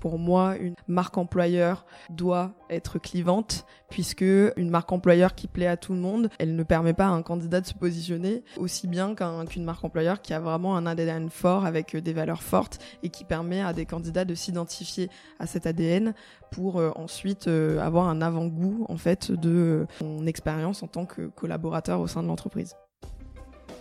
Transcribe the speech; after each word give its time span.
pour 0.00 0.18
moi, 0.18 0.56
une 0.56 0.74
marque 0.86 1.18
employeur 1.18 1.84
doit 2.10 2.52
être 2.70 2.98
clivante, 2.98 3.64
puisque 3.90 4.22
une 4.22 4.70
marque 4.70 4.92
employeur 4.92 5.34
qui 5.34 5.48
plaît 5.48 5.66
à 5.66 5.76
tout 5.76 5.92
le 5.92 5.98
monde, 5.98 6.30
elle 6.38 6.56
ne 6.56 6.62
permet 6.62 6.94
pas 6.94 7.06
à 7.06 7.10
un 7.10 7.22
candidat 7.22 7.60
de 7.60 7.66
se 7.66 7.74
positionner 7.74 8.42
aussi 8.56 8.86
bien 8.86 9.14
qu'une 9.14 9.64
marque 9.64 9.84
employeur 9.84 10.20
qui 10.20 10.34
a 10.34 10.40
vraiment 10.40 10.76
un 10.76 10.86
ADN 10.86 11.30
fort 11.30 11.64
avec 11.64 11.96
des 11.96 12.12
valeurs 12.12 12.42
fortes 12.42 12.78
et 13.02 13.08
qui 13.08 13.24
permet 13.24 13.60
à 13.60 13.72
des 13.72 13.86
candidats 13.86 14.24
de 14.24 14.34
s'identifier 14.34 15.10
à 15.38 15.46
cet 15.46 15.66
ADN 15.66 16.14
pour 16.50 16.78
euh, 16.78 16.90
ensuite 16.96 17.48
euh, 17.48 17.80
avoir 17.80 18.08
un 18.08 18.22
avant-goût 18.22 18.86
en 18.88 18.96
fait 18.96 19.30
de 19.32 19.86
son 19.98 20.26
expérience 20.26 20.82
en 20.82 20.86
tant 20.86 21.06
que 21.06 21.26
collaborateur 21.28 22.00
au 22.00 22.06
sein 22.06 22.22
de 22.22 22.28
l'entreprise. 22.28 22.74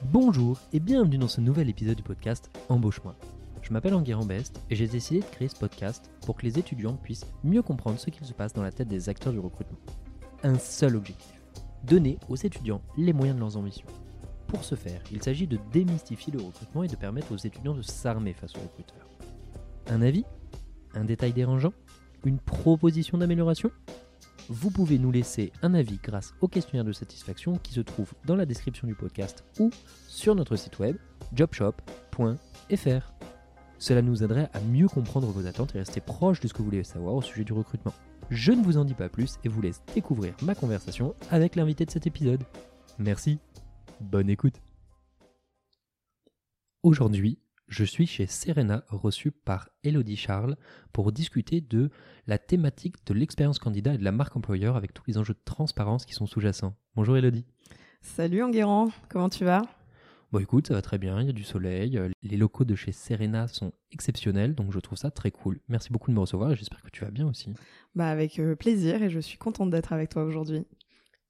Bonjour 0.04 0.60
et 0.74 0.80
bienvenue 0.80 1.18
dans 1.18 1.28
ce 1.28 1.42
nouvel 1.42 1.70
épisode 1.70 1.96
du 1.96 2.04
podcast 2.04 2.52
Embauche-moi. 2.70 3.16
Je 3.68 3.74
m'appelle 3.74 3.96
Enguerrand 3.96 4.26
Best 4.26 4.62
et 4.70 4.78
j'ai 4.78 4.88
décidé 4.88 5.20
de 5.20 5.26
créer 5.26 5.50
ce 5.50 5.58
podcast 5.58 6.10
pour 6.26 6.38
que 6.38 6.46
les 6.46 6.58
étudiants 6.58 6.96
puissent 6.96 7.26
mieux 7.44 7.62
comprendre 7.62 8.00
ce 8.00 8.10
qu'il 8.10 8.26
se 8.26 8.32
passe 8.32 8.54
dans 8.54 8.64
la 8.64 8.72
tête 8.72 8.88
des 8.88 9.10
acteurs 9.10 9.34
du 9.34 9.40
recrutement. 9.40 9.78
Un 10.42 10.58
seul 10.58 10.96
objectif, 10.96 11.42
donner 11.84 12.18
aux 12.30 12.38
étudiants 12.38 12.82
les 12.96 13.12
moyens 13.12 13.36
de 13.36 13.42
leurs 13.42 13.58
ambitions. 13.58 13.88
Pour 14.48 14.64
ce 14.64 14.76
faire, 14.76 15.02
il 15.12 15.22
s'agit 15.22 15.48
de 15.48 15.60
démystifier 15.74 16.32
le 16.32 16.42
recrutement 16.42 16.84
et 16.84 16.88
de 16.88 16.96
permettre 16.96 17.34
aux 17.34 17.38
étudiants 17.38 17.74
de 17.74 17.82
s'armer 17.82 18.32
face 18.32 18.56
aux 18.56 18.62
recruteurs. 18.62 19.10
Un 19.88 20.02
avis? 20.02 20.24
Un 20.94 21.04
détail 21.04 21.34
dérangeant? 21.34 21.74
Une 22.24 22.40
proposition 22.40 23.18
d'amélioration? 23.18 23.70
Vous 24.48 24.72
pouvez 24.72 24.98
nous 24.98 25.12
laisser 25.12 25.52
un 25.62 25.74
avis 25.74 26.00
grâce 26.02 26.34
au 26.40 26.48
questionnaire 26.48 26.86
de 26.86 26.94
satisfaction 26.94 27.58
qui 27.58 27.74
se 27.74 27.82
trouve 27.82 28.14
dans 28.24 28.38
la 28.38 28.46
description 28.46 28.88
du 28.88 28.96
podcast 28.96 29.44
ou 29.60 29.72
sur 30.08 30.36
notre 30.36 30.56
site 30.56 30.80
web 30.80 30.96
jobshop.fr. 31.34 33.17
Cela 33.80 34.02
nous 34.02 34.24
aiderait 34.24 34.50
à 34.54 34.60
mieux 34.60 34.88
comprendre 34.88 35.28
vos 35.28 35.46
attentes 35.46 35.76
et 35.76 35.80
rester 35.80 36.02
proche 36.02 36.40
de 36.40 36.48
ce 36.48 36.54
que 36.54 36.60
vous 36.60 36.66
voulez 36.66 36.84
savoir 36.84 37.14
au 37.14 37.22
sujet 37.22 37.44
du 37.44 37.54
recrutement. 37.54 37.94
Je 38.30 38.52
ne 38.52 38.64
vous 38.64 38.78
en 38.78 38.86
dis 38.86 38.96
pas 38.96 39.10
plus 39.10 39.38
et 39.44 39.50
vous 39.50 39.62
laisse 39.62 39.82
découvrir 39.94 40.34
ma 40.42 40.56
conversation 40.56 41.16
avec 41.30 41.56
l'invité 41.56 41.86
de 41.86 41.92
cet 41.92 42.08
épisode. 42.08 42.44
Merci, 42.98 43.40
bonne 44.02 44.30
écoute. 44.30 44.62
Aujourd'hui, 46.82 47.40
je 47.68 47.84
suis 47.84 48.08
chez 48.08 48.28
Serena, 48.28 48.84
reçu 48.88 49.32
par 49.32 49.70
Elodie 49.84 50.16
Charles, 50.16 50.56
pour 50.92 51.12
discuter 51.12 51.62
de 51.62 51.92
la 52.26 52.38
thématique 52.38 53.06
de 53.06 53.14
l'expérience 53.14 53.60
candidat 53.60 53.94
et 53.94 53.98
de 53.98 54.04
la 54.04 54.12
marque 54.12 54.36
employeur 54.36 54.76
avec 54.76 54.94
tous 54.94 55.04
les 55.08 55.18
enjeux 55.18 55.34
de 55.34 55.44
transparence 55.46 56.06
qui 56.06 56.14
sont 56.14 56.26
sous-jacents. 56.26 56.76
Bonjour 56.96 57.18
Elodie. 57.18 57.46
Salut 58.02 58.42
Enguerrand, 58.42 58.90
comment 59.10 59.30
tu 59.30 59.44
vas? 59.44 59.64
Bon 60.38 60.44
écoute, 60.44 60.68
ça 60.68 60.76
va 60.76 60.84
très 60.84 61.00
bien, 61.00 61.20
il 61.20 61.26
y 61.26 61.30
a 61.32 61.34
du 61.34 61.44
soleil, 61.44 61.98
euh, 61.98 62.10
les 62.22 62.38
locaux 62.38 62.64
de 62.64 62.76
chez 62.76 62.92
Serena 62.92 63.48
sont 63.48 63.74
exceptionnels, 63.92 64.54
donc 64.54 64.72
je 64.72 64.78
trouve 64.78 64.96
ça 64.96 65.10
très 65.10 65.32
cool. 65.32 65.60
Merci 65.68 65.92
beaucoup 65.92 66.12
de 66.12 66.16
me 66.16 66.20
recevoir 66.20 66.52
et 66.52 66.56
j'espère 66.56 66.84
que 66.84 66.92
tu 66.92 67.04
vas 67.04 67.10
bien 67.10 67.26
aussi. 67.26 67.56
Bah 67.96 68.12
avec 68.12 68.38
euh, 68.38 68.56
plaisir 68.56 69.02
et 69.02 69.10
je 69.10 69.20
suis 69.20 69.40
contente 69.40 69.72
d'être 69.72 69.94
avec 69.94 70.12
toi 70.12 70.26
aujourd'hui. 70.26 70.64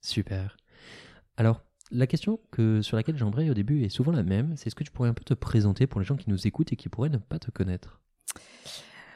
Super. 0.02 0.58
Alors, 1.38 1.62
la 1.90 2.06
question 2.06 2.38
que, 2.50 2.82
sur 2.82 2.98
laquelle 2.98 3.16
j'aimerais 3.16 3.48
au 3.48 3.54
début 3.54 3.82
est 3.82 3.88
souvent 3.88 4.12
la 4.12 4.22
même, 4.22 4.54
c'est 4.58 4.66
est-ce 4.66 4.74
que 4.74 4.84
tu 4.84 4.90
pourrais 4.90 5.08
un 5.08 5.14
peu 5.14 5.24
te 5.24 5.32
présenter 5.32 5.86
pour 5.86 6.00
les 6.00 6.06
gens 6.06 6.16
qui 6.16 6.28
nous 6.28 6.46
écoutent 6.46 6.74
et 6.74 6.76
qui 6.76 6.90
pourraient 6.90 7.08
ne 7.08 7.16
pas 7.16 7.38
te 7.38 7.50
connaître? 7.50 8.02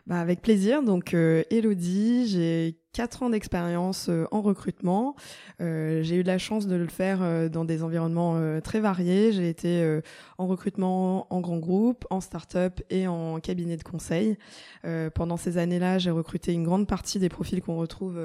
Bah 0.06 0.18
avec 0.20 0.42
plaisir. 0.42 0.82
Donc 0.82 1.14
euh, 1.14 1.44
Elodie, 1.50 2.26
j'ai 2.28 2.82
4 2.92 3.22
ans 3.22 3.30
d'expérience 3.30 4.08
euh, 4.08 4.26
en 4.30 4.42
recrutement. 4.42 5.16
Euh, 5.60 6.02
j'ai 6.02 6.16
eu 6.16 6.22
la 6.22 6.36
chance 6.38 6.66
de 6.66 6.76
le 6.76 6.88
faire 6.88 7.22
euh, 7.22 7.48
dans 7.48 7.64
des 7.64 7.82
environnements 7.82 8.60
très 8.60 8.80
variés. 8.80 9.32
J'ai 9.32 9.48
été 9.48 10.00
en 10.38 10.46
recrutement 10.46 11.32
en 11.32 11.40
grand 11.40 11.58
groupe, 11.58 12.04
en 12.10 12.20
start-up 12.20 12.80
et 12.90 13.06
en 13.06 13.40
cabinet 13.40 13.76
de 13.76 13.82
conseil. 13.82 14.36
pendant 15.14 15.36
ces 15.36 15.58
années-là, 15.58 15.98
j'ai 15.98 16.10
recruté 16.10 16.52
une 16.52 16.64
grande 16.64 16.86
partie 16.86 17.18
des 17.18 17.28
profils 17.28 17.62
qu'on 17.62 17.76
retrouve 17.76 18.20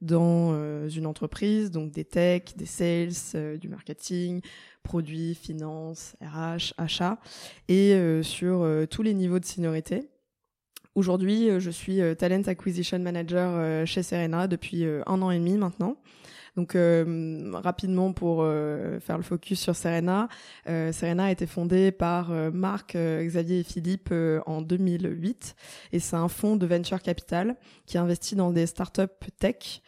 dans 0.00 0.54
une 0.88 1.06
entreprise, 1.06 1.70
donc 1.70 1.90
des 1.92 2.04
tech, 2.04 2.42
des 2.56 2.66
sales, 2.66 3.58
du 3.58 3.68
marketing, 3.68 4.40
produits, 4.82 5.34
finance, 5.34 6.16
RH, 6.20 6.74
achat, 6.78 7.18
et 7.68 8.20
sur 8.22 8.66
tous 8.90 9.02
les 9.02 9.14
niveaux 9.14 9.38
de 9.38 9.46
seniorité. 9.46 10.08
Aujourd'hui, 10.94 11.50
euh, 11.50 11.58
je 11.58 11.70
suis 11.70 12.00
euh, 12.00 12.14
Talent 12.14 12.42
Acquisition 12.46 13.00
Manager 13.00 13.50
euh, 13.52 13.84
chez 13.84 14.04
Serena 14.04 14.46
depuis 14.46 14.84
un 15.06 15.22
an 15.22 15.30
et 15.32 15.38
demi 15.38 15.56
maintenant. 15.56 15.96
Donc 16.56 16.76
rapidement 17.52 18.12
pour 18.12 18.44
faire 18.44 19.16
le 19.16 19.24
focus 19.24 19.58
sur 19.58 19.74
Serena, 19.74 20.28
Serena 20.64 21.24
a 21.24 21.30
été 21.32 21.48
fondée 21.48 21.90
par 21.90 22.30
Marc, 22.52 22.96
Xavier 22.96 23.58
et 23.58 23.64
Philippe 23.64 24.14
en 24.46 24.62
2008 24.62 25.56
et 25.90 25.98
c'est 25.98 26.14
un 26.14 26.28
fonds 26.28 26.54
de 26.54 26.64
venture 26.64 27.02
capital 27.02 27.56
qui 27.86 27.98
investit 27.98 28.36
dans 28.36 28.52
des 28.52 28.66
startups 28.66 29.26
tech. 29.40 29.82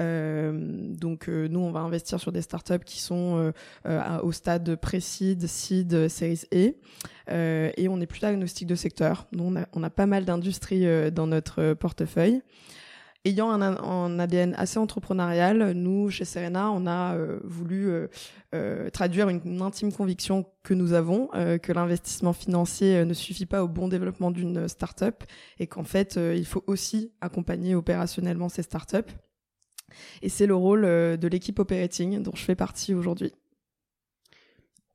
Euh, 0.00 0.52
donc 0.52 1.28
euh, 1.28 1.46
nous, 1.48 1.60
on 1.60 1.70
va 1.70 1.80
investir 1.80 2.18
sur 2.18 2.32
des 2.32 2.42
startups 2.42 2.84
qui 2.84 3.00
sont 3.00 3.52
euh, 3.86 4.18
au 4.22 4.32
stade 4.32 4.76
pré-seed, 4.76 5.46
seed, 5.46 6.08
series 6.08 6.44
A. 6.52 7.72
et 7.76 7.88
on 7.88 8.00
est 8.00 8.06
plutôt 8.06 8.26
agnostique 8.26 8.68
de 8.68 8.74
secteur. 8.74 9.26
Nous, 9.32 9.54
on 9.72 9.82
a, 9.82 9.90
pas 9.90 10.06
mal 10.06 10.24
d'industries 10.24 11.12
dans 11.12 11.26
notre 11.26 11.74
portefeuille 11.74 12.42
ayant 13.26 13.50
un, 13.50 14.18
ADN 14.18 14.54
assez 14.58 14.78
entrepreneurial, 14.78 15.72
nous, 15.72 16.10
chez 16.10 16.26
Serena, 16.26 16.70
on 16.70 16.86
a 16.86 17.16
voulu 17.42 17.90
traduire 18.92 19.30
une, 19.30 19.40
une, 19.46 19.62
intime 19.62 19.92
conviction 19.92 20.44
que 20.62 20.74
nous 20.74 20.92
avons, 20.92 21.28
que 21.28 21.72
l'investissement 21.72 22.34
financier 22.34 23.02
ne 23.04 23.14
suffit 23.14 23.46
pas 23.46 23.64
au 23.64 23.68
bon 23.68 23.88
développement 23.88 24.30
d'une 24.30 24.68
startup 24.68 25.24
et 25.58 25.66
qu'en 25.66 25.84
fait, 25.84 26.16
il 26.16 26.44
faut 26.44 26.64
aussi 26.66 27.12
accompagner 27.22 27.74
opérationnellement 27.74 28.50
ces 28.50 28.62
startups. 28.62 29.14
Et 30.22 30.28
c'est 30.28 30.46
le 30.46 30.54
rôle 30.54 30.84
euh, 30.84 31.16
de 31.16 31.28
l'équipe 31.28 31.58
operating 31.58 32.22
dont 32.22 32.34
je 32.34 32.42
fais 32.42 32.54
partie 32.54 32.94
aujourd'hui. 32.94 33.32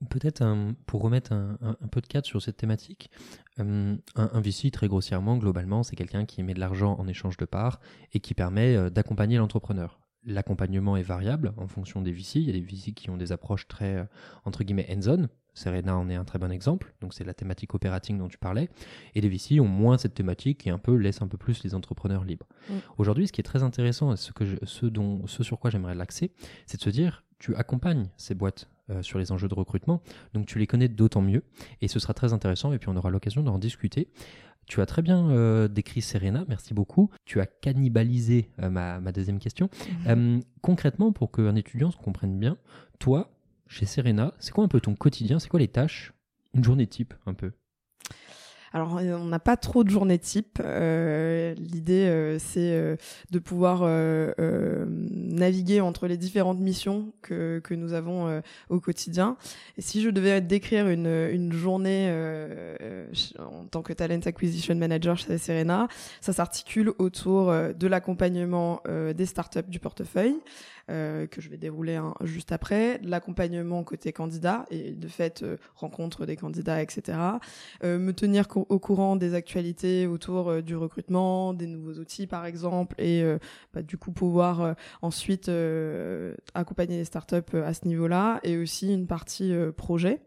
Peut-être 0.09 0.45
pour 0.85 1.01
remettre 1.01 1.33
un, 1.33 1.57
peu 1.91 1.99
de 1.99 2.07
cadre 2.07 2.25
sur 2.25 2.41
cette 2.41 2.55
thématique, 2.55 3.11
euh, 3.59 3.97
un, 4.15 4.39
VC 4.39 4.71
très 4.71 4.87
grossièrement, 4.87 5.35
globalement, 5.35 5.83
c'est 5.83 5.97
quelqu'un 5.97 6.23
qui 6.23 6.41
met 6.41 6.53
de 6.53 6.59
l'argent 6.61 6.95
en 6.97 7.05
échange 7.05 7.35
de 7.35 7.43
parts 7.43 7.81
et 8.13 8.21
qui 8.21 8.33
permet 8.33 8.77
euh, 8.77 8.89
d'accompagner 8.89 9.37
l'entrepreneur. 9.37 9.99
L'accompagnement 10.23 10.95
est 10.95 11.03
variable 11.03 11.53
en 11.57 11.67
fonction 11.67 12.01
des 12.01 12.13
VC. 12.13 12.39
Il 12.39 12.43
y 12.43 12.49
a 12.49 12.53
des 12.53 12.61
VC 12.61 12.93
qui 12.93 13.09
ont 13.09 13.17
des 13.17 13.33
approches 13.33 13.67
très, 13.67 14.07
entre 14.45 14.63
guillemets, 14.63 14.87
hands-on, 14.89 15.27
Serena 15.59 15.97
en 15.97 16.09
est 16.09 16.15
un 16.15 16.23
très 16.23 16.39
bon 16.39 16.51
exemple, 16.51 16.93
donc 17.01 17.13
c'est 17.13 17.23
la 17.23 17.33
thématique 17.33 17.73
operating 17.75 18.17
dont 18.17 18.29
tu 18.29 18.37
parlais, 18.37 18.69
et 19.13 19.21
les 19.21 19.29
VC 19.29 19.59
ont 19.59 19.67
moins 19.67 19.97
cette 19.97 20.13
thématique 20.13 20.65
et 20.65 20.69
un 20.69 20.77
peu 20.77 20.95
laissent 20.95 21.21
un 21.21 21.27
peu 21.27 21.37
plus 21.37 21.63
les 21.63 21.75
entrepreneurs 21.75 22.23
libres. 22.23 22.47
Mm. 22.69 22.73
Aujourd'hui, 22.97 23.27
ce 23.27 23.33
qui 23.33 23.41
est 23.41 23.43
très 23.43 23.61
intéressant, 23.61 24.13
et 24.13 24.17
ce, 24.17 24.31
que 24.31 24.45
ce, 24.63 24.85
dont, 24.85 25.27
ce 25.27 25.43
sur 25.43 25.59
quoi 25.59 25.69
j'aimerais 25.69 25.95
l'axer, 25.95 26.31
c'est 26.65 26.77
de 26.77 26.81
se 26.81 26.89
dire, 26.89 27.23
tu 27.39 27.55
accompagnes 27.55 28.07
ces 28.17 28.35
boîtes 28.35 28.69
euh, 28.89 29.01
sur 29.01 29.19
les 29.19 29.31
enjeux 29.31 29.47
de 29.47 29.53
recrutement, 29.53 30.01
donc 30.33 30.45
tu 30.45 30.59
les 30.59 30.67
connais 30.67 30.87
d'autant 30.87 31.21
mieux, 31.21 31.43
et 31.81 31.87
ce 31.87 31.99
sera 31.99 32.13
très 32.13 32.31
intéressant, 32.31 32.71
et 32.71 32.79
puis 32.79 32.89
on 32.89 32.95
aura 32.95 33.09
l'occasion 33.09 33.43
d'en 33.43 33.59
discuter. 33.59 34.07
Tu 34.65 34.81
as 34.81 34.85
très 34.85 35.01
bien 35.01 35.29
euh, 35.31 35.67
décrit 35.67 36.01
Serena, 36.01 36.45
merci 36.47 36.75
beaucoup. 36.75 37.09
Tu 37.25 37.41
as 37.41 37.47
cannibalisé 37.47 38.51
euh, 38.61 38.69
ma, 38.69 38.99
ma, 38.99 39.11
deuxième 39.11 39.39
question. 39.39 39.67
Mm-hmm. 40.05 40.43
concrètement, 40.61 41.11
pour 41.11 41.31
qu'un 41.31 41.55
étudiant 41.55 41.89
se 41.89 41.97
comprenne 41.97 42.37
bien, 42.37 42.55
toi, 42.99 43.31
chez 43.69 43.85
Serena, 43.85 44.33
c'est 44.39 44.51
quoi 44.51 44.63
un 44.63 44.67
peu 44.67 44.81
ton 44.81 44.95
quotidien? 44.95 45.39
C'est 45.39 45.47
quoi 45.47 45.59
les 45.59 45.67
tâches? 45.67 46.11
Une 46.55 46.63
journée 46.63 46.87
type 46.87 47.13
un 47.27 47.35
peu 47.35 47.51
alors, 48.71 48.97
euh, 48.97 49.17
on 49.17 49.25
n'a 49.25 49.39
pas 49.39 49.57
trop 49.57 49.83
de 49.83 49.89
journées 49.89 50.19
type. 50.19 50.59
Euh, 50.63 51.53
L'idée, 51.55 52.05
euh, 52.05 52.37
c'est 52.39 52.73
euh, 52.73 52.95
de 53.31 53.39
pouvoir 53.39 53.81
euh, 53.83 54.85
naviguer 54.87 55.81
entre 55.81 56.07
les 56.07 56.17
différentes 56.17 56.59
missions 56.59 57.11
que, 57.21 57.59
que 57.63 57.73
nous 57.73 57.93
avons 57.93 58.41
au 58.69 58.79
quotidien. 58.79 59.37
Et 59.77 59.81
si 59.81 60.01
je 60.01 60.09
devais 60.09 60.41
décrire 60.41 60.87
une, 60.87 61.07
une 61.07 61.51
journée 61.51 62.09
en 63.39 63.65
tant 63.65 63.81
que 63.81 63.93
Talent 63.93 64.19
Acquisition 64.25 64.75
Manager 64.75 65.17
chez 65.17 65.37
Serena, 65.37 65.87
ça 66.21 66.33
s'articule 66.33 66.91
autour 66.99 67.51
de 67.51 67.87
l'accompagnement 67.87 68.81
des 69.15 69.25
startups 69.25 69.69
du 69.69 69.79
portefeuille, 69.79 70.37
euh, 70.89 71.27
que 71.27 71.39
je 71.39 71.49
vais 71.49 71.57
dérouler 71.57 72.01
juste 72.23 72.51
après, 72.51 72.99
l'accompagnement 73.03 73.83
côté 73.83 74.11
candidat 74.11 74.65
et 74.71 74.91
de 74.91 75.07
fait 75.07 75.43
euh, 75.43 75.57
rencontre 75.75 76.25
des 76.25 76.35
candidats, 76.35 76.81
etc. 76.81 77.19
Euh, 77.83 77.99
me 77.99 78.11
tenir 78.11 78.47
au 78.69 78.79
courant 78.79 79.15
des 79.15 79.33
actualités 79.33 80.07
autour 80.07 80.61
du 80.61 80.75
recrutement, 80.75 81.53
des 81.53 81.67
nouveaux 81.67 81.99
outils 81.99 82.27
par 82.27 82.45
exemple, 82.45 82.95
et 82.97 83.23
bah, 83.73 83.81
du 83.81 83.97
coup 83.97 84.11
pouvoir 84.11 84.75
ensuite 85.01 85.49
accompagner 86.53 86.97
les 86.97 87.05
startups 87.05 87.57
à 87.63 87.73
ce 87.73 87.87
niveau-là, 87.87 88.39
et 88.43 88.57
aussi 88.57 88.93
une 88.93 89.07
partie 89.07 89.53
projet 89.77 90.21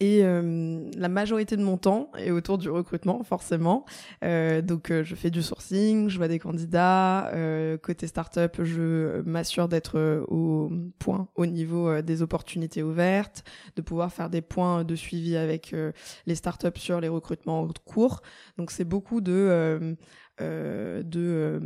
Et 0.00 0.24
euh, 0.24 0.90
la 0.96 1.08
majorité 1.08 1.56
de 1.56 1.62
mon 1.62 1.76
temps 1.76 2.10
est 2.18 2.32
autour 2.32 2.58
du 2.58 2.68
recrutement, 2.68 3.22
forcément. 3.22 3.84
Euh, 4.24 4.60
donc, 4.60 4.90
euh, 4.90 5.04
je 5.04 5.14
fais 5.14 5.30
du 5.30 5.42
sourcing, 5.42 6.08
je 6.08 6.16
vois 6.16 6.28
des 6.28 6.38
candidats. 6.40 7.30
Côté 7.82 8.06
startup, 8.06 8.62
je 8.62 9.20
m'assure 9.22 9.68
d'être 9.68 10.24
au 10.28 10.70
point, 10.98 11.28
au 11.34 11.46
niveau 11.46 12.02
des 12.02 12.22
opportunités 12.22 12.82
ouvertes, 12.82 13.44
de 13.76 13.82
pouvoir 13.82 14.12
faire 14.12 14.30
des 14.30 14.42
points 14.42 14.84
de 14.84 14.96
suivi 14.96 15.36
avec 15.36 15.74
les 16.26 16.34
startups 16.34 16.78
sur 16.78 17.00
les 17.00 17.08
recrutements 17.08 17.62
en 17.62 17.68
cours. 17.84 18.22
Donc, 18.58 18.70
c'est 18.70 18.84
beaucoup 18.84 19.20
de, 19.20 19.96
de 20.40 21.60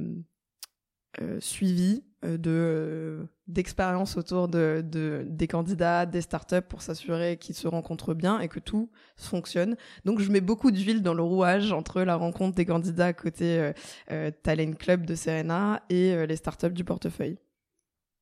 suivi 1.40 2.04
de 2.22 3.26
d'expérience 3.48 4.16
autour 4.16 4.48
de, 4.48 4.84
de, 4.84 5.24
des 5.28 5.46
candidats, 5.46 6.06
des 6.06 6.20
startups 6.20 6.62
pour 6.68 6.82
s'assurer 6.82 7.36
qu'ils 7.36 7.54
se 7.54 7.68
rencontrent 7.68 8.14
bien 8.14 8.40
et 8.40 8.48
que 8.48 8.58
tout 8.58 8.90
fonctionne. 9.16 9.76
Donc 10.04 10.20
je 10.20 10.30
mets 10.30 10.40
beaucoup 10.40 10.70
d'huile 10.70 11.02
dans 11.02 11.14
le 11.14 11.22
rouage 11.22 11.72
entre 11.72 12.02
la 12.02 12.16
rencontre 12.16 12.56
des 12.56 12.66
candidats 12.66 13.12
côté 13.12 13.72
euh, 14.10 14.30
Talent 14.42 14.72
Club 14.72 15.06
de 15.06 15.14
Serena 15.14 15.82
et 15.88 16.26
les 16.26 16.36
startups 16.36 16.70
du 16.70 16.84
portefeuille. 16.84 17.38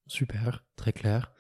Super, 0.06 0.64
très 0.76 0.92
clair. 0.92 1.32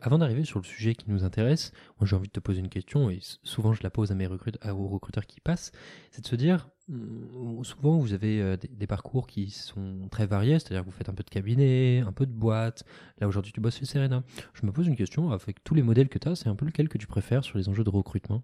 Avant 0.00 0.18
d'arriver 0.18 0.44
sur 0.44 0.58
le 0.58 0.64
sujet 0.64 0.94
qui 0.94 1.10
nous 1.10 1.24
intéresse, 1.24 1.72
moi 1.98 2.06
j'ai 2.06 2.16
envie 2.16 2.28
de 2.28 2.32
te 2.32 2.40
poser 2.40 2.60
une 2.60 2.68
question, 2.68 3.10
et 3.10 3.18
souvent 3.42 3.74
je 3.74 3.82
la 3.82 3.90
pose 3.90 4.10
à 4.10 4.14
mes 4.14 4.26
recruteurs, 4.26 4.76
recruteurs 4.76 5.26
qui 5.26 5.40
passent, 5.40 5.72
c'est 6.10 6.22
de 6.22 6.26
se 6.26 6.36
dire, 6.36 6.70
mm, 6.88 7.62
souvent 7.64 7.98
vous 7.98 8.14
avez 8.14 8.40
euh, 8.40 8.56
des, 8.56 8.86
parcours 8.86 9.26
qui 9.26 9.50
sont 9.50 10.08
très 10.10 10.26
variés, 10.26 10.58
c'est-à-dire 10.58 10.80
que 10.80 10.86
vous 10.86 10.96
faites 10.96 11.10
un 11.10 11.14
peu 11.14 11.22
de 11.22 11.30
cabinet, 11.30 12.02
un 12.06 12.12
peu 12.12 12.24
de 12.24 12.32
boîte, 12.32 12.84
là 13.20 13.28
aujourd'hui 13.28 13.52
tu 13.52 13.60
bosses 13.60 13.78
chez 13.78 13.84
Serena. 13.84 14.22
Je 14.54 14.64
me 14.64 14.72
pose 14.72 14.86
une 14.86 14.96
question, 14.96 15.30
avec 15.32 15.62
tous 15.62 15.74
les 15.74 15.82
modèles 15.82 16.08
que 16.08 16.18
tu 16.18 16.28
as, 16.28 16.34
c'est 16.34 16.48
un 16.48 16.56
peu 16.56 16.64
lequel 16.64 16.88
que 16.88 16.98
tu 16.98 17.06
préfères 17.06 17.44
sur 17.44 17.58
les 17.58 17.68
enjeux 17.68 17.84
de 17.84 17.90
recrutement? 17.90 18.42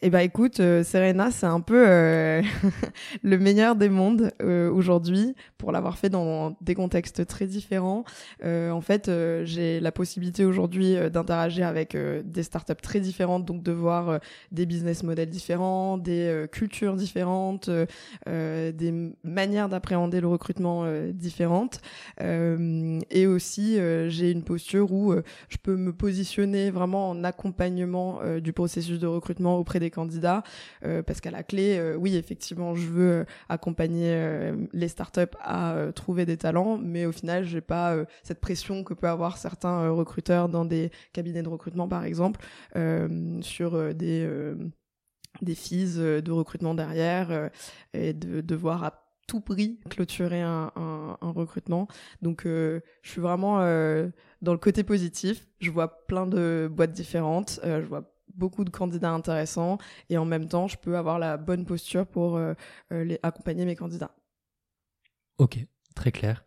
Eh 0.00 0.10
ben 0.10 0.20
écoute, 0.20 0.60
euh, 0.60 0.84
Serena, 0.84 1.32
c'est 1.32 1.46
un 1.46 1.60
peu 1.60 1.84
euh, 1.88 2.40
le 3.24 3.36
meilleur 3.36 3.74
des 3.74 3.88
mondes 3.88 4.30
euh, 4.40 4.70
aujourd'hui 4.70 5.34
pour 5.56 5.72
l'avoir 5.72 5.98
fait 5.98 6.08
dans 6.08 6.56
des 6.60 6.76
contextes 6.76 7.26
très 7.26 7.48
différents. 7.48 8.04
en 8.44 8.80
fait, 8.80 9.10
j'ai 9.42 9.80
la 9.80 9.90
possibilité 9.90 10.44
aujourd'hui 10.44 10.94
d'interagir 11.10 11.66
avec 11.66 11.96
des 11.96 12.42
startups 12.44 12.74
très 12.80 13.00
différentes, 13.00 13.44
donc 13.44 13.64
de 13.64 13.72
voir 13.72 14.20
des 14.52 14.66
business 14.66 15.02
models 15.02 15.28
différents, 15.28 15.98
des 15.98 16.46
cultures 16.52 16.94
différentes, 16.94 17.68
des 18.26 19.12
manières 19.24 19.68
d'appréhender 19.68 20.20
le 20.20 20.28
recrutement 20.28 20.86
différentes. 21.12 21.80
et 22.20 23.26
aussi, 23.26 23.78
j'ai 24.08 24.30
une 24.30 24.44
posture 24.44 24.92
où 24.92 25.12
je 25.48 25.56
peux 25.60 25.76
me 25.76 25.92
positionner 25.92 26.70
vraiment 26.70 27.10
en 27.10 27.24
accompagnement 27.24 28.20
du 28.40 28.52
processus 28.52 29.00
de 29.00 29.08
recrutement 29.08 29.58
auprès 29.58 29.80
des 29.80 29.87
candidats, 29.90 30.42
euh, 30.84 31.02
parce 31.02 31.20
qu'à 31.20 31.30
la 31.30 31.42
clé, 31.42 31.78
euh, 31.78 31.96
oui, 31.96 32.16
effectivement, 32.16 32.74
je 32.74 32.86
veux 32.86 33.12
euh, 33.12 33.24
accompagner 33.48 33.98
les 34.72 34.88
startups 34.88 35.36
à 35.40 35.76
trouver 35.94 36.26
des 36.26 36.36
talents, 36.36 36.78
mais 36.78 37.06
au 37.06 37.12
final, 37.12 37.44
j'ai 37.44 37.60
pas 37.60 37.96
cette 38.22 38.40
pression 38.40 38.84
que 38.84 38.94
peut 38.94 39.08
avoir 39.08 39.38
certains 39.38 39.90
recruteurs 39.90 40.48
dans 40.48 40.64
des 40.64 40.90
cabinets 41.12 41.42
de 41.42 41.48
recrutement, 41.48 41.88
par 41.88 42.04
exemple, 42.04 42.40
sur 43.40 43.94
des 43.94 44.28
des 45.42 45.54
fees 45.54 45.98
de 45.98 46.30
recrutement 46.32 46.74
derrière 46.74 47.50
et 47.92 48.12
de 48.12 48.40
devoir 48.40 48.84
à 48.84 49.04
tout 49.26 49.40
prix 49.40 49.78
clôturer 49.90 50.40
un, 50.40 50.70
recrutement. 51.20 51.88
Donc, 52.22 52.42
je 52.44 52.80
suis 53.02 53.20
vraiment 53.20 53.58
dans 54.42 54.52
le 54.52 54.58
côté 54.58 54.82
positif. 54.82 55.46
Je 55.60 55.70
vois 55.70 56.06
plein 56.06 56.26
de 56.26 56.68
boîtes 56.70 56.92
différentes. 56.92 57.60
je 57.64 57.86
vois 57.86 58.17
beaucoup 58.38 58.64
de 58.64 58.70
candidats 58.70 59.10
intéressants 59.10 59.78
et 60.08 60.16
en 60.16 60.24
même 60.24 60.48
temps, 60.48 60.68
je 60.68 60.78
peux 60.78 60.96
avoir 60.96 61.18
la 61.18 61.36
bonne 61.36 61.66
posture 61.66 62.06
pour 62.06 62.36
euh, 62.36 62.54
euh, 62.92 63.04
les, 63.04 63.18
accompagner 63.22 63.64
mes 63.64 63.76
candidats. 63.76 64.14
Ok, 65.38 65.58
très 65.94 66.12
clair. 66.12 66.44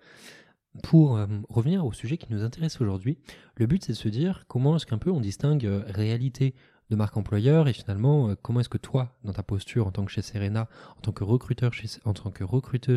Pour 0.83 1.17
euh, 1.17 1.27
revenir 1.49 1.85
au 1.85 1.91
sujet 1.91 2.17
qui 2.17 2.31
nous 2.31 2.43
intéresse 2.43 2.79
aujourd'hui, 2.79 3.17
le 3.55 3.67
but 3.67 3.83
c'est 3.83 3.91
de 3.91 3.97
se 3.97 4.07
dire 4.07 4.45
comment 4.47 4.75
est-ce 4.77 4.85
qu'un 4.85 4.97
peu 4.97 5.11
on 5.11 5.19
distingue 5.19 5.67
réalité 5.87 6.55
de 6.89 6.95
marque 6.95 7.15
employeur 7.15 7.69
et 7.69 7.73
finalement 7.73 8.35
comment 8.41 8.59
est-ce 8.59 8.69
que 8.69 8.77
toi 8.77 9.17
dans 9.23 9.31
ta 9.31 9.43
posture 9.43 9.87
en 9.87 9.91
tant 9.91 10.03
que 10.03 10.11
chez 10.11 10.21
Serena 10.21 10.67
en 10.97 11.01
tant 11.01 11.13
que 11.13 11.23
recruteur 11.23 11.73
chez, 11.73 11.87
en 12.03 12.13
tant 12.13 12.31
que 12.31 12.43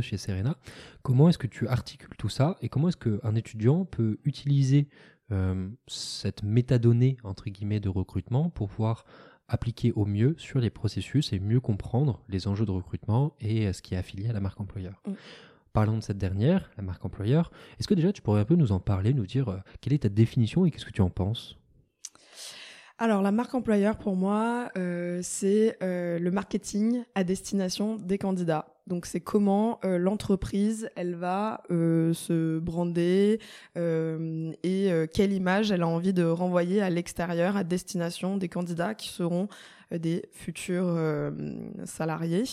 chez 0.00 0.16
Serena 0.16 0.56
comment 1.02 1.28
est-ce 1.28 1.38
que 1.38 1.46
tu 1.46 1.68
articules 1.68 2.16
tout 2.18 2.28
ça 2.28 2.56
et 2.60 2.68
comment 2.68 2.88
est-ce 2.88 2.96
qu'un 2.96 3.36
étudiant 3.36 3.84
peut 3.84 4.18
utiliser 4.24 4.88
euh, 5.32 5.68
cette 5.86 6.42
métadonnée 6.42 7.16
entre 7.24 7.48
guillemets 7.48 7.80
de 7.80 7.88
recrutement 7.88 8.50
pour 8.50 8.68
pouvoir 8.68 9.04
appliquer 9.48 9.92
au 9.92 10.04
mieux 10.04 10.34
sur 10.38 10.58
les 10.58 10.70
processus 10.70 11.32
et 11.32 11.38
mieux 11.38 11.60
comprendre 11.60 12.22
les 12.28 12.46
enjeux 12.46 12.66
de 12.66 12.70
recrutement 12.70 13.34
et 13.40 13.66
euh, 13.66 13.72
ce 13.72 13.80
qui 13.80 13.94
est 13.94 13.96
affilié 13.96 14.28
à 14.28 14.32
la 14.32 14.40
marque 14.40 14.60
employeur. 14.60 15.02
Mm. 15.06 15.12
Parlons 15.72 15.96
de 15.96 16.02
cette 16.02 16.18
dernière, 16.18 16.70
la 16.76 16.82
marque 16.82 17.04
employeur. 17.04 17.50
Est-ce 17.80 17.88
que 17.88 17.94
déjà 17.94 18.12
tu 18.12 18.22
pourrais 18.22 18.40
un 18.40 18.44
peu 18.44 18.54
nous 18.54 18.72
en 18.72 18.80
parler, 18.80 19.12
nous 19.12 19.26
dire 19.26 19.48
euh, 19.48 19.58
quelle 19.80 19.92
est 19.92 20.02
ta 20.02 20.08
définition 20.08 20.66
et 20.66 20.70
qu'est-ce 20.70 20.86
que 20.86 20.92
tu 20.92 21.02
en 21.02 21.10
penses? 21.10 21.58
Alors 22.98 23.22
la 23.22 23.32
marque 23.32 23.54
employeur 23.54 23.98
pour 23.98 24.14
moi, 24.14 24.70
c'est 24.76 25.76
le 25.80 26.30
marketing 26.30 27.02
à 27.16 27.24
destination 27.24 27.96
des 27.96 28.18
candidats. 28.18 28.73
Donc 28.86 29.06
c'est 29.06 29.20
comment 29.20 29.80
euh, 29.84 29.96
l'entreprise 29.96 30.90
elle 30.94 31.14
va 31.14 31.62
euh, 31.70 32.12
se 32.12 32.58
brander 32.58 33.40
euh, 33.78 34.52
et 34.62 34.90
quelle 35.12 35.32
image 35.32 35.70
elle 35.70 35.82
a 35.82 35.86
envie 35.86 36.12
de 36.12 36.24
renvoyer 36.24 36.82
à 36.82 36.90
l'extérieur 36.90 37.56
à 37.56 37.64
destination 37.64 38.36
des 38.36 38.48
candidats 38.48 38.94
qui 38.94 39.08
seront 39.08 39.48
des 39.90 40.24
futurs 40.32 40.98
salariés. 41.84 42.44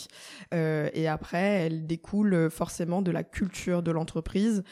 et 0.52 1.08
après, 1.08 1.40
elle 1.40 1.88
découle 1.88 2.52
forcément 2.52 3.02
de 3.02 3.10
la 3.10 3.24
culture 3.24 3.82
de 3.82 3.90
l'entreprise, 3.90 4.64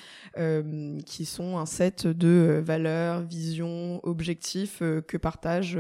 qui 1.06 1.26
sont 1.26 1.58
un 1.58 1.66
set 1.66 2.06
de 2.06 2.62
valeurs, 2.64 3.22
visions, 3.22 4.00
objectifs 4.04 4.80
que 4.80 5.18
partagent 5.18 5.80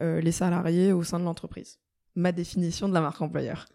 les 0.00 0.32
salariés 0.32 0.92
au 0.92 1.02
sein 1.02 1.18
de 1.18 1.24
l'entreprise. 1.24 1.78
Ma 2.14 2.32
définition 2.32 2.88
de 2.88 2.94
la 2.94 3.00
marque 3.00 3.20
employeur 3.20 3.66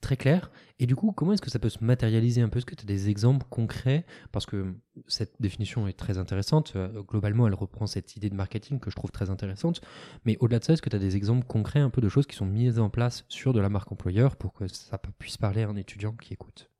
très 0.00 0.16
clair. 0.16 0.50
Et 0.78 0.86
du 0.86 0.94
coup, 0.94 1.12
comment 1.12 1.32
est-ce 1.32 1.42
que 1.42 1.50
ça 1.50 1.58
peut 1.58 1.68
se 1.68 1.82
matérialiser 1.82 2.40
un 2.40 2.48
peu? 2.48 2.58
Est-ce 2.58 2.66
que 2.66 2.74
tu 2.74 2.84
as 2.84 2.86
des 2.86 3.08
exemples 3.08 3.46
concrets? 3.50 4.04
Parce 4.32 4.46
que 4.46 4.74
cette 5.06 5.34
définition 5.40 5.88
est 5.88 5.92
très 5.92 6.18
intéressante. 6.18 6.72
Euh, 6.76 7.02
globalement, 7.02 7.46
elle 7.46 7.54
reprend 7.54 7.86
cette 7.86 8.16
idée 8.16 8.30
de 8.30 8.34
marketing 8.34 8.78
que 8.78 8.90
je 8.90 8.96
trouve 8.96 9.10
très 9.10 9.30
intéressante. 9.30 9.80
Mais 10.24 10.36
au-delà 10.40 10.60
de 10.60 10.64
ça, 10.64 10.72
est-ce 10.72 10.82
que 10.82 10.90
tu 10.90 10.96
as 10.96 11.00
des 11.00 11.16
exemples 11.16 11.46
concrets 11.46 11.80
un 11.80 11.90
peu 11.90 12.00
de 12.00 12.08
choses 12.08 12.26
qui 12.26 12.36
sont 12.36 12.46
mises 12.46 12.78
en 12.78 12.90
place 12.90 13.24
sur 13.28 13.52
de 13.52 13.60
la 13.60 13.68
marque 13.68 13.90
employeur 13.90 14.36
pour 14.36 14.52
que 14.52 14.68
ça 14.68 14.98
puisse 15.18 15.36
parler 15.36 15.62
à 15.62 15.68
un 15.68 15.76
étudiant 15.76 16.12
qui 16.12 16.34
écoute? 16.34 16.70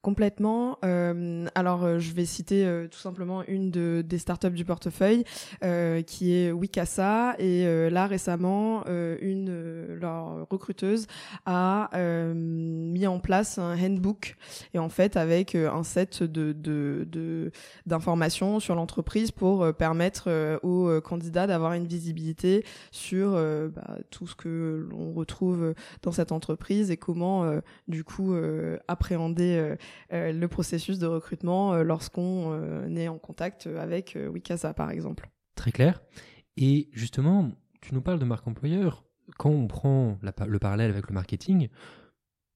Complètement. 0.00 0.78
Euh, 0.84 1.46
alors, 1.56 1.82
euh, 1.82 1.98
je 1.98 2.12
vais 2.12 2.24
citer 2.24 2.64
euh, 2.64 2.86
tout 2.86 3.00
simplement 3.00 3.42
une 3.48 3.72
de, 3.72 4.04
des 4.06 4.18
startups 4.18 4.52
du 4.52 4.64
portefeuille, 4.64 5.24
qui 6.06 6.34
est 6.34 6.52
Wikasa. 6.52 7.34
Et 7.40 7.90
là, 7.90 8.06
récemment, 8.06 8.84
une 8.86 9.96
leur 10.00 10.48
recruteuse 10.48 11.06
a 11.46 11.90
mis 11.94 13.06
en 13.06 13.18
place 13.18 13.58
un 13.58 13.76
handbook, 13.76 14.36
et 14.74 14.78
en 14.78 14.88
fait, 14.88 15.16
avec 15.16 15.54
un 15.54 15.82
set 15.82 16.22
de 16.22 17.50
d'informations 17.86 18.60
sur 18.60 18.74
l'entreprise 18.74 19.30
pour 19.30 19.74
permettre 19.74 20.58
aux 20.62 21.00
candidats 21.00 21.46
d'avoir 21.46 21.72
une 21.72 21.86
visibilité 21.86 22.64
sur 22.90 23.32
bah, 23.32 23.98
tout 24.10 24.26
ce 24.26 24.34
que 24.34 24.86
l'on 24.90 25.12
retrouve 25.12 25.74
dans 26.02 26.12
cette 26.12 26.32
entreprise 26.32 26.90
et 26.90 26.96
comment, 26.96 27.50
du 27.88 28.04
coup, 28.04 28.34
appréhender 28.86 29.76
le 30.10 30.46
processus 30.46 30.98
de 30.98 31.06
recrutement 31.06 31.74
euh, 31.74 31.82
lorsqu'on 31.82 32.52
euh, 32.52 32.88
est 32.94 33.08
en 33.08 33.18
contact 33.18 33.66
avec 33.66 34.16
Wikasa, 34.30 34.74
par 34.74 34.90
exemple. 34.90 35.28
Très 35.54 35.72
clair. 35.72 36.02
Et 36.56 36.88
justement, 36.92 37.50
tu 37.80 37.94
nous 37.94 38.00
parles 38.00 38.18
de 38.18 38.24
marque 38.24 38.46
employeur. 38.46 39.04
Quand 39.36 39.50
on 39.50 39.66
prend 39.66 40.18
le 40.22 40.58
parallèle 40.58 40.90
avec 40.90 41.08
le 41.08 41.14
marketing, 41.14 41.68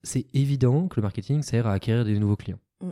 c'est 0.02 0.26
évident 0.34 0.88
que 0.88 0.96
le 0.96 1.02
marketing 1.02 1.42
sert 1.42 1.66
à 1.66 1.72
acquérir 1.72 2.04
des 2.04 2.18
nouveaux 2.18 2.36
clients. 2.36 2.60
Mm. 2.80 2.90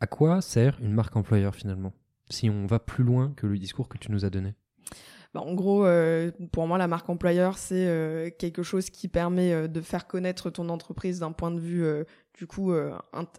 À 0.00 0.06
quoi 0.06 0.40
sert 0.40 0.78
une 0.80 0.92
marque 0.92 1.16
employeur 1.16 1.54
finalement 1.54 1.92
Si 2.30 2.50
on 2.50 2.66
va 2.66 2.78
plus 2.78 3.04
loin 3.04 3.32
que 3.36 3.46
le 3.46 3.58
discours 3.58 3.88
que 3.88 3.98
tu 3.98 4.12
nous 4.12 4.24
as 4.24 4.30
donné? 4.30 4.54
Bah, 5.32 5.40
en 5.40 5.54
gros, 5.54 5.84
pour 6.52 6.68
moi, 6.68 6.78
la 6.78 6.86
marque 6.86 7.08
employeur, 7.08 7.58
c'est 7.58 8.36
quelque 8.38 8.62
chose 8.62 8.90
qui 8.90 9.08
permet 9.08 9.68
de 9.68 9.80
faire 9.80 10.06
connaître 10.06 10.50
ton 10.50 10.68
entreprise 10.68 11.18
d'un 11.18 11.32
point 11.32 11.50
de 11.50 11.58
vue 11.58 11.84
du 12.36 12.46
coup 12.46 12.72
euh, 12.72 12.92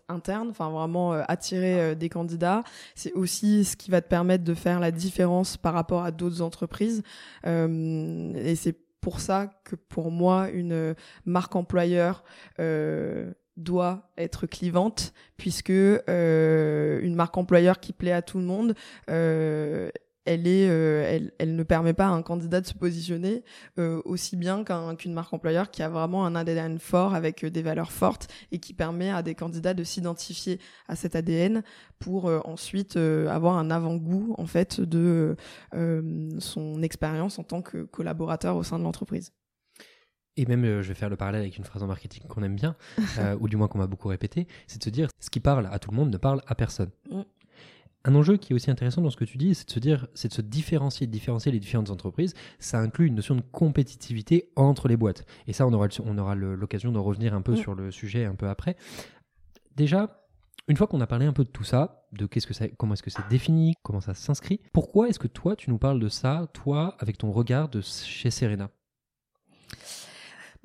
interne, 0.07 0.49
enfin 0.49 0.69
vraiment 0.69 1.13
euh, 1.13 1.23
attirer 1.27 1.79
euh, 1.79 1.95
des 1.95 2.09
candidats. 2.09 2.63
C'est 2.95 3.13
aussi 3.13 3.65
ce 3.65 3.75
qui 3.75 3.91
va 3.91 4.01
te 4.01 4.07
permettre 4.07 4.43
de 4.43 4.53
faire 4.53 4.79
la 4.79 4.91
différence 4.91 5.57
par 5.57 5.73
rapport 5.73 6.03
à 6.03 6.11
d'autres 6.11 6.41
entreprises. 6.41 7.03
et 7.45 8.55
c'est 8.55 8.77
pour 9.01 9.19
ça 9.19 9.51
que 9.63 9.75
pour 9.75 10.09
moi 10.09 10.49
une 10.49 10.95
marque 11.25 11.55
employeur 11.55 12.23
doit 13.57 14.09
être 14.17 14.47
clivante 14.47 15.13
puisque 15.37 15.69
une 15.69 17.15
marque 17.15 17.37
employeur 17.37 17.79
qui 17.79 17.93
plaît 17.93 18.11
à 18.11 18.21
tout 18.21 18.39
le 18.39 18.45
monde 18.45 18.75
elle, 20.25 20.47
est, 20.47 20.63
elle, 20.63 21.31
elle, 21.37 21.55
ne 21.55 21.63
permet 21.63 21.93
pas 21.93 22.05
à 22.05 22.09
un 22.09 22.21
candidat 22.21 22.61
de 22.61 22.65
se 22.65 22.73
positionner 22.73 23.43
aussi 23.77 24.35
bien 24.35 24.63
qu'une 24.97 25.13
marque 25.13 25.33
employeur 25.33 25.71
qui 25.71 25.83
a 25.83 25.89
vraiment 25.89 26.25
un 26.25 26.35
ADN 26.35 26.79
fort 26.79 27.13
avec 27.13 27.45
des 27.45 27.61
valeurs 27.61 27.91
fortes 27.91 28.27
et 28.51 28.59
qui 28.59 28.73
permet 28.73 29.09
à 29.09 29.21
des 29.21 29.35
candidats 29.35 29.73
de 29.73 29.83
s'identifier 29.83 30.59
à 30.87 30.95
cet 30.95 31.15
ADN 31.15 31.63
pour 31.99 32.25
ensuite 32.45 32.97
avoir 32.97 33.57
un 33.57 33.71
avant-goût 33.71 34.35
en 34.37 34.45
fait 34.45 34.81
de 34.81 35.35
son 36.39 36.81
expérience 36.81 37.39
en 37.39 37.43
tant 37.43 37.61
que 37.61 37.83
collaborateur 37.83 38.55
au 38.55 38.63
sein 38.63 38.79
de 38.79 38.83
l'entreprise. 38.83 39.31
Et 40.37 40.45
même, 40.45 40.65
euh, 40.65 40.81
je 40.81 40.89
vais 40.89 40.95
faire 40.95 41.09
le 41.09 41.15
parallèle 41.15 41.41
avec 41.41 41.57
une 41.57 41.63
phrase 41.63 41.81
en 41.83 41.87
marketing 41.87 42.23
qu'on 42.27 42.43
aime 42.43 42.55
bien, 42.55 42.75
euh, 43.19 43.37
ou 43.39 43.47
du 43.47 43.55
moins 43.55 43.67
qu'on 43.67 43.77
m'a 43.77 43.87
beaucoup 43.87 44.09
répété, 44.09 44.47
c'est 44.67 44.79
de 44.79 44.83
se 44.83 44.89
dire, 44.89 45.07
ce 45.19 45.29
qui 45.29 45.39
parle 45.39 45.69
à 45.71 45.79
tout 45.79 45.91
le 45.91 45.97
monde 45.97 46.11
ne 46.11 46.17
parle 46.17 46.41
à 46.47 46.55
personne. 46.55 46.89
Mm. 47.09 47.21
Un 48.07 48.13
enjeu 48.13 48.37
qui 48.37 48.53
est 48.53 48.55
aussi 48.55 48.69
intéressant 48.69 49.01
dans 49.01 49.09
ce 49.09 49.17
que 49.17 49.25
tu 49.25 49.39
dis, 49.39 49.55
c'est 49.55 49.65
de 49.65 49.71
se 49.71 49.79
dire, 49.79 50.07
c'est 50.13 50.27
de 50.27 50.33
se 50.33 50.41
différencier, 50.43 51.07
de 51.07 51.11
différencier 51.11 51.51
les 51.51 51.59
différentes 51.59 51.89
entreprises. 51.89 52.35
Ça 52.59 52.79
inclut 52.79 53.07
une 53.07 53.15
notion 53.15 53.35
de 53.35 53.41
compétitivité 53.41 54.51
entre 54.55 54.87
les 54.87 54.95
boîtes. 54.95 55.25
Et 55.47 55.53
ça, 55.53 55.65
on 55.65 55.73
aura, 55.73 55.87
on 56.05 56.17
aura 56.19 56.35
l'occasion 56.35 56.91
de 56.91 56.99
revenir 56.99 57.33
un 57.33 57.41
peu 57.41 57.53
mm. 57.53 57.57
sur 57.57 57.73
le 57.73 57.89
sujet 57.89 58.25
un 58.25 58.35
peu 58.35 58.47
après. 58.47 58.77
Déjà, 59.75 60.23
une 60.67 60.77
fois 60.77 60.85
qu'on 60.85 61.01
a 61.01 61.07
parlé 61.07 61.25
un 61.25 61.33
peu 61.33 61.43
de 61.43 61.49
tout 61.49 61.63
ça, 61.63 62.07
de 62.11 62.27
qu'est-ce 62.27 62.45
que 62.45 62.53
ça, 62.53 62.67
comment 62.77 62.93
est-ce 62.93 63.01
que 63.01 63.09
c'est 63.09 63.27
défini, 63.27 63.73
comment 63.81 64.01
ça 64.01 64.13
s'inscrit, 64.13 64.61
pourquoi 64.71 65.09
est-ce 65.09 65.19
que 65.19 65.27
toi, 65.27 65.55
tu 65.55 65.71
nous 65.71 65.79
parles 65.79 65.99
de 65.99 66.09
ça, 66.09 66.47
toi, 66.53 66.95
avec 66.99 67.17
ton 67.17 67.31
regard 67.31 67.69
de 67.69 67.81
chez 67.81 68.29
Serena? 68.29 68.69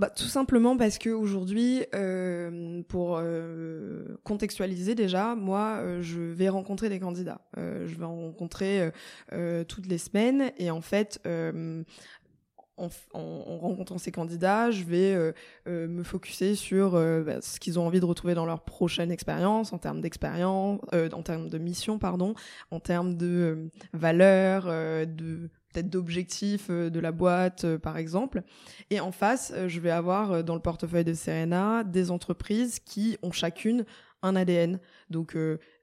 Bah, 0.00 0.08
tout 0.08 0.24
simplement 0.24 0.78
parce 0.78 0.96
que 0.96 1.10
aujourd'hui, 1.10 1.84
euh, 1.94 2.80
pour 2.88 3.18
euh, 3.18 4.16
contextualiser 4.24 4.94
déjà, 4.94 5.34
moi, 5.34 5.76
euh, 5.80 6.00
je 6.00 6.20
vais 6.20 6.48
rencontrer 6.48 6.88
des 6.88 6.98
candidats. 6.98 7.42
je 7.58 7.98
vais 7.98 8.06
en 8.06 8.16
rencontrer 8.16 8.90
toutes 9.68 9.86
les 9.86 9.98
semaines 9.98 10.52
et 10.56 10.70
en 10.70 10.80
fait, 10.80 11.20
en, 12.78 12.88
rencontrant 13.12 13.98
ces 13.98 14.10
candidats, 14.10 14.70
je 14.70 14.84
vais 14.84 15.34
me 15.66 16.02
focuser 16.02 16.54
sur 16.54 16.92
bah, 16.92 17.42
ce 17.42 17.60
qu'ils 17.60 17.78
ont 17.78 17.86
envie 17.86 18.00
de 18.00 18.06
retrouver 18.06 18.32
dans 18.32 18.46
leur 18.46 18.62
prochaine 18.64 19.12
expérience, 19.12 19.74
en 19.74 19.78
termes 19.78 20.00
d'expérience, 20.00 20.80
en 20.94 21.22
termes 21.22 21.50
de 21.50 21.58
mission, 21.58 21.98
pardon, 21.98 22.32
en 22.70 22.80
termes 22.80 23.18
de 23.18 23.68
valeurs, 23.92 24.64
de 24.64 25.50
peut-être 25.72 25.88
d'objectifs 25.88 26.68
euh, 26.70 26.90
de 26.90 27.00
la 27.00 27.12
boîte, 27.12 27.64
euh, 27.64 27.78
par 27.78 27.96
exemple. 27.96 28.42
Et 28.90 29.00
en 29.00 29.12
face, 29.12 29.52
euh, 29.54 29.68
je 29.68 29.80
vais 29.80 29.90
avoir 29.90 30.44
dans 30.44 30.54
le 30.54 30.60
portefeuille 30.60 31.04
de 31.04 31.14
Serena 31.14 31.84
des 31.84 32.10
entreprises 32.10 32.78
qui 32.80 33.18
ont 33.22 33.32
chacune 33.32 33.84
un 34.22 34.36
ADN. 34.36 34.80
Donc, 35.08 35.36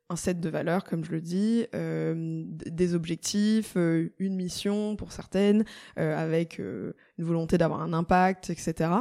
un 0.10 0.16
set 0.16 0.40
de 0.40 0.50
valeurs, 0.50 0.84
comme 0.84 1.04
je 1.04 1.12
le 1.12 1.22
dis, 1.22 1.66
des 1.74 2.94
objectifs, 2.94 3.76
une 3.76 4.36
mission 4.36 4.96
pour 4.96 5.12
certaines, 5.12 5.66
avec 5.96 6.60
une 6.60 6.94
volonté 7.18 7.58
d'avoir 7.58 7.82
un 7.82 7.94
impact, 7.94 8.52
etc. 8.52 8.92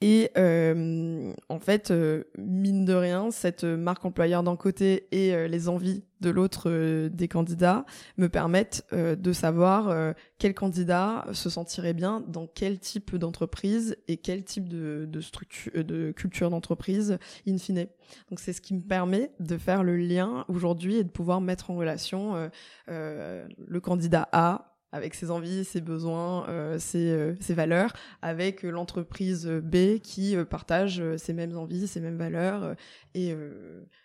Et 0.00 0.30
euh, 0.36 1.32
en 1.48 1.58
fait, 1.58 1.90
euh, 1.90 2.24
mine 2.38 2.84
de 2.84 2.94
rien, 2.94 3.30
cette 3.30 3.64
marque 3.64 4.04
employeur 4.04 4.42
d'un 4.42 4.56
côté 4.56 5.08
et 5.12 5.34
euh, 5.34 5.48
les 5.48 5.68
envies 5.68 6.04
de 6.20 6.30
l'autre 6.30 6.70
des 7.08 7.28
candidats 7.28 7.84
me 8.16 8.30
permettent 8.30 8.86
de 8.90 9.32
savoir 9.34 10.14
quel 10.38 10.54
candidat 10.54 11.26
se 11.32 11.50
sentirait 11.50 11.92
bien 11.92 12.24
dans 12.26 12.46
quel 12.46 12.78
type 12.78 13.16
d'entreprise 13.16 13.98
et 14.08 14.16
quel 14.16 14.42
type 14.42 14.66
de 14.66 15.20
structure, 15.20 15.84
de 15.84 16.12
culture 16.12 16.48
d'entreprise 16.48 17.18
in 17.46 17.58
fine. 17.58 17.86
Donc 18.30 18.40
c'est 18.40 18.54
ce 18.54 18.62
qui 18.62 18.72
me 18.72 18.80
permet 18.80 19.30
de 19.40 19.58
faire 19.58 19.84
le 19.84 19.98
lien 19.98 20.46
aujourd'hui 20.48 20.96
et 20.96 21.04
de 21.04 21.10
pouvoir 21.10 21.42
mettre 21.42 21.70
en 21.70 21.76
relation 21.76 22.48
le 22.88 23.80
candidat 23.80 24.26
A 24.32 24.75
avec 24.96 25.14
ses 25.14 25.30
envies, 25.30 25.64
ses 25.64 25.80
besoins, 25.80 26.48
euh, 26.48 26.78
ses, 26.78 27.10
euh, 27.10 27.34
ses, 27.40 27.54
valeurs, 27.54 27.92
avec 28.22 28.64
euh, 28.64 28.70
l'entreprise 28.70 29.46
B 29.46 29.98
qui 29.98 30.36
partage 30.48 31.02
ses 31.16 31.32
mêmes 31.32 31.56
envies, 31.56 31.86
ses 31.86 32.00
mêmes 32.00 32.16
valeurs. 32.16 32.74
et 33.14 33.34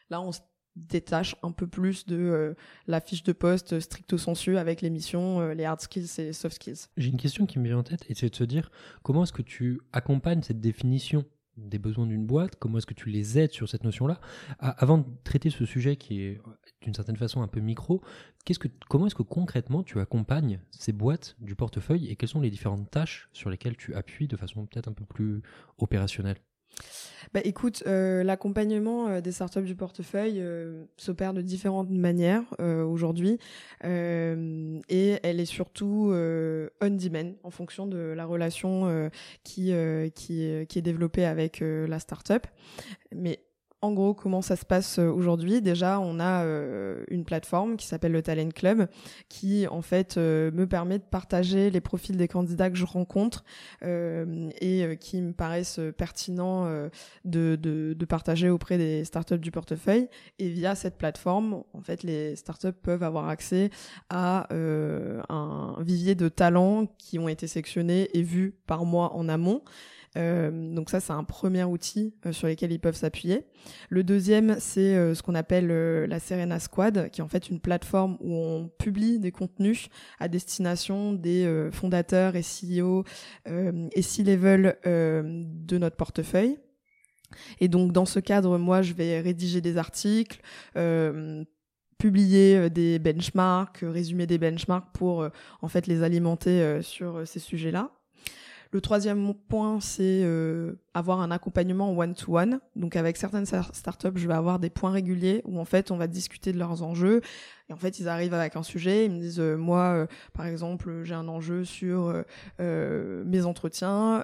là, 0.09 0.21
on 0.21 0.31
se 0.31 0.39
détache 0.75 1.35
un 1.43 1.51
peu 1.51 1.67
plus 1.67 2.05
de 2.05 2.55
la 2.87 3.01
fiche 3.01 3.23
de 3.23 3.33
poste 3.33 3.79
stricto 3.79 4.17
sensu 4.17 4.57
avec 4.57 4.81
les 4.81 4.89
missions, 4.89 5.49
les 5.49 5.65
hard 5.65 5.81
skills 5.81 6.07
et 6.19 6.33
soft 6.33 6.55
skills. 6.55 6.87
J'ai 6.97 7.09
une 7.09 7.17
question 7.17 7.45
qui 7.45 7.59
me 7.59 7.65
vient 7.65 7.79
en 7.79 7.83
tête, 7.83 8.05
et 8.09 8.13
c'est 8.13 8.29
de 8.29 8.35
se 8.35 8.43
dire 8.43 8.71
comment 9.03 9.23
est-ce 9.23 9.33
que 9.33 9.41
tu 9.41 9.81
accompagnes 9.91 10.41
cette 10.41 10.61
définition? 10.61 11.25
Des 11.57 11.79
besoins 11.79 12.07
d'une 12.07 12.25
boîte, 12.25 12.55
comment 12.55 12.77
est-ce 12.77 12.85
que 12.85 12.93
tu 12.93 13.09
les 13.09 13.37
aides 13.39 13.51
sur 13.51 13.69
cette 13.69 13.83
notion-là? 13.83 14.19
Avant 14.59 14.99
de 14.99 15.05
traiter 15.23 15.49
ce 15.49 15.65
sujet 15.65 15.95
qui 15.95 16.21
est 16.21 16.41
d'une 16.81 16.93
certaine 16.93 17.17
façon 17.17 17.41
un 17.41 17.47
peu 17.47 17.59
micro, 17.59 18.01
qu'est-ce 18.45 18.59
que, 18.59 18.67
comment 18.89 19.07
est-ce 19.07 19.15
que 19.15 19.23
concrètement 19.23 19.83
tu 19.83 19.99
accompagnes 19.99 20.59
ces 20.71 20.93
boîtes 20.93 21.35
du 21.39 21.55
portefeuille 21.55 22.07
et 22.07 22.15
quelles 22.15 22.29
sont 22.29 22.41
les 22.41 22.51
différentes 22.51 22.89
tâches 22.89 23.29
sur 23.33 23.49
lesquelles 23.49 23.77
tu 23.77 23.93
appuies 23.95 24.27
de 24.27 24.37
façon 24.37 24.65
peut-être 24.65 24.87
un 24.87 24.93
peu 24.93 25.05
plus 25.05 25.41
opérationnelle? 25.77 26.37
Bah, 27.33 27.39
écoute, 27.45 27.83
euh, 27.87 28.23
l'accompagnement 28.23 29.07
euh, 29.07 29.21
des 29.21 29.31
startups 29.31 29.61
du 29.61 29.75
portefeuille 29.75 30.41
euh, 30.41 30.83
s'opère 30.97 31.33
de 31.33 31.41
différentes 31.41 31.89
manières 31.89 32.43
aujourd'hui 32.61 33.39
et 33.79 35.19
elle 35.23 35.39
est 35.39 35.45
surtout 35.45 36.13
on 36.13 36.89
demand 36.89 37.33
en 37.43 37.49
fonction 37.49 37.87
de 37.87 37.97
la 37.97 38.25
relation 38.25 39.09
qui, 39.43 39.73
qui, 40.13 40.65
qui 40.67 40.79
est 40.79 40.81
développée 40.81 41.25
avec 41.25 41.61
la 41.61 41.99
startup. 41.99 42.45
Mais 43.15 43.39
en 43.83 43.93
gros, 43.93 44.13
comment 44.13 44.43
ça 44.43 44.55
se 44.55 44.65
passe 44.65 44.99
euh, 44.99 45.09
aujourd'hui 45.09 45.61
Déjà, 45.61 45.99
on 45.99 46.19
a 46.19 46.43
euh, 46.43 47.03
une 47.09 47.25
plateforme 47.25 47.77
qui 47.77 47.87
s'appelle 47.87 48.11
le 48.11 48.21
Talent 48.21 48.49
Club, 48.49 48.87
qui 49.27 49.67
en 49.67 49.81
fait 49.81 50.17
euh, 50.17 50.51
me 50.51 50.67
permet 50.67 50.99
de 50.99 51.03
partager 51.03 51.71
les 51.71 51.81
profils 51.81 52.15
des 52.15 52.27
candidats 52.27 52.69
que 52.69 52.77
je 52.77 52.85
rencontre 52.85 53.43
et 53.81 54.97
qui 54.99 55.21
me 55.21 55.33
paraissent 55.33 55.79
pertinents 55.97 56.69
de, 57.25 58.05
partager 58.07 58.49
auprès 58.49 58.77
des 58.77 59.03
startups 59.05 59.39
du 59.39 59.51
portefeuille. 59.51 60.07
Et 60.39 60.49
via 60.49 60.75
cette 60.75 60.97
plateforme, 60.97 61.63
en 61.73 61.81
fait, 61.81 62.03
les 62.03 62.35
startups 62.35 62.71
peuvent 62.71 63.03
avoir 63.03 63.29
accès 63.29 63.69
à 64.09 64.47
un 64.51 65.75
vivier 65.79 66.15
de 66.15 66.29
talents 66.29 66.87
qui 66.97 67.17
ont 67.19 67.27
été 67.27 67.47
sélectionnés 67.47 68.09
et 68.13 68.21
vus 68.21 68.53
par 68.67 68.85
moi 68.85 69.13
en 69.15 69.27
amont. 69.29 69.63
Euh, 70.17 70.73
donc 70.73 70.89
ça, 70.89 70.99
c'est 70.99 71.13
un 71.13 71.23
premier 71.23 71.63
outil 71.63 72.13
euh, 72.25 72.33
sur 72.33 72.47
lequel 72.47 72.71
ils 72.71 72.79
peuvent 72.79 72.95
s'appuyer. 72.95 73.45
Le 73.89 74.03
deuxième, 74.03 74.57
c'est 74.59 74.95
euh, 74.95 75.15
ce 75.15 75.23
qu'on 75.23 75.35
appelle 75.35 75.67
la 75.67 76.19
Serena 76.19 76.59
Squad, 76.59 77.09
qui 77.11 77.21
est 77.21 77.23
en 77.23 77.27
fait 77.27 77.49
une 77.49 77.59
plateforme 77.59 78.17
où 78.19 78.33
on 78.33 78.69
publie 78.77 79.19
des 79.19 79.31
contenus 79.31 79.87
à 80.19 80.27
destination 80.27 81.13
des 81.13 81.69
fondateurs 81.71 82.35
et 82.35 82.41
CEO 82.41 83.03
et 83.45 84.01
C-level 84.01 84.77
de 84.85 85.77
notre 85.77 85.95
portefeuille. 85.95 86.57
Et 87.59 87.67
donc 87.67 87.91
dans 87.91 88.05
ce 88.05 88.19
cadre, 88.19 88.57
moi, 88.57 88.81
je 88.81 88.93
vais 88.93 89.19
rédiger 89.21 89.61
des 89.61 89.77
articles, 89.77 90.41
publier 91.97 92.69
des 92.69 92.99
benchmarks, 92.99 93.79
résumer 93.83 94.27
des 94.27 94.37
benchmarks 94.37 94.91
pour 94.93 95.27
en 95.61 95.67
fait 95.67 95.87
les 95.87 96.03
alimenter 96.03 96.81
sur 96.81 97.27
ces 97.27 97.39
sujets-là. 97.39 97.91
Le 98.73 98.79
troisième 98.79 99.33
point, 99.49 99.81
c'est 99.81 100.21
euh, 100.23 100.79
avoir 100.93 101.19
un 101.19 101.29
accompagnement 101.29 101.91
one-to-one. 101.91 102.61
Donc 102.77 102.95
avec 102.95 103.17
certaines 103.17 103.45
startups, 103.45 104.15
je 104.15 104.27
vais 104.27 104.33
avoir 104.33 104.59
des 104.59 104.69
points 104.69 104.91
réguliers 104.91 105.41
où 105.43 105.59
en 105.59 105.65
fait 105.65 105.91
on 105.91 105.97
va 105.97 106.07
discuter 106.07 106.53
de 106.53 106.57
leurs 106.57 106.81
enjeux. 106.81 107.19
Et 107.69 107.73
en 107.73 107.77
fait, 107.77 107.99
ils 107.99 108.07
arrivent 108.07 108.33
avec 108.33 108.55
un 108.55 108.63
sujet, 108.63 109.05
ils 109.05 109.11
me 109.11 109.19
disent, 109.19 109.39
euh, 109.39 109.55
moi, 109.55 109.93
euh, 109.93 110.07
par 110.33 110.45
exemple, 110.45 111.03
j'ai 111.03 111.13
un 111.13 111.27
enjeu 111.27 111.65
sur 111.65 112.13
mes 112.59 113.45
entretiens. 113.45 114.23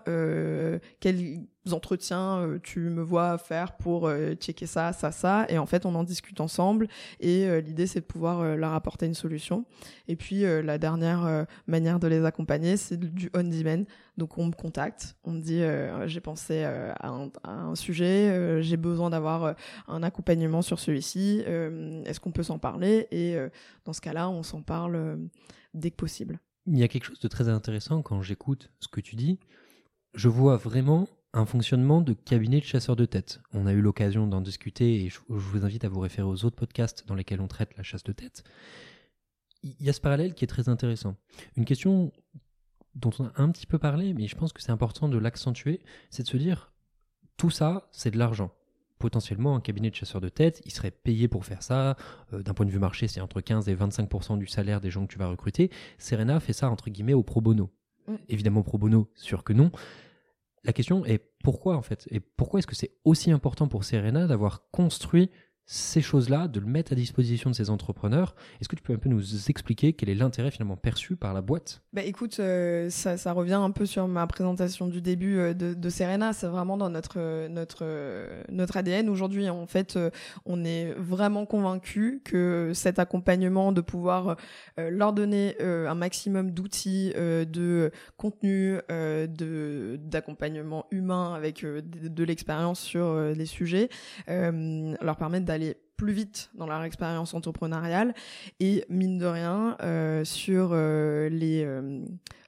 quels 1.00 1.46
entretiens 1.72 2.58
tu 2.63 2.80
me 2.80 3.01
vois 3.01 3.38
faire 3.38 3.74
pour 3.75 4.10
checker 4.39 4.66
ça, 4.66 4.94
ça, 4.94 5.12
ça? 5.12 5.46
Et 5.50 5.58
en 5.58 5.66
fait, 5.66 5.86
on 5.86 5.94
en 5.96 6.04
discute 6.04 6.39
ensemble. 6.39 6.88
Et 7.20 7.62
l'idée, 7.62 7.88
c'est 7.88 8.01
de 8.01 8.06
pouvoir 8.06 8.56
leur 8.56 8.74
apporter 8.74 9.06
une 9.06 9.13
solution. 9.13 9.66
Et 10.08 10.16
puis, 10.16 10.42
la 10.42 10.77
dernière 10.77 11.46
manière 11.68 12.00
de 12.00 12.08
les 12.08 12.24
accompagner, 12.25 12.77
c'est 12.77 12.98
du 12.98 13.30
on-demand. 13.34 13.86
Donc 14.17 14.38
on 14.39 14.47
me 14.47 14.51
contacte, 14.51 15.15
on 15.24 15.31
me 15.31 15.41
dit 15.41 15.62
euh, 15.62 16.07
j'ai 16.07 16.21
pensé 16.21 16.63
euh, 16.65 16.91
à, 17.00 17.29
un, 17.43 17.75
sujet, 17.75 18.29
euh, 18.29 18.62
j'ai 18.62 18.75
besoin 18.77 19.12
d'avoir 19.12 19.55
un 19.88 20.01
accompagnement 20.01 20.63
sur 20.63 20.79
celui-ci, 20.79 21.43
est-ce 22.05 22.19
qu'on 22.19 22.31
peut 22.31 22.43
s'en 22.43 22.57
parler? 22.57 23.07
Et 23.12 23.38
dans 23.86 23.93
ce 23.93 24.01
cas-là, 24.01 24.29
on 24.29 24.43
s'en 24.43 24.62
parle 24.62 25.19
dès 25.74 25.91
que 25.91 25.95
possible. 25.95 26.39
Il 26.65 26.77
y 26.77 26.83
a 26.83 26.88
quelque 26.88 27.05
chose 27.05 27.19
de 27.19 27.27
très 27.27 27.47
intéressant 27.47 28.01
quand 28.01 28.21
j'écoute 28.21 28.71
ce 28.79 28.88
que 28.88 29.00
tu 29.00 29.15
dis. 29.15 29.39
Je 30.13 30.29
vois 30.29 30.57
vraiment 30.57 31.07
un 31.33 31.45
fonctionnement 31.45 32.01
de 32.01 32.13
cabinet 32.13 32.59
de 32.59 32.65
chasseur 32.65 32.95
de 32.95 33.05
tête. 33.05 33.39
On 33.53 33.67
a 33.67 33.74
eu 33.74 33.81
l'occasion 33.81 34.27
d'en 34.27 34.41
discuter 34.41 35.05
et 35.05 35.09
je, 35.09 35.19
vous 35.27 35.63
invite 35.63 35.86
à 35.86 35.89
vous 35.89 36.00
référer 36.00 36.27
aux 36.27 36.45
autres 36.45 36.55
podcasts 36.55 37.07
dans 37.07 37.15
lesquels 37.15 37.41
on 37.41 37.47
traite 37.47 37.77
la 37.77 37.83
chasse 37.83 38.03
de 38.03 38.13
tête. 38.13 38.43
Il 39.63 39.75
y 39.79 39.89
a 39.89 39.93
ce 39.93 40.01
parallèle 40.01 40.33
qui 40.33 40.43
est 40.43 40.47
très 40.47 40.69
intéressant. 40.69 41.15
Une 41.55 41.65
question 41.65 42.12
dont 42.98 43.12
on 43.20 43.25
a 43.25 43.32
un 43.36 43.51
petit 43.51 43.68
peu 43.68 43.77
parlé, 43.77 44.13
mais 44.13 44.27
je 44.27 44.36
pense 44.36 44.54
que 44.54 44.62
c'est 44.62 44.72
important 44.72 45.08
de 45.08 45.18
l'accentuer, 45.18 45.82
c'est 46.10 46.24
de 46.24 46.27
se 46.27 46.38
dire, 46.38 46.72
tout 47.38 47.50
ça, 47.50 47.88
c'est 47.92 48.12
de 48.12 48.18
l'argent. 48.18 48.51
potentiellement 49.00 49.56
un 49.56 49.62
cabinet 49.62 49.92
de 49.92 49.96
chasseurs 49.96 50.22
de 50.22 50.30
tête, 50.30 50.60
il 50.66 50.72
serait 50.72 50.89
payé 50.89 51.27
pour 51.27 51.46
faire 51.46 51.62
ça. 51.62 51.96
Euh, 52.34 52.42
d'un 52.42 52.56
point 52.56 52.66
de 52.66 52.72
vue 52.72 52.80
marché, 52.80 53.08
c'est 53.08 53.22
entre 53.22 53.42
15 53.42 53.70
et 53.70 53.75
25% 53.75 54.39
du 54.39 54.48
salaire 54.48 54.82
des 54.82 54.89
gens 54.89 55.06
que 55.06 55.13
tu 55.13 55.20
vas 55.20 55.27
recruter. 55.27 55.70
Serena 56.00 56.39
fait 56.39 56.54
ça 56.54 56.72
entre 56.72 56.89
guillemets 56.89 57.13
au 57.13 57.22
pro 57.22 57.39
bono. 57.39 57.70
Mm. 58.08 58.16
Évidemment 58.27 58.63
pro 58.63 58.80
bono, 58.80 59.12
sûr 59.13 59.44
que 59.44 59.54
non. 59.54 59.70
La 60.63 60.74
question 60.74 61.06
est 61.06 61.20
pourquoi 61.44 61.77
en 61.77 61.84
fait? 61.84 62.08
Et 62.10 62.20
pourquoi 62.20 62.58
est-ce 62.58 62.66
que 62.66 62.75
c'est 62.75 62.98
aussi 63.06 63.30
important 63.30 63.68
pour 63.68 63.84
Serena 63.84 64.25
d'avoir 64.25 64.68
construit 64.72 65.30
ces 65.69 66.01
choses-là, 66.01 66.47
de 66.47 66.62
le 66.62 66.65
mettre 66.65 66.93
à 66.93 66.95
disposition 66.95 67.50
de 67.50 67.55
ces 67.55 67.69
entrepreneurs. 67.69 68.36
Est-ce 68.62 68.69
que 68.69 68.77
tu 68.77 68.81
peux 68.81 68.93
un 68.93 68.97
peu 68.97 69.09
nous 69.09 69.50
expliquer 69.50 69.91
quel 69.91 70.07
est 70.07 70.15
l'intérêt 70.15 70.50
finalement 70.50 70.77
perçu 70.77 71.17
par 71.17 71.33
la 71.33 71.41
boîte? 71.41 71.81
Bah 71.91 72.03
écoute, 72.03 72.39
euh, 72.39 72.89
ça, 72.89 73.31
revient 73.33 73.53
un 73.53 73.71
peu 73.71 73.86
sur 73.86 74.07
ma 74.07 74.25
présentation 74.27 74.88
du 74.88 75.01
début 75.01 75.38
euh, 75.38 75.53
de, 75.53 75.89
Serena. 75.89 76.31
C'est 76.31 76.47
vraiment 76.47 76.77
dans 76.77 76.89
notre 76.89 77.50
notre 77.50 77.83
notre 78.50 78.77
ADN 78.77 79.09
aujourd'hui. 79.09 79.50
En 79.50 79.67
fait, 79.67 79.97
euh, 79.97 80.09
on 80.45 80.63
est 80.63 80.93
vraiment 80.93 81.45
convaincu 81.45 82.21
que 82.24 82.71
cet 82.74 82.97
accompagnement, 82.97 83.74
de 83.74 83.81
pouvoir 83.81 84.38
leur 84.77 85.12
donner 85.12 85.59
un 85.59 85.95
maximum 85.95 86.51
d'outils, 86.51 87.13
de 87.15 87.91
contenu, 88.15 88.77
de 88.89 90.00
d'accompagnement 90.01 90.86
humain 90.91 91.33
avec 91.33 91.63
de, 91.65 91.81
de 91.81 92.24
l'expérience 92.24 92.79
sur 92.79 93.19
les 93.19 93.45
sujets, 93.45 93.89
leur 94.27 95.17
permettre 95.17 95.45
d'aller 95.45 95.56
aller 95.57 95.75
plus 95.97 96.13
vite 96.13 96.51
dans 96.53 96.67
leur 96.67 96.83
expérience 96.83 97.33
entrepreneuriale 97.33 98.13
et 98.59 98.85
mine 98.87 99.17
de 99.17 99.25
rien 99.25 99.75
euh, 99.81 100.23
sur 100.23 100.69
euh, 100.71 101.27
les 101.29 101.63
euh, 101.65 102.01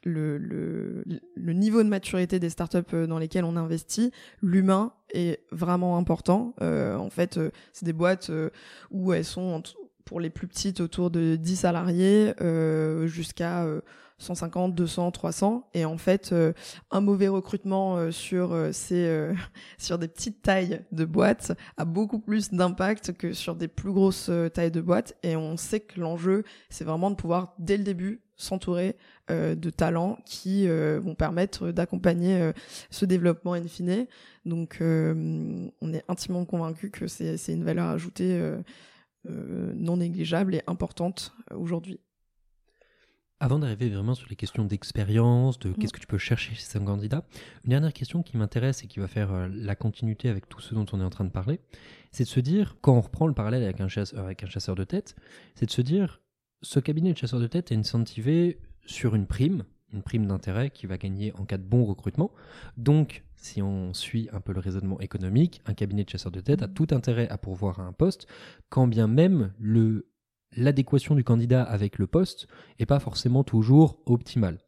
le, 0.04 0.38
le, 0.38 1.04
le, 1.36 1.54
niveau 1.54 1.84
de 1.84 1.90
maturité 1.90 2.40
des 2.40 2.50
startups 2.50 3.08
dans 3.08 3.20
lesquelles 3.20 3.44
on 3.44 3.58
investit, 3.58 4.12
l'humain 4.42 4.94
est 5.14 5.42
vraiment 5.52 5.98
important. 5.98 6.54
en 6.62 7.10
fait, 7.10 7.38
c'est 7.74 7.84
des 7.84 7.92
boîtes 7.92 8.32
où 8.92 9.12
elles 9.12 9.26
sont 9.26 9.62
pour 10.06 10.22
les 10.22 10.30
plus 10.30 10.48
petites 10.48 10.80
autour 10.80 11.12
de 11.12 11.36
10 11.36 11.56
salariés 11.58 12.34
jusqu'à 13.08 13.66
150, 14.20 14.76
200, 14.76 15.12
300. 15.12 15.70
Et 15.74 15.86
en 15.86 15.98
fait, 15.98 16.32
euh, 16.32 16.54
un 16.92 17.02
mauvais 17.02 17.30
recrutement 17.30 17.98
euh, 17.98 18.12
sur 18.12 18.54
euh, 18.54 18.72
ces 18.72 19.30
sur 19.78 19.98
des 19.98 20.08
petites 20.08 20.42
tailles 20.42 20.86
de 20.92 21.06
boîtes 21.06 21.54
a 21.78 21.86
beaucoup 21.86 22.20
plus 22.20 22.52
d'impact 22.52 23.14
que 23.14 23.34
sur 23.34 23.56
des 23.56 23.68
plus 23.68 23.92
grosses 23.92 24.30
tailles 24.54 24.72
de 24.72 24.82
boîtes. 24.82 25.16
Et 25.24 25.36
on 25.36 25.58
sait 25.58 25.80
que 25.80 26.00
l'enjeu, 26.00 26.44
c'est 26.70 26.84
vraiment 26.84 27.10
de 27.10 27.16
pouvoir 27.16 27.56
dès 27.58 27.78
le 27.78 27.84
début 27.84 28.22
s'entourer 28.36 28.96
de 29.30 29.70
talents 29.70 30.18
qui 30.26 30.68
vont 30.68 31.14
permettre 31.14 31.72
d'accompagner 31.72 32.52
ce 32.90 33.06
développement 33.06 33.54
in 33.54 33.68
fine. 33.68 34.08
Donc, 34.46 34.78
on 34.82 35.94
est 35.94 36.04
intimement 36.08 36.46
convaincu 36.46 36.90
que 36.90 37.08
c'est 37.08 37.54
une 37.54 37.66
valeur 37.66 37.88
ajoutée 37.88 38.42
non 39.26 39.98
négligeable 39.98 40.56
et 40.56 40.62
importante 40.68 41.34
aujourd'hui. 41.54 42.00
Avant 43.42 43.58
d'arriver 43.58 43.88
vraiment 43.88 44.16
sur 44.16 44.28
les 44.30 44.36
questions 44.36 44.66
d'expérience, 44.66 45.60
de 45.60 45.72
qu'est-ce 45.72 45.94
que 45.94 46.02
tu 46.02 46.08
peux 46.08 46.18
chercher 46.18 46.56
chez 46.56 46.78
un 46.78 46.84
candidat, 46.84 47.24
une 47.64 47.70
dernière 47.70 47.94
question 47.94 48.22
qui 48.22 48.36
m'intéresse 48.36 48.84
et 48.84 48.88
qui 48.88 49.00
va 49.00 49.08
faire 49.08 49.32
euh, 49.32 49.48
la 49.50 49.76
continuité 49.76 50.28
avec 50.28 50.50
tout 50.50 50.60
ce 50.60 50.76
dont 50.76 50.86
on 50.92 51.00
est 51.00 51.06
en 51.06 51.10
train 51.10 51.24
de 51.24 51.30
parler, 51.30 51.62
c'est 52.12 52.26
de 52.26 52.30
se 52.30 52.42
dire, 52.42 52.76
quand 52.82 52.98
on 52.98 53.00
reprend 53.00 53.28
le 53.28 53.34
parallèle 53.34 53.64
avec 53.64 53.80
un, 53.80 53.88
chasseur, 53.88 54.26
avec 54.26 54.44
un 54.44 54.48
chasseur 54.48 54.76
de 54.76 54.84
tête, 54.84 55.16
c'est 55.56 55.68
de 55.68 55.72
se 55.72 55.82
dire, 55.82 56.20
ce 56.62 56.82
cabinet 56.82 57.14
de 57.14 57.18
chasseur 57.18 57.40
de 57.40 57.48
tête 57.48 57.72
est 57.72 57.76
incentivé 57.76 58.60
sur 58.86 59.16
une 59.16 59.26
prime, 59.26 59.64
une 59.94 60.04
prime 60.04 60.26
d'intérêt 60.26 60.70
qui 60.70 60.86
va 60.86 60.98
gagner 60.98 61.32
en 61.38 61.46
cas 61.46 61.58
de 61.58 61.64
bon 61.64 61.86
recrutement. 61.86 62.32
Donc, 62.76 63.24
si 63.38 63.62
on 63.62 63.94
suit 63.94 64.28
un 64.34 64.42
peu 64.42 64.52
le 64.52 64.60
raisonnement 64.60 65.00
économique, 65.00 65.62
un 65.66 65.74
cabinet 65.74 66.04
de 66.04 66.10
chasseur 66.10 66.34
de 66.34 66.42
tête 66.42 66.62
a 66.62 66.68
tout 66.68 66.88
intérêt 66.92 67.30
à 67.30 67.38
pourvoir 67.38 67.80
à 67.80 67.84
un 67.84 67.94
poste, 67.94 68.28
quand 68.68 68.88
bien 68.88 69.08
même 69.08 69.54
le 69.60 70.10
l'adéquation 70.56 71.16
du 71.16 71.24
candidat 71.24 71.64
avec 71.64 71.98
le 71.98 72.08
poste 72.08 72.48
est 72.80 72.86
pas 72.86 73.00
forcément 73.00 73.44
toujours 73.44 74.02
optimale. 74.06 74.60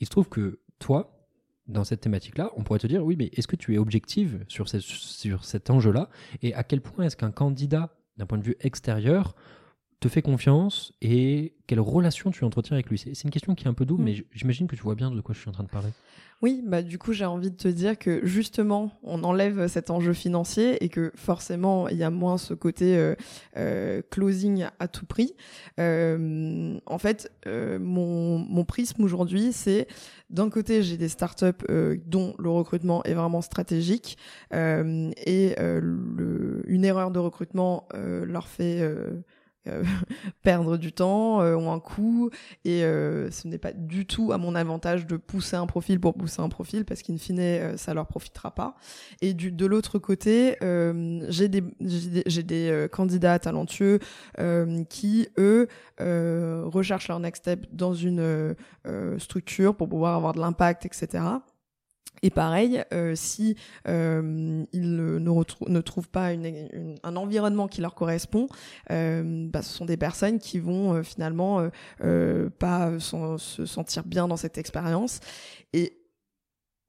Il 0.00 0.06
se 0.06 0.10
trouve 0.10 0.28
que 0.28 0.60
toi, 0.78 1.28
dans 1.66 1.84
cette 1.84 2.00
thématique-là, 2.00 2.50
on 2.56 2.62
pourrait 2.62 2.78
te 2.78 2.86
dire, 2.86 3.04
oui, 3.04 3.16
mais 3.18 3.30
est-ce 3.32 3.48
que 3.48 3.56
tu 3.56 3.74
es 3.74 3.78
objective 3.78 4.44
sur, 4.48 4.68
sur 4.68 5.44
cet 5.44 5.70
enjeu-là? 5.70 6.10
Et 6.42 6.54
à 6.54 6.62
quel 6.62 6.80
point 6.80 7.06
est-ce 7.06 7.16
qu'un 7.16 7.30
candidat, 7.30 7.96
d'un 8.16 8.26
point 8.26 8.38
de 8.38 8.44
vue 8.44 8.56
extérieur, 8.60 9.34
te 10.04 10.08
fait 10.10 10.22
confiance 10.22 10.92
et 11.00 11.54
quelle 11.66 11.80
relation 11.80 12.30
tu 12.30 12.44
entretiens 12.44 12.76
avec 12.76 12.90
lui 12.90 12.98
C'est 12.98 13.24
une 13.24 13.30
question 13.30 13.54
qui 13.54 13.64
est 13.64 13.68
un 13.68 13.74
peu 13.74 13.86
double, 13.86 14.02
mm. 14.02 14.04
mais 14.04 14.26
j'imagine 14.32 14.66
que 14.66 14.76
tu 14.76 14.82
vois 14.82 14.94
bien 14.94 15.10
de 15.10 15.20
quoi 15.22 15.34
je 15.34 15.40
suis 15.40 15.48
en 15.48 15.52
train 15.52 15.64
de 15.64 15.70
parler. 15.70 15.88
Oui, 16.42 16.62
bah 16.62 16.82
du 16.82 16.98
coup 16.98 17.14
j'ai 17.14 17.24
envie 17.24 17.50
de 17.50 17.56
te 17.56 17.68
dire 17.68 17.98
que 17.98 18.26
justement 18.26 18.92
on 19.02 19.24
enlève 19.24 19.66
cet 19.66 19.88
enjeu 19.88 20.12
financier 20.12 20.82
et 20.84 20.90
que 20.90 21.10
forcément 21.14 21.88
il 21.88 21.96
y 21.96 22.02
a 22.02 22.10
moins 22.10 22.36
ce 22.36 22.52
côté 22.52 22.98
euh, 22.98 23.14
euh, 23.56 24.02
closing 24.10 24.66
à 24.78 24.88
tout 24.88 25.06
prix. 25.06 25.34
Euh, 25.80 26.78
en 26.84 26.98
fait, 26.98 27.32
mon, 27.46 28.38
mon 28.38 28.64
prisme 28.64 29.02
aujourd'hui 29.04 29.52
c'est 29.54 29.86
d'un 30.28 30.50
côté 30.50 30.82
j'ai 30.82 30.98
des 30.98 31.08
startups 31.08 31.64
dont 32.04 32.34
le 32.38 32.50
recrutement 32.50 33.02
est 33.04 33.14
vraiment 33.14 33.40
stratégique 33.40 34.18
et 34.52 35.54
le, 35.58 36.62
une 36.66 36.84
erreur 36.84 37.10
de 37.10 37.20
recrutement 37.20 37.88
leur 37.94 38.48
fait 38.48 38.82
perdre 40.42 40.76
du 40.76 40.92
temps, 40.92 41.40
euh, 41.40 41.54
ont 41.56 41.72
un 41.72 41.80
coût, 41.80 42.30
et 42.64 42.84
euh, 42.84 43.30
ce 43.30 43.48
n'est 43.48 43.58
pas 43.58 43.72
du 43.72 44.06
tout 44.06 44.32
à 44.32 44.38
mon 44.38 44.54
avantage 44.54 45.06
de 45.06 45.16
pousser 45.16 45.56
un 45.56 45.66
profil 45.66 46.00
pour 46.00 46.14
pousser 46.14 46.42
un 46.42 46.48
profil, 46.48 46.84
parce 46.84 47.02
qu'in 47.02 47.16
fine, 47.16 47.76
ça 47.76 47.94
leur 47.94 48.06
profitera 48.06 48.54
pas. 48.54 48.76
Et 49.22 49.34
du, 49.34 49.50
de 49.50 49.66
l'autre 49.66 49.98
côté, 49.98 50.56
j'ai 51.28 51.48
des, 51.48 51.64
j'ai 51.80 52.42
des, 52.42 52.86
candidats 52.90 53.38
talentueux 53.38 53.98
qui, 54.88 55.28
eux, 55.38 55.68
recherchent 55.98 57.08
leur 57.08 57.20
next 57.20 57.42
step 57.42 57.66
dans 57.72 57.94
une 57.94 58.54
structure 59.18 59.74
pour 59.74 59.88
pouvoir 59.88 60.16
avoir 60.16 60.34
de 60.34 60.40
l'impact, 60.40 60.86
etc. 60.86 61.22
Et 62.24 62.30
pareil, 62.30 62.82
euh, 62.94 63.14
si 63.14 63.54
euh, 63.86 64.64
ils 64.72 64.96
ne, 64.96 65.80
trouvent 65.82 66.08
pas 66.08 66.30
un 66.30 67.16
environnement 67.16 67.68
qui 67.68 67.82
leur 67.82 67.94
correspond, 67.94 68.48
euh, 68.90 69.46
bah, 69.50 69.60
ce 69.60 69.70
sont 69.70 69.84
des 69.84 69.98
personnes 69.98 70.38
qui 70.38 70.58
vont 70.58 70.94
euh, 70.94 71.02
finalement 71.02 71.68
pas 72.58 72.98
se 72.98 73.66
sentir 73.66 74.04
bien 74.04 74.26
dans 74.26 74.38
cette 74.38 74.56
expérience. 74.56 75.20
Et 75.74 75.98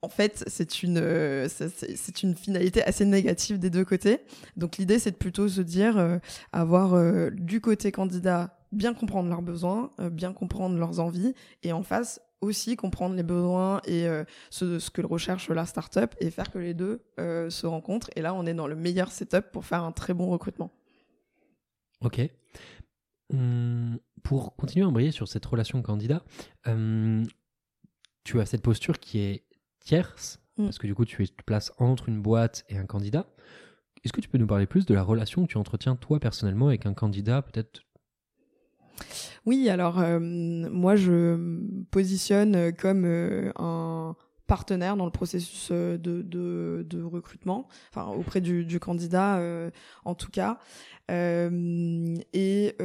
en 0.01 0.07
fait, 0.07 0.45
c'est 0.47 0.83
une, 0.83 1.47
c'est 1.49 2.23
une 2.23 2.35
finalité 2.35 2.81
assez 2.83 3.03
négative 3.03 3.59
des 3.59 3.69
deux 3.69 3.83
côtés. 3.83 4.19
Donc 4.55 4.77
l'idée, 4.77 4.99
c'est 4.99 5.11
de 5.11 5.17
plutôt 5.17 5.49
se 5.49 5.61
dire, 5.61 6.19
avoir 6.53 6.95
du 7.31 7.59
côté 7.59 7.91
candidat 7.91 8.57
bien 8.71 8.93
comprendre 8.93 9.29
leurs 9.29 9.41
besoins, 9.41 9.91
bien 10.11 10.31
comprendre 10.31 10.77
leurs 10.77 10.99
envies, 10.99 11.33
et 11.63 11.73
en 11.73 11.83
face 11.83 12.21
aussi 12.41 12.75
comprendre 12.75 13.15
les 13.15 13.23
besoins 13.23 13.81
et 13.85 14.07
euh, 14.07 14.23
ce, 14.49 14.79
ce, 14.79 14.89
que 14.91 15.01
recherche 15.01 15.49
la 15.49 15.65
startup 15.65 16.15
et 16.19 16.29
faire 16.31 16.51
que 16.51 16.59
les 16.59 16.73
deux 16.73 17.01
euh, 17.19 17.49
se 17.49 17.65
rencontrent. 17.65 18.09
Et 18.15 18.21
là, 18.21 18.33
on 18.33 18.45
est 18.45 18.53
dans 18.53 18.67
le 18.67 18.75
meilleur 18.75 19.11
setup 19.11 19.51
pour 19.51 19.65
faire 19.65 19.83
un 19.83 19.91
très 19.91 20.13
bon 20.13 20.27
recrutement. 20.27 20.71
Ok. 22.01 22.21
Hum, 23.33 23.99
pour 24.23 24.55
continuer 24.55 24.85
à 24.85 24.89
embrayer 24.89 25.11
sur 25.11 25.27
cette 25.27 25.45
relation 25.45 25.81
candidat, 25.81 26.23
hum, 26.65 27.23
tu 28.23 28.39
as 28.39 28.45
cette 28.45 28.61
posture 28.61 28.99
qui 28.99 29.19
est 29.19 29.45
tierce, 29.79 30.39
mm. 30.57 30.65
parce 30.65 30.77
que 30.77 30.87
du 30.87 30.95
coup, 30.95 31.05
tu 31.05 31.27
te 31.27 31.43
places 31.43 31.71
entre 31.77 32.09
une 32.09 32.21
boîte 32.21 32.65
et 32.69 32.77
un 32.77 32.85
candidat. 32.85 33.27
Est-ce 34.03 34.13
que 34.13 34.21
tu 34.21 34.29
peux 34.29 34.37
nous 34.37 34.47
parler 34.47 34.67
plus 34.67 34.85
de 34.85 34.93
la 34.93 35.01
relation 35.01 35.43
que 35.45 35.51
tu 35.51 35.57
entretiens 35.57 35.95
toi 35.95 36.19
personnellement 36.19 36.67
avec 36.67 36.85
un 36.85 36.93
candidat, 36.93 37.41
peut-être 37.41 37.84
oui, 39.45 39.69
alors 39.69 39.99
euh, 39.99 40.19
moi 40.19 40.95
je 40.95 41.11
me 41.11 41.83
positionne 41.91 42.73
comme 42.73 43.05
euh, 43.05 43.51
un 43.57 44.15
partenaire 44.47 44.97
dans 44.97 45.05
le 45.05 45.11
processus 45.11 45.69
euh, 45.71 45.97
de, 45.97 47.03
recrutement, 47.03 47.67
enfin 47.91 48.07
auprès 48.11 48.41
du, 48.41 48.65
du 48.65 48.79
candidat 48.79 49.41
en 50.05 50.15
tout 50.15 50.31
cas. 50.31 50.59
et 51.09 52.75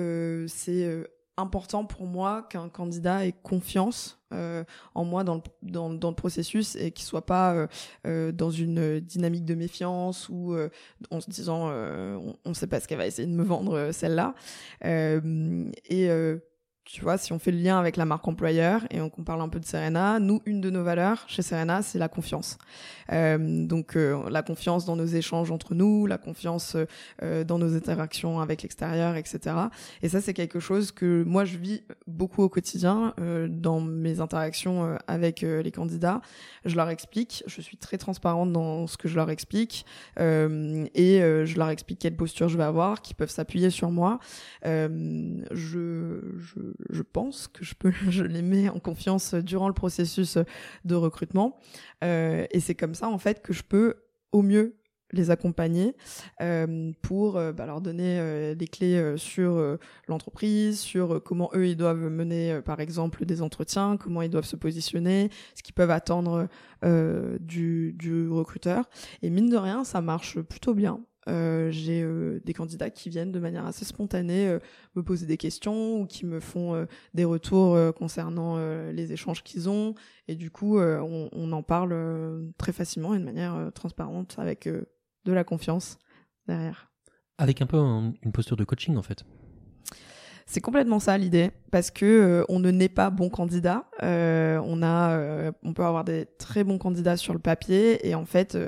c'est 0.46 1.06
important 1.40 1.84
pour 1.84 2.06
moi 2.06 2.46
qu'un 2.48 2.68
candidat 2.68 3.26
ait 3.26 3.32
confiance 3.32 4.20
euh, 4.32 4.62
en 4.94 5.04
moi 5.04 5.24
dans 5.24 5.34
le, 5.34 5.40
dans, 5.62 5.88
le 5.88 6.14
processus 6.14 6.76
et 6.76 6.92
qu'il 6.92 7.04
soit 7.04 7.26
pas 7.26 7.52
euh, 7.52 7.66
euh, 8.06 8.30
dans 8.30 8.50
une 8.50 9.00
dynamique 9.00 9.44
de 9.44 9.56
méfiance 9.56 10.28
ou 10.28 10.56
en 11.10 11.20
se 11.20 11.30
disant 11.30 11.70
on, 11.70 12.36
on 12.44 12.54
sait 12.54 12.68
pas 12.68 12.78
ce 12.80 12.86
qu'elle 12.86 12.98
va 12.98 13.06
essayer 13.06 13.26
de 13.26 13.32
me 13.32 13.42
vendre 13.42 13.90
celle-là 13.92 14.34
tu 16.84 17.02
vois, 17.02 17.18
si 17.18 17.32
on 17.32 17.38
fait 17.38 17.52
le 17.52 17.58
lien 17.58 17.78
avec 17.78 17.96
la 17.96 18.04
marque 18.04 18.26
employeur 18.26 18.82
et 18.90 18.98
qu'on 19.10 19.22
parle 19.22 19.40
un 19.40 19.48
peu 19.48 19.60
de 19.60 19.64
Serena, 19.64 20.18
nous, 20.18 20.42
une 20.44 20.60
de 20.60 20.70
nos 20.70 20.82
valeurs 20.82 21.24
chez 21.28 21.42
Serena, 21.42 21.82
c'est 21.82 21.98
la 21.98 22.08
confiance. 22.08 22.58
Euh, 23.12 23.66
donc, 23.66 23.96
euh, 23.96 24.28
la 24.28 24.42
confiance 24.42 24.86
dans 24.86 24.96
nos 24.96 25.06
échanges 25.06 25.50
entre 25.50 25.74
nous, 25.74 26.06
la 26.06 26.18
confiance 26.18 26.76
euh, 27.22 27.44
dans 27.44 27.58
nos 27.58 27.76
interactions 27.76 28.40
avec 28.40 28.62
l'extérieur, 28.62 29.16
etc. 29.16 29.56
Et 30.02 30.08
ça, 30.08 30.20
c'est 30.20 30.34
quelque 30.34 30.58
chose 30.58 30.90
que 30.90 31.22
moi, 31.22 31.44
je 31.44 31.58
vis 31.58 31.82
beaucoup 32.06 32.42
au 32.42 32.48
quotidien 32.48 33.14
euh, 33.20 33.48
dans 33.48 33.80
mes 33.80 34.20
interactions 34.20 34.84
euh, 34.84 34.96
avec 35.06 35.42
euh, 35.42 35.62
les 35.62 35.70
candidats. 35.70 36.20
Je 36.64 36.76
leur 36.76 36.88
explique, 36.90 37.42
je 37.46 37.60
suis 37.60 37.76
très 37.76 37.98
transparente 37.98 38.52
dans 38.52 38.86
ce 38.86 38.96
que 38.96 39.08
je 39.08 39.16
leur 39.16 39.30
explique 39.30 39.86
et 40.18 41.20
je 41.20 41.56
leur 41.56 41.70
explique 41.70 41.98
quelle 42.00 42.16
posture 42.16 42.48
je 42.48 42.56
vais 42.56 42.64
avoir, 42.64 43.00
qu'ils 43.00 43.16
peuvent 43.16 43.30
s'appuyer 43.30 43.70
sur 43.70 43.90
moi. 43.90 44.18
Je, 44.64 45.38
je, 45.50 46.58
je 46.90 47.02
pense 47.02 47.48
que 47.48 47.64
je 47.64 47.74
peux, 47.74 47.92
je 48.08 48.24
les 48.24 48.42
mets 48.42 48.68
en 48.68 48.78
confiance 48.78 49.34
durant 49.34 49.68
le 49.68 49.74
processus 49.74 50.38
de 50.84 50.94
recrutement. 50.94 51.58
Euh, 52.04 52.46
et 52.50 52.60
c'est 52.60 52.74
comme 52.74 52.94
ça, 52.94 53.08
en 53.08 53.18
fait, 53.18 53.42
que 53.42 53.52
je 53.52 53.62
peux 53.62 53.94
au 54.32 54.42
mieux 54.42 54.80
les 55.12 55.30
accompagner 55.30 55.96
euh, 56.40 56.92
pour 57.02 57.36
euh, 57.36 57.52
bah, 57.52 57.66
leur 57.66 57.80
donner 57.80 58.18
euh, 58.18 58.54
des 58.54 58.66
clés 58.66 59.14
sur 59.16 59.78
l'entreprise, 60.08 60.80
sur 60.80 61.22
comment 61.22 61.50
eux 61.54 61.68
ils 61.68 61.76
doivent 61.76 62.08
mener 62.08 62.60
par 62.64 62.80
exemple 62.80 63.24
des 63.24 63.42
entretiens, 63.42 63.96
comment 63.96 64.22
ils 64.22 64.30
doivent 64.30 64.44
se 64.44 64.56
positionner, 64.56 65.30
ce 65.54 65.62
qu'ils 65.62 65.74
peuvent 65.74 65.90
attendre 65.90 66.48
du, 66.82 67.94
du 67.98 68.28
recruteur. 68.28 68.88
Et 69.22 69.30
mine 69.30 69.50
de 69.50 69.56
rien, 69.56 69.84
ça 69.84 70.00
marche 70.00 70.40
plutôt 70.40 70.74
bien. 70.74 71.00
Euh, 71.28 71.70
j'ai 71.70 72.02
euh, 72.02 72.40
des 72.46 72.54
candidats 72.54 72.88
qui 72.88 73.10
viennent 73.10 73.30
de 73.30 73.38
manière 73.38 73.66
assez 73.66 73.84
spontanée 73.84 74.48
euh, 74.48 74.58
me 74.94 75.02
poser 75.02 75.26
des 75.26 75.36
questions 75.36 76.00
ou 76.00 76.06
qui 76.06 76.24
me 76.24 76.40
font 76.40 76.86
des 77.14 77.24
retours 77.24 77.76
concernant 77.94 78.56
les 78.90 79.12
échanges 79.12 79.42
qu'ils 79.42 79.68
ont 79.68 79.94
et 80.28 80.34
du 80.34 80.50
coup 80.50 80.78
on, 80.78 81.28
on 81.32 81.52
en 81.52 81.62
parle 81.62 81.94
très 82.56 82.72
facilement 82.72 83.14
et 83.14 83.18
de 83.18 83.24
manière 83.24 83.70
transparente 83.74 84.36
avec 84.38 84.66
de 84.66 85.32
la 85.32 85.44
confiance 85.44 85.98
derrière. 86.48 86.90
Avec 87.38 87.60
un 87.60 87.66
peu 87.66 87.76
un- 87.76 88.14
une 88.22 88.32
posture 88.32 88.56
de 88.56 88.64
coaching 88.64 88.96
en 88.96 89.02
fait. 89.02 89.24
C'est 90.46 90.60
complètement 90.60 90.98
ça 90.98 91.16
l'idée, 91.16 91.52
parce 91.70 91.92
que 91.92 92.04
euh, 92.04 92.44
on 92.48 92.58
ne 92.58 92.72
naît 92.72 92.88
pas 92.88 93.10
bon 93.10 93.28
candidat. 93.28 93.88
Euh, 94.02 94.60
on 94.64 94.82
a, 94.82 95.12
euh, 95.12 95.52
on 95.62 95.74
peut 95.74 95.84
avoir 95.84 96.02
des 96.04 96.26
très 96.38 96.64
bons 96.64 96.78
candidats 96.78 97.16
sur 97.16 97.32
le 97.34 97.38
papier, 97.38 98.04
et 98.08 98.16
en 98.16 98.24
fait, 98.24 98.58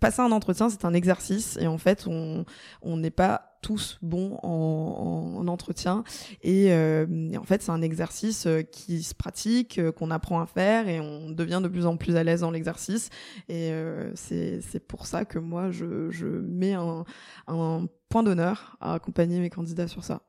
passer 0.00 0.20
un 0.22 0.32
entretien, 0.32 0.68
c'est 0.70 0.84
un 0.84 0.94
exercice, 0.94 1.56
et 1.60 1.66
en 1.66 1.78
fait, 1.78 2.06
on 2.06 2.44
on 2.82 2.96
n'est 2.96 3.10
pas 3.10 3.44
tous 3.60 3.98
bons 4.02 4.38
en, 4.44 4.48
en- 4.48 5.40
en 5.40 5.48
entretien, 5.48 6.04
et, 6.42 6.72
euh, 6.72 7.06
et 7.32 7.36
en 7.38 7.42
fait, 7.42 7.60
c'est 7.62 7.72
un 7.72 7.82
exercice 7.82 8.46
euh, 8.46 8.62
qui 8.62 9.02
se 9.02 9.14
pratique, 9.14 9.78
euh, 9.78 9.90
qu'on 9.90 10.10
apprend 10.12 10.40
à 10.40 10.46
faire, 10.46 10.88
et 10.88 11.00
on 11.00 11.30
devient 11.30 11.60
de 11.62 11.68
plus 11.68 11.86
en 11.86 11.96
plus 11.96 12.14
à 12.16 12.22
l'aise 12.24 12.40
dans 12.42 12.50
l'exercice. 12.52 13.10
Et 13.48 13.72
euh, 13.72 14.12
c'est 14.14 14.86
pour 14.86 15.06
ça 15.06 15.24
que 15.24 15.38
moi, 15.38 15.70
je 15.70 16.10
je 16.10 16.26
mets 16.26 16.74
un 16.74 17.04
un 17.48 17.86
point 18.08 18.22
d'honneur 18.22 18.76
à 18.80 18.94
accompagner 18.94 19.40
mes 19.40 19.50
candidats 19.50 19.88
sur 19.88 20.04
ça. 20.04 20.22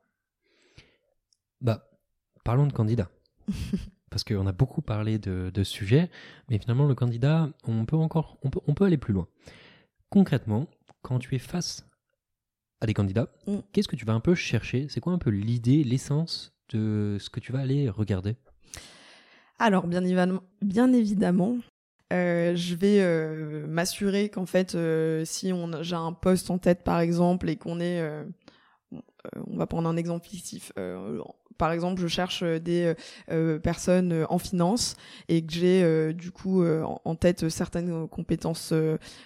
Bah, 1.60 1.88
parlons 2.44 2.66
de 2.66 2.72
candidat. 2.72 3.08
Parce 4.10 4.24
qu'on 4.24 4.46
a 4.46 4.52
beaucoup 4.52 4.82
parlé 4.82 5.18
de, 5.18 5.50
de 5.54 5.64
ce 5.64 5.72
sujet, 5.72 6.10
mais 6.48 6.58
finalement, 6.58 6.86
le 6.86 6.94
candidat, 6.94 7.48
on 7.64 7.84
peut 7.84 7.96
encore, 7.96 8.38
on 8.42 8.50
peut, 8.50 8.60
on 8.66 8.74
peut 8.74 8.84
aller 8.84 8.98
plus 8.98 9.14
loin. 9.14 9.28
Concrètement, 10.08 10.66
quand 11.02 11.18
tu 11.20 11.34
es 11.36 11.38
face 11.38 11.86
à 12.80 12.86
des 12.86 12.94
candidats, 12.94 13.28
Mm. 13.46 13.58
qu'est-ce 13.72 13.88
que 13.88 13.96
tu 13.96 14.04
vas 14.04 14.14
un 14.14 14.20
peu 14.20 14.34
chercher? 14.34 14.86
C'est 14.88 15.00
quoi 15.00 15.12
un 15.12 15.18
peu 15.18 15.30
l'idée, 15.30 15.84
l'essence 15.84 16.52
de 16.70 17.16
ce 17.20 17.30
que 17.30 17.40
tu 17.40 17.52
vas 17.52 17.60
aller 17.60 17.88
regarder? 17.88 18.36
Alors, 19.58 19.86
bien 19.86 20.02
évidemment, 20.02 20.42
bien 20.62 20.92
évidemment 20.92 21.58
euh, 22.12 22.56
je 22.56 22.74
vais 22.74 23.00
euh, 23.00 23.66
m'assurer 23.68 24.30
qu'en 24.30 24.46
fait, 24.46 24.74
euh, 24.74 25.24
si 25.24 25.52
on 25.52 25.82
j'ai 25.82 25.94
un 25.94 26.12
poste 26.12 26.50
en 26.50 26.58
tête, 26.58 26.82
par 26.82 26.98
exemple, 26.98 27.48
et 27.48 27.56
qu'on 27.56 27.78
est... 27.80 28.02
on 28.92 29.56
va 29.56 29.66
prendre 29.66 29.88
un 29.88 29.96
exemple 29.96 30.26
fictif. 30.26 30.72
Par 31.60 31.72
exemple, 31.72 32.00
je 32.00 32.06
cherche 32.06 32.42
euh, 32.42 32.58
des 32.58 32.84
euh, 32.86 32.94
euh, 33.30 33.58
personnes 33.58 34.24
en 34.30 34.38
finance 34.38 34.96
et 35.28 35.44
que 35.44 35.52
j'ai 35.52 36.14
du 36.14 36.30
coup 36.30 36.64
en- 36.64 37.14
tête 37.14 37.50
certaines 37.50 38.08
compétences 38.08 38.72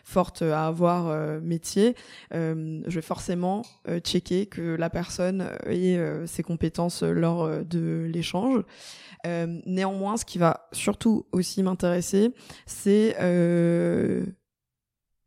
fortes 0.02 0.42
à 0.42 0.66
avoir 0.66 1.40
métier. 1.40 1.94
Je 2.32 2.82
vais 2.90 3.02
forcément 3.02 3.62
checker 4.02 4.46
que 4.46 4.74
la 4.74 4.90
personne 4.90 5.48
ait 5.66 6.00
ces 6.26 6.42
compétences 6.42 7.04
lors 7.04 7.48
de 7.64 8.08
l'échange. 8.12 8.62
Néanmoins, 9.24 10.16
ce 10.16 10.24
qui 10.24 10.38
va 10.38 10.66
surtout 10.72 11.26
aussi 11.30 11.62
m'intéresser, 11.62 12.32
c'est 12.66 13.14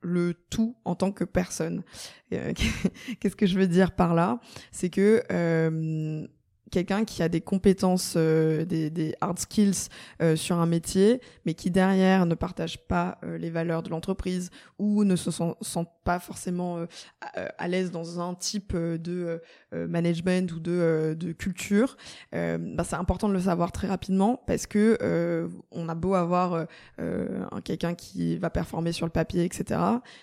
le 0.01 0.33
tout 0.49 0.75
en 0.83 0.95
tant 0.95 1.11
que 1.11 1.23
personne. 1.23 1.83
Qu'est-ce 2.31 3.35
que 3.35 3.45
je 3.45 3.57
veux 3.57 3.67
dire 3.67 3.91
par 3.91 4.13
là? 4.13 4.39
C'est 4.71 4.89
que 4.89 5.23
quelqu'un 6.71 7.05
qui 7.05 7.23
a 7.23 7.29
des 7.29 7.41
compétences, 7.41 8.15
euh, 8.17 8.65
des, 8.65 8.89
des 8.89 9.15
hard 9.21 9.39
skills 9.39 9.89
euh, 10.21 10.35
sur 10.35 10.57
un 10.57 10.65
métier, 10.65 11.21
mais 11.45 11.53
qui 11.53 11.71
derrière 11.71 12.25
ne 12.25 12.35
partage 12.35 12.77
pas 12.87 13.17
euh, 13.23 13.37
les 13.37 13.49
valeurs 13.49 13.83
de 13.83 13.89
l'entreprise 13.89 14.49
ou 14.79 15.03
ne 15.03 15.15
se 15.15 15.31
sent, 15.31 15.53
pas 16.03 16.19
forcément 16.19 16.77
euh, 16.77 16.85
à, 17.21 17.41
à 17.57 17.67
l'aise 17.67 17.91
dans 17.91 18.19
un 18.21 18.33
type 18.33 18.73
euh, 18.75 18.97
de 18.97 19.41
euh, 19.73 19.87
management 19.87 20.51
ou 20.53 20.59
de, 20.59 20.71
euh, 20.71 21.15
de 21.15 21.31
culture, 21.33 21.97
euh, 22.33 22.57
bah, 22.59 22.83
c'est 22.83 22.95
important 22.95 23.27
de 23.29 23.33
le 23.33 23.41
savoir 23.41 23.71
très 23.71 23.87
rapidement 23.87 24.41
parce 24.47 24.67
que 24.67 24.97
euh, 25.01 25.47
on 25.71 25.89
a 25.89 25.95
beau 25.95 26.13
avoir 26.15 26.53
euh, 26.53 26.65
euh, 26.99 27.45
un- 27.51 27.61
quelqu'un 27.61 27.93
qui 27.93 28.37
va 28.37 28.49
performer 28.49 28.91
sur 28.91 29.05
le 29.05 29.11
papier, 29.11 29.43
etc. 29.43 29.79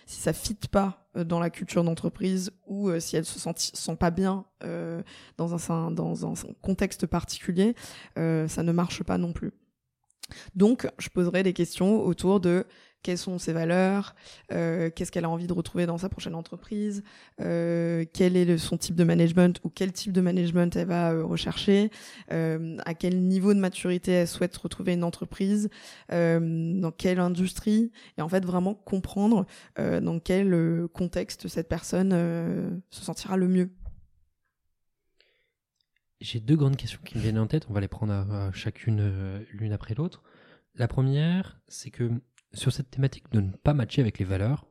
Si 0.07 0.21
ça 0.21 0.33
fit 0.33 0.55
pas 0.71 0.85
euh, 0.87 1.04
dans 1.23 1.39
la 1.39 1.51
culture 1.51 1.85
d'entreprise 1.85 2.51
ou 2.67 2.89
euh, 2.89 3.01
si 3.01 3.17
elle 3.17 3.25
se 3.25 3.39
sent, 3.39 3.53
sent 3.57 3.97
pas 3.97 4.11
bien 4.11 4.45
euh, 4.65 5.03
dans 5.37 5.73
un 5.73 5.91
dans 5.91 6.27
un 6.27 6.35
contexte 6.63 7.07
particulier, 7.07 7.75
euh, 8.19 8.49
ça 8.49 8.63
ne 8.63 8.73
marche 8.73 9.03
pas 9.03 9.19
non 9.19 9.33
plus. 9.33 9.53
Donc, 10.55 10.89
je 10.99 11.09
poserai 11.11 11.43
des 11.43 11.53
questions 11.53 12.01
autour 12.03 12.41
de 12.41 12.67
quelles 13.05 13.19
sont 13.19 13.39
ses 13.39 13.53
valeurs, 13.53 14.17
euh, 14.51 14.91
qu'est-ce 14.91 15.13
qu'elle 15.13 15.27
a 15.27 15.31
envie 15.31 15.47
de 15.47 15.53
retrouver 15.53 15.87
dans 15.87 15.99
sa 15.99 16.09
prochaine 16.09 16.35
entreprise, 16.35 17.05
euh, 17.41 18.05
quel 18.13 18.35
est 18.37 18.57
son 18.57 18.79
type 18.79 18.97
de 18.97 19.05
management 19.05 19.61
ou 19.63 19.69
quel 19.69 19.93
type 19.93 20.11
de 20.11 20.23
management 20.23 20.75
elle 20.75 20.89
va 20.89 21.13
euh, 21.13 21.23
rechercher, 21.23 21.91
à 22.31 22.95
quel 22.95 23.21
niveau 23.21 23.53
de 23.53 23.59
maturité 23.61 24.13
elle 24.13 24.29
souhaite 24.29 24.57
retrouver 24.57 24.95
une 24.95 25.05
entreprise, 25.05 25.69
dans 26.11 26.93
quelle 26.97 27.21
industrie, 27.21 27.93
et 28.17 28.23
en 28.23 28.29
fait 28.29 28.45
vraiment 28.45 28.75
comprendre 28.75 29.45
dans 29.77 30.19
quel 30.19 30.89
contexte 30.95 31.49
cette 31.49 31.69
personne 31.69 32.11
se 32.91 33.05
sentira 33.05 33.37
le 33.37 33.49
mieux. 33.49 33.71
J'ai 36.21 36.41
deux 36.41 36.57
grandes 36.57 36.77
questions 36.77 37.01
qui 37.05 37.19
me 37.19 37.23
viennent 37.23 37.39
en 37.39 37.47
tête. 37.47 37.67
On 37.69 37.75
va 37.75 37.81
les 37.81 37.89
prendre 37.89 38.51
chacune 38.55 39.45
l'une 39.51 39.73
après 39.73 39.95
l'autre. 39.95 40.23
La 40.75 40.89
première, 40.89 41.61
c'est 41.69 41.91
que 41.91 42.11
sur 42.55 42.73
cette 42.73 42.91
thématique 42.91 43.31
de 43.33 43.41
ne 43.41 43.51
pas 43.51 43.75
matcher 43.75 44.01
avec 44.01 44.19
les 44.19 44.25
valeurs, 44.25 44.67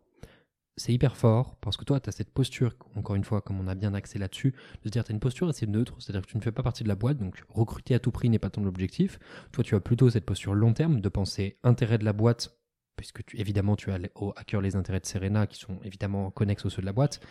c'est 0.75 0.91
hyper 0.91 1.15
fort 1.15 1.55
parce 1.61 1.77
que 1.77 1.85
toi, 1.85 1.99
tu 1.99 2.09
as 2.09 2.11
cette 2.11 2.31
posture, 2.31 2.75
encore 2.95 3.15
une 3.15 3.23
fois, 3.23 3.41
comme 3.41 3.59
on 3.59 3.67
a 3.67 3.75
bien 3.75 3.93
axé 3.93 4.17
là-dessus, 4.17 4.51
de 4.81 4.87
se 4.87 4.89
dire 4.89 5.03
tu 5.03 5.11
as 5.11 5.13
une 5.13 5.19
posture 5.19 5.47
assez 5.47 5.67
neutre, 5.67 5.95
c'est-à-dire 5.99 6.23
que 6.23 6.31
tu 6.31 6.37
ne 6.37 6.41
fais 6.41 6.51
pas 6.51 6.63
partie 6.63 6.83
de 6.83 6.87
la 6.89 6.95
boîte, 6.95 7.17
donc 7.17 7.43
recruter 7.49 7.93
à 7.93 7.99
tout 7.99 8.11
prix 8.11 8.29
n'est 8.29 8.39
pas 8.39 8.49
ton 8.49 8.65
objectif. 8.65 9.19
Toi, 9.51 9.63
tu 9.63 9.75
as 9.75 9.79
plutôt 9.79 10.09
cette 10.09 10.25
posture 10.25 10.55
long 10.55 10.73
terme 10.73 10.99
de 10.99 11.09
penser 11.09 11.57
intérêt 11.63 11.99
de 11.99 12.05
la 12.05 12.13
boîte, 12.13 12.57
puisque 12.95 13.23
tu, 13.25 13.39
évidemment, 13.39 13.75
tu 13.75 13.91
as 13.91 13.99
à 14.35 14.43
cœur 14.43 14.61
les 14.61 14.75
intérêts 14.75 14.99
de 14.99 15.05
Serena 15.05 15.45
qui 15.45 15.59
sont 15.59 15.79
évidemment 15.83 16.31
connexes 16.31 16.65
aux 16.65 16.69
ceux 16.69 16.81
de 16.81 16.87
la 16.87 16.93
boîte 16.93 17.21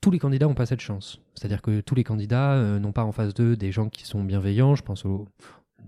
tous 0.00 0.10
les 0.10 0.18
candidats 0.18 0.46
n'ont 0.46 0.54
pas 0.54 0.66
cette 0.66 0.80
chance. 0.80 1.20
C'est-à-dire 1.34 1.62
que 1.62 1.80
tous 1.80 1.94
les 1.94 2.04
candidats 2.04 2.52
euh, 2.52 2.78
n'ont 2.78 2.92
pas 2.92 3.04
en 3.04 3.12
face 3.12 3.34
d'eux 3.34 3.56
des 3.56 3.72
gens 3.72 3.88
qui 3.88 4.04
sont 4.04 4.22
bienveillants. 4.22 4.74
Je 4.74 4.82
pense 4.82 5.04
aux... 5.04 5.26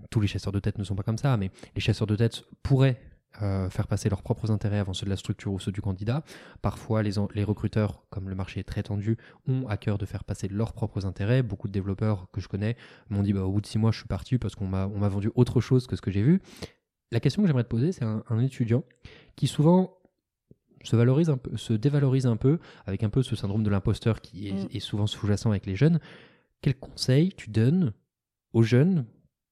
Tous 0.09 0.19
les 0.19 0.27
chasseurs 0.27 0.51
de 0.51 0.59
tête 0.59 0.77
ne 0.77 0.83
sont 0.83 0.95
pas 0.95 1.03
comme 1.03 1.17
ça, 1.17 1.37
mais 1.37 1.51
les 1.75 1.81
chasseurs 1.81 2.07
de 2.07 2.15
tête 2.15 2.43
pourraient 2.63 2.99
euh, 3.41 3.69
faire 3.69 3.87
passer 3.87 4.09
leurs 4.09 4.21
propres 4.21 4.51
intérêts 4.51 4.79
avant 4.79 4.93
ceux 4.93 5.05
de 5.05 5.09
la 5.09 5.15
structure 5.15 5.53
ou 5.53 5.59
ceux 5.59 5.71
du 5.71 5.81
candidat. 5.81 6.23
Parfois, 6.61 7.01
les, 7.01 7.43
recruteurs, 7.43 8.03
comme 8.09 8.29
le 8.29 8.35
marché 8.35 8.59
est 8.59 8.63
très 8.63 8.83
tendu, 8.83 9.17
ont 9.47 9.67
à 9.67 9.77
cœur 9.77 9.97
de 9.97 10.05
faire 10.05 10.23
passer 10.23 10.47
leurs 10.47 10.73
propres 10.73 11.05
intérêts. 11.05 11.41
Beaucoup 11.41 11.67
de 11.67 11.73
développeurs 11.73 12.27
que 12.31 12.41
je 12.41 12.47
connais 12.47 12.75
m'ont 13.09 13.23
dit 13.23 13.33
bah, 13.33 13.43
au 13.43 13.51
bout 13.51 13.61
de 13.61 13.67
six 13.67 13.77
mois, 13.77 13.91
je 13.91 13.99
suis 13.99 14.07
parti 14.07 14.37
parce 14.37 14.55
qu'on 14.55 14.67
m'a 14.67 14.85
vendu 14.85 15.31
autre 15.35 15.61
chose 15.61 15.87
que 15.87 15.95
ce 15.95 16.01
que 16.01 16.11
j'ai 16.11 16.23
vu. 16.23 16.41
La 17.11 17.19
question 17.19 17.41
que 17.41 17.47
j'aimerais 17.47 17.63
te 17.63 17.69
poser, 17.69 17.91
c'est 17.91 18.05
un, 18.05 18.23
un 18.29 18.39
étudiant 18.39 18.83
qui 19.35 19.47
souvent 19.47 19.97
se 20.83 20.95
valorise 20.95 21.29
un 21.29 21.37
peu, 21.37 21.55
se 21.57 21.73
dévalorise 21.73 22.25
un 22.25 22.37
peu, 22.37 22.59
avec 22.85 23.03
un 23.03 23.09
peu 23.09 23.23
ce 23.23 23.35
syndrome 23.35 23.63
de 23.63 23.69
l'imposteur 23.69 24.21
qui 24.21 24.49
est, 24.49 24.53
Mm. 24.53 24.67
est 24.73 24.79
souvent 24.79 25.07
sous-jacent 25.07 25.49
avec 25.49 25.65
les 25.65 25.75
jeunes. 25.75 25.99
Quel 26.61 26.75
conseil 26.75 27.33
tu 27.33 27.49
donnes 27.49 27.93
aux 28.53 28.63
jeunes 28.63 29.05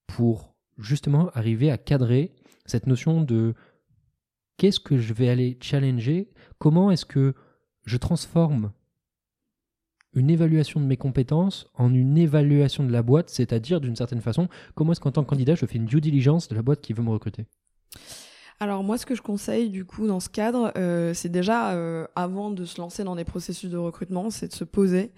pour 0.06 0.54
justement 0.78 1.30
arriver 1.30 1.70
à 1.70 1.78
cadrer 1.78 2.32
cette 2.66 2.86
notion 2.86 3.22
de 3.22 3.54
qu'est-ce 4.60 4.78
que 4.78 4.98
je 4.98 5.14
vais 5.14 5.30
aller 5.30 5.56
challenger? 5.58 6.28
Comment 6.58 6.90
est-ce 6.90 7.06
que 7.06 7.32
je 7.86 7.96
transforme 7.96 8.72
une 10.12 10.28
évaluation 10.28 10.80
de 10.80 10.84
mes 10.84 10.98
compétences 10.98 11.66
en 11.72 11.94
une 11.94 12.18
évaluation 12.18 12.84
de 12.84 12.92
la 12.92 13.02
boîte, 13.02 13.30
c'est-à-dire 13.30 13.80
d'une 13.80 13.96
certaine 13.96 14.20
façon, 14.20 14.48
comment 14.74 14.92
est-ce 14.92 15.00
qu'en 15.00 15.12
tant 15.12 15.24
que 15.24 15.30
candidat, 15.30 15.54
je 15.54 15.64
fais 15.64 15.78
une 15.78 15.86
due 15.86 16.02
diligence 16.02 16.48
de 16.48 16.54
la 16.54 16.60
boîte 16.60 16.82
qui 16.82 16.92
veut 16.92 17.02
me 17.02 17.08
recruter? 17.08 17.46
Alors 18.62 18.84
moi, 18.84 18.98
ce 18.98 19.06
que 19.06 19.14
je 19.14 19.22
conseille 19.22 19.70
du 19.70 19.86
coup 19.86 20.06
dans 20.06 20.20
ce 20.20 20.28
cadre, 20.28 20.70
euh, 20.76 21.14
c'est 21.14 21.30
déjà 21.30 21.72
euh, 21.72 22.06
avant 22.14 22.50
de 22.50 22.66
se 22.66 22.78
lancer 22.78 23.04
dans 23.04 23.16
des 23.16 23.24
processus 23.24 23.70
de 23.70 23.78
recrutement, 23.78 24.28
c'est 24.28 24.48
de 24.48 24.52
se 24.52 24.64
poser. 24.64 25.12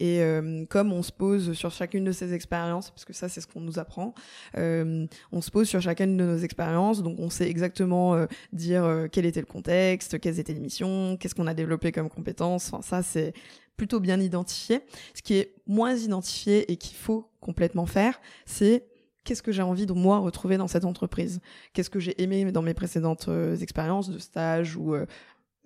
Et 0.00 0.20
euh, 0.20 0.64
comme 0.68 0.92
on 0.92 1.04
se 1.04 1.12
pose 1.12 1.52
sur 1.52 1.70
chacune 1.70 2.02
de 2.02 2.10
ces 2.10 2.34
expériences, 2.34 2.90
parce 2.90 3.04
que 3.04 3.12
ça 3.12 3.28
c'est 3.28 3.40
ce 3.40 3.46
qu'on 3.46 3.60
nous 3.60 3.78
apprend, 3.78 4.14
on 4.56 5.40
se 5.40 5.50
pose 5.52 5.68
sur 5.68 5.80
chacune 5.80 6.16
de 6.16 6.24
nos 6.24 6.38
expériences, 6.38 7.04
donc 7.04 7.20
on 7.20 7.30
sait 7.30 7.48
exactement 7.48 8.26
dire 8.52 9.06
quel 9.12 9.26
était 9.26 9.40
le 9.40 9.46
contexte, 9.46 10.18
quelles 10.18 10.40
étaient 10.40 10.54
les 10.54 10.60
missions, 10.60 11.16
qu'est-ce 11.16 11.36
qu'on 11.36 11.46
a 11.46 11.54
développé 11.54 11.92
comme 11.92 12.08
compétences. 12.08 12.72
Enfin 12.72 12.82
ça 12.82 13.02
c'est 13.02 13.32
plutôt 13.76 14.00
bien 14.00 14.20
identifié. 14.20 14.80
Ce 15.14 15.22
qui 15.22 15.34
est 15.34 15.54
moins 15.66 15.94
identifié 15.94 16.70
et 16.70 16.76
qu'il 16.76 16.96
faut 16.96 17.30
complètement 17.40 17.86
faire, 17.86 18.20
c'est 18.44 18.84
qu'est-ce 19.28 19.42
que 19.42 19.52
j'ai 19.52 19.60
envie 19.60 19.84
de 19.84 19.92
moi 19.92 20.18
retrouver 20.18 20.56
dans 20.56 20.68
cette 20.68 20.86
entreprise? 20.86 21.40
Qu'est-ce 21.74 21.90
que 21.90 22.00
j'ai 22.00 22.20
aimé 22.22 22.50
dans 22.50 22.62
mes 22.62 22.72
précédentes 22.72 23.26
euh, 23.28 23.58
expériences 23.58 24.08
de 24.08 24.18
stage 24.18 24.74
ou 24.74 24.94
euh, 24.94 25.04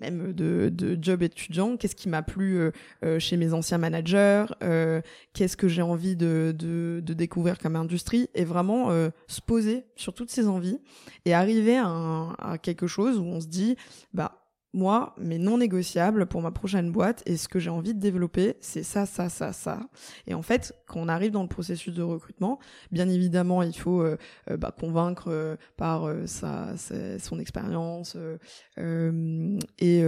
même 0.00 0.32
de, 0.32 0.98
job 1.00 1.22
étudiant? 1.22 1.76
Qu'est-ce 1.76 1.94
qui 1.94 2.08
m'a 2.08 2.22
plu 2.22 2.58
euh, 3.04 3.20
chez 3.20 3.36
mes 3.36 3.52
anciens 3.52 3.78
managers? 3.78 4.46
Qu'est-ce 5.32 5.56
que 5.56 5.68
j'ai 5.68 5.82
envie 5.82 6.16
de, 6.16 6.52
découvrir 7.06 7.56
comme 7.60 7.76
industrie? 7.76 8.28
Et 8.34 8.44
vraiment 8.44 8.90
se 9.28 9.40
poser 9.40 9.84
sur 9.94 10.12
toutes 10.12 10.30
ces 10.30 10.48
envies 10.48 10.80
et 11.24 11.32
arriver 11.32 11.78
à, 11.78 12.34
à 12.38 12.58
quelque 12.58 12.88
chose 12.88 13.16
où 13.16 13.24
on 13.24 13.40
se 13.40 13.46
dit, 13.46 13.76
bah 14.12 14.41
moi, 14.74 15.14
mes 15.18 15.38
non 15.38 15.58
négociables 15.58 16.26
pour 16.26 16.40
ma 16.40 16.50
prochaine 16.50 16.90
boîte 16.90 17.22
et 17.26 17.36
ce 17.36 17.48
que 17.48 17.58
j'ai 17.58 17.70
envie 17.70 17.94
de 17.94 18.00
développer, 18.00 18.56
c'est 18.60 18.82
ça, 18.82 19.06
ça, 19.06 19.28
ça, 19.28 19.52
ça. 19.52 19.80
Et 20.26 20.34
en 20.34 20.42
fait, 20.42 20.74
quand 20.86 21.00
on 21.00 21.08
arrive 21.08 21.32
dans 21.32 21.42
le 21.42 21.48
processus 21.48 21.94
de 21.94 22.02
recrutement, 22.02 22.58
bien 22.90 23.08
évidemment, 23.08 23.62
il 23.62 23.76
faut 23.76 24.00
euh, 24.00 24.16
euh, 24.50 24.56
bah, 24.56 24.74
convaincre 24.78 25.28
euh, 25.28 25.56
par 25.76 26.10
sa, 26.26 26.74
son 27.18 27.38
expérience 27.38 28.16
et 28.76 30.02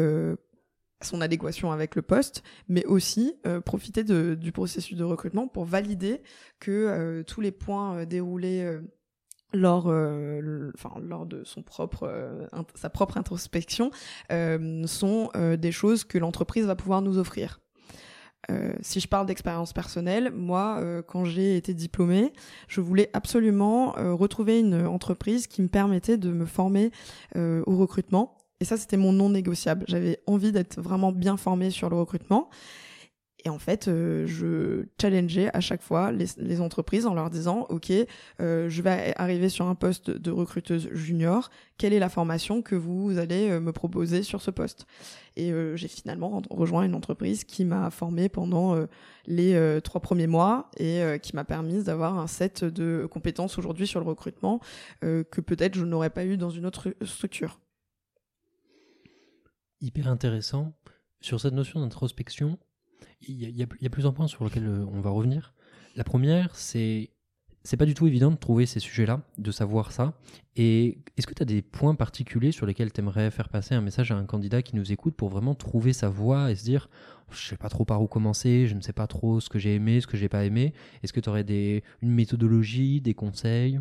son 1.02 1.20
adéquation 1.20 1.70
avec 1.70 1.96
le 1.96 2.02
poste, 2.02 2.42
mais 2.68 2.84
aussi 2.86 3.34
profiter 3.64 4.04
du 4.04 4.52
processus 4.52 4.96
de 4.96 5.04
recrutement 5.04 5.48
pour 5.48 5.64
valider 5.64 6.22
que 6.60 7.22
tous 7.22 7.40
les 7.40 7.52
points 7.52 8.04
déroulés 8.06 8.80
lors, 9.54 9.84
euh, 9.88 10.70
enfin, 10.74 10.92
lors 11.00 11.26
de 11.26 11.44
son 11.44 11.62
propre, 11.62 12.08
euh, 12.10 12.46
sa 12.74 12.90
propre 12.90 13.16
introspection, 13.16 13.90
euh, 14.32 14.86
sont 14.86 15.30
des 15.58 15.72
choses 15.72 16.04
que 16.04 16.18
l'entreprise 16.18 16.66
va 16.66 16.76
pouvoir 16.76 17.02
nous 17.02 17.18
offrir. 17.18 17.60
si 18.82 19.00
je 19.00 19.08
parle 19.08 19.26
d'expérience 19.26 19.72
personnelle, 19.72 20.30
moi, 20.30 20.82
quand 21.06 21.24
j'ai 21.24 21.56
été 21.56 21.72
diplômée, 21.72 22.32
je 22.68 22.82
voulais 22.82 23.08
absolument 23.14 23.92
retrouver 23.92 24.60
une 24.60 24.86
entreprise 24.86 25.46
qui 25.46 25.62
me 25.62 25.68
permettait 25.68 26.18
de 26.18 26.30
me 26.30 26.44
former 26.44 26.90
au 27.34 27.76
recrutement. 27.76 28.36
Et 28.60 28.66
ça, 28.66 28.76
c'était 28.76 28.98
mon 28.98 29.12
non 29.12 29.30
négociable. 29.30 29.86
J'avais 29.88 30.20
envie 30.26 30.52
d'être 30.52 30.80
vraiment 30.80 31.10
bien 31.10 31.38
formée 31.38 31.70
sur 31.70 31.88
le 31.88 31.96
recrutement. 31.96 32.50
Et 33.46 33.50
en 33.50 33.58
fait, 33.58 33.88
euh, 33.88 34.26
je 34.26 34.86
challengeais 34.98 35.54
à 35.54 35.60
chaque 35.60 35.82
fois 35.82 36.12
les, 36.12 36.60
entreprises 36.62 37.04
en 37.04 37.12
leur 37.12 37.28
disant, 37.28 37.66
OK, 37.68 37.92
euh, 38.40 38.70
je 38.70 38.82
vais 38.82 39.12
arriver 39.16 39.50
sur 39.50 39.66
un 39.66 39.74
poste 39.74 40.10
de 40.10 40.30
recruteuse 40.30 40.88
junior, 40.92 41.50
quelle 41.76 41.92
est 41.92 41.98
la 41.98 42.08
formation 42.08 42.62
que 42.62 42.74
vous 42.74 43.18
allez 43.18 43.50
euh, 43.50 43.60
me 43.60 43.72
proposer 43.72 44.22
sur 44.22 44.40
ce 44.40 44.50
poste? 44.50 44.86
Et 45.36 45.52
j'ai 45.74 45.88
finalement 45.88 46.42
rejoint 46.48 46.84
une 46.84 46.94
entreprise 46.94 47.42
qui 47.42 47.64
m'a 47.64 47.90
formée 47.90 48.28
pendant 48.28 48.76
les 49.26 49.80
trois 49.82 50.00
premiers 50.00 50.28
mois 50.28 50.70
et 50.76 51.02
qui 51.20 51.34
m'a 51.34 51.42
permis 51.42 51.82
d'avoir 51.82 52.20
un 52.20 52.28
set 52.28 52.62
de 52.62 53.08
compétences 53.10 53.58
aujourd'hui 53.58 53.88
sur 53.88 53.98
le 53.98 54.06
recrutement 54.06 54.60
que 55.00 55.40
peut-être 55.40 55.74
je 55.74 55.84
n'aurais 55.84 56.10
pas 56.10 56.24
eu 56.24 56.36
dans 56.36 56.50
une 56.50 56.66
autre 56.66 56.94
structure. 57.02 57.58
Hyper 59.80 60.06
intéressant. 60.06 60.72
Sur 61.20 61.40
cette 61.40 61.54
notion 61.54 61.80
d'introspection, 61.80 62.60
il 63.22 63.56
y, 63.56 63.62
a, 63.62 63.90
plusieurs 63.90 64.14
points 64.14 64.26
sur 64.26 64.44
lesquels 64.44 64.66
euh, 64.66 64.86
on 64.92 65.00
va 65.00 65.10
revenir. 65.10 65.54
La 65.96 66.04
première, 66.04 66.54
c'est 66.56 67.10
c'est 67.66 67.78
pas 67.78 67.86
du 67.86 67.94
tout 67.94 68.06
évident 68.06 68.30
de 68.30 68.36
trouver 68.36 68.66
ces 68.66 68.78
sujets-là, 68.78 69.22
de 69.38 69.50
savoir 69.50 69.90
ça. 69.90 70.12
Et 70.54 70.98
est-ce 71.16 71.26
que 71.26 71.32
tu 71.32 71.42
as 71.42 71.46
des 71.46 71.62
points 71.62 71.94
particuliers 71.94 72.52
sur 72.52 72.66
lesquels 72.66 72.92
tu 72.92 73.00
aimerais 73.00 73.30
faire 73.30 73.48
passer 73.48 73.74
un 73.74 73.80
message 73.80 74.12
à 74.12 74.16
un 74.16 74.26
candidat 74.26 74.60
qui 74.60 74.76
nous 74.76 74.92
écoute 74.92 75.16
pour 75.16 75.30
vraiment 75.30 75.54
trouver 75.54 75.94
sa 75.94 76.10
voie 76.10 76.50
et 76.50 76.56
se 76.56 76.64
dire 76.64 76.90
je 77.30 77.48
sais 77.48 77.56
pas 77.56 77.70
trop 77.70 77.86
par 77.86 78.02
où 78.02 78.06
commencer, 78.06 78.66
je 78.66 78.74
ne 78.74 78.82
sais 78.82 78.92
pas 78.92 79.06
trop 79.06 79.40
ce 79.40 79.48
que 79.48 79.58
j'ai 79.58 79.74
aimé, 79.74 80.00
ce 80.02 80.06
que 80.06 80.18
j'ai 80.18 80.28
pas 80.28 80.44
aimé. 80.44 80.74
Est-ce 81.02 81.12
que 81.14 81.20
tu 81.20 81.28
aurais 81.30 81.42
des, 81.42 81.82
une 82.02 82.10
méthodologie, 82.10 83.00
des 83.00 83.14
conseils? 83.14 83.80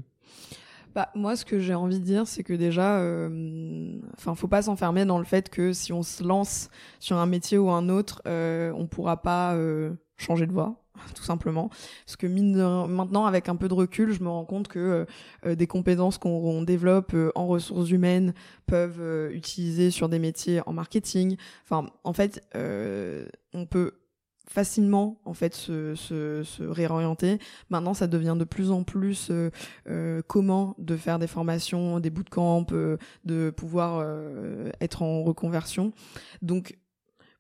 Bah, 0.96 1.10
moi, 1.16 1.36
ce 1.36 1.44
que 1.44 1.60
j'ai 1.60 1.74
envie 1.74 2.00
de 2.00 2.06
dire, 2.06 2.28
c'est 2.28 2.44
que 2.44 2.54
déjà, 2.54 3.00
euh, 3.00 3.98
enfin, 4.16 4.36
faut 4.36 4.48
pas 4.48 4.62
s'enfermer 4.62 5.06
dans 5.06 5.18
le 5.18 5.26
fait 5.26 5.50
que 5.50 5.74
si 5.74 5.92
on 5.92 6.04
se 6.04 6.24
lance 6.24 6.70
sur 7.00 7.18
un 7.18 7.26
métier 7.26 7.58
ou 7.58 7.72
un 7.72 7.90
autre, 7.90 8.22
euh, 8.28 8.72
on 8.76 8.86
pourra 8.86 9.22
pas 9.22 9.56
euh, 9.56 9.94
changer 10.18 10.46
de 10.46 10.52
voie, 10.52 10.76
tout 11.16 11.24
simplement. 11.24 11.70
Parce 12.06 12.16
que 12.16 12.28
mine 12.28 12.88
maintenant, 12.88 13.26
avec 13.26 13.50
un 13.50 13.56
peu 13.56 13.68
de 13.68 13.74
recul, 13.74 14.14
je 14.14 14.22
me 14.22 14.30
rends 14.30 14.46
compte 14.46 14.68
que 14.68 15.08
euh, 15.46 15.56
des 15.56 15.66
compétences 15.66 16.20
qu'on 16.20 16.62
développe 16.62 17.16
en 17.34 17.48
ressources 17.48 17.90
humaines 17.90 18.34
peuvent 18.68 19.32
utiliser 19.32 19.90
sur 19.90 20.10
des 20.10 20.20
métiers 20.20 20.62
en 20.68 20.74
marketing. 20.74 21.38
Enfin, 21.64 21.90
en 22.04 22.14
fait, 22.14 22.48
on 23.54 23.66
peut 23.66 23.94
facilement 24.46 25.18
en 25.26 25.34
fait 25.34 25.54
se, 25.56 25.96
se, 25.96 26.44
se, 26.44 26.64
réorienter. 26.64 27.40
Maintenant, 27.70 27.94
ça 27.94 28.08
devient 28.08 28.36
de 28.38 28.44
plus 28.44 28.72
en 28.72 28.84
plus 28.84 29.30
euh, 29.32 29.50
euh 29.90 30.22
de 30.78 30.98
faire 30.98 31.20
des 31.20 31.28
formations, 31.28 32.00
des 32.00 32.10
bootcamps, 32.10 32.66
euh, 32.72 32.98
de 33.26 33.50
pouvoir 33.50 34.00
euh, 34.00 34.70
être 34.82 35.02
en 35.02 35.24
reconversion. 35.24 35.94
Donc 36.42 36.78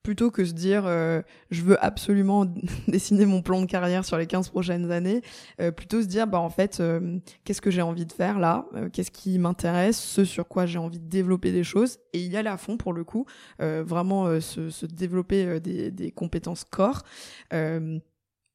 plutôt 0.03 0.29
que 0.29 0.43
se 0.43 0.51
dire 0.53 0.83
euh, 0.85 1.21
je 1.49 1.63
veux 1.63 1.83
absolument 1.83 2.45
dessiner 2.87 3.25
mon 3.25 3.41
plan 3.41 3.61
de 3.61 3.65
carrière 3.65 4.05
sur 4.05 4.17
les 4.17 4.27
15 4.27 4.49
prochaines 4.49 4.91
années, 4.91 5.21
euh, 5.61 5.71
plutôt 5.71 6.01
se 6.01 6.07
dire 6.07 6.27
bah 6.27 6.39
en 6.39 6.49
fait 6.49 6.79
euh, 6.79 7.19
qu'est-ce 7.45 7.61
que 7.61 7.71
j'ai 7.71 7.81
envie 7.81 8.05
de 8.05 8.11
faire 8.11 8.37
là, 8.37 8.65
qu'est-ce 8.91 9.11
qui 9.11 9.39
m'intéresse, 9.39 9.97
ce 9.97 10.25
sur 10.25 10.47
quoi 10.47 10.65
j'ai 10.65 10.77
envie 10.77 10.99
de 10.99 11.07
développer 11.07 11.51
des 11.51 11.63
choses 11.63 11.99
et 12.11 12.19
y 12.19 12.35
aller 12.35 12.49
à 12.49 12.57
fond 12.57 12.77
pour 12.77 12.93
le 12.93 13.03
coup, 13.03 13.25
vraiment 13.59 14.39
se, 14.41 14.69
se, 14.69 14.85
développer 14.85 15.59
des, 15.59 15.89
des, 15.89 16.11
compétences 16.11 16.65
corps. 16.65 17.03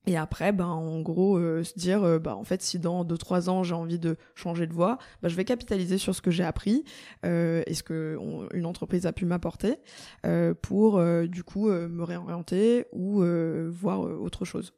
Et 0.09 0.17
après, 0.17 0.53
ben, 0.53 0.65
en 0.65 1.03
gros, 1.03 1.37
euh, 1.37 1.63
se 1.63 1.79
dire, 1.79 2.19
bah, 2.19 2.35
en 2.35 2.43
fait, 2.43 2.63
si 2.63 2.79
dans 2.79 3.05
2-3 3.05 3.51
ans, 3.51 3.63
j'ai 3.63 3.75
envie 3.75 3.99
de 3.99 4.17
changer 4.35 4.67
de 4.67 4.73
voie, 4.73 4.97
bah, 5.21 5.29
je 5.29 5.37
vais 5.37 5.45
capitaliser 5.45 5.99
sur 5.99 6.15
ce 6.15 6.23
que 6.23 6.31
j'ai 6.31 6.45
appris 6.45 6.83
euh, 7.27 7.63
et 7.67 7.75
ce 7.75 7.83
qu'une 7.83 8.65
entreprise 8.65 9.05
a 9.05 9.13
pu 9.13 9.27
m'apporter 9.27 9.77
pour, 10.63 11.03
du 11.29 11.45
coup, 11.45 11.69
me 11.69 12.03
réorienter 12.03 12.87
ou 12.93 13.23
voir 13.69 14.01
autre 14.01 14.47
chose. 14.47 14.73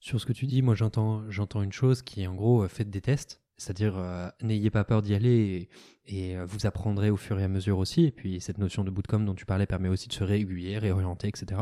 Sur 0.00 0.20
ce 0.20 0.26
que 0.26 0.32
tu 0.32 0.46
dis, 0.46 0.62
moi, 0.62 0.74
j'entends, 0.74 1.22
j'entends 1.30 1.62
une 1.62 1.72
chose 1.72 2.02
qui 2.02 2.22
est, 2.22 2.26
en 2.26 2.34
gros, 2.34 2.66
faites 2.66 2.90
des 2.90 3.00
tests. 3.00 3.40
C'est-à-dire, 3.60 3.98
euh, 3.98 4.30
n'ayez 4.40 4.70
pas 4.70 4.84
peur 4.84 5.02
d'y 5.02 5.14
aller 5.14 5.68
et, 6.06 6.34
euh, 6.34 6.46
vous 6.46 6.64
apprendrez 6.64 7.10
au 7.10 7.18
fur 7.18 7.38
et 7.38 7.44
à 7.44 7.48
mesure 7.48 7.76
aussi. 7.76 8.04
Et 8.06 8.10
puis, 8.10 8.40
cette 8.40 8.56
notion 8.56 8.84
de 8.84 8.90
bootcamp 8.90 9.20
dont 9.20 9.34
tu 9.34 9.44
parlais 9.44 9.66
permet 9.66 9.90
aussi 9.90 10.08
de 10.08 10.14
se 10.14 10.24
réaiguiller, 10.24 10.78
réorienter, 10.78 11.28
etc. 11.28 11.60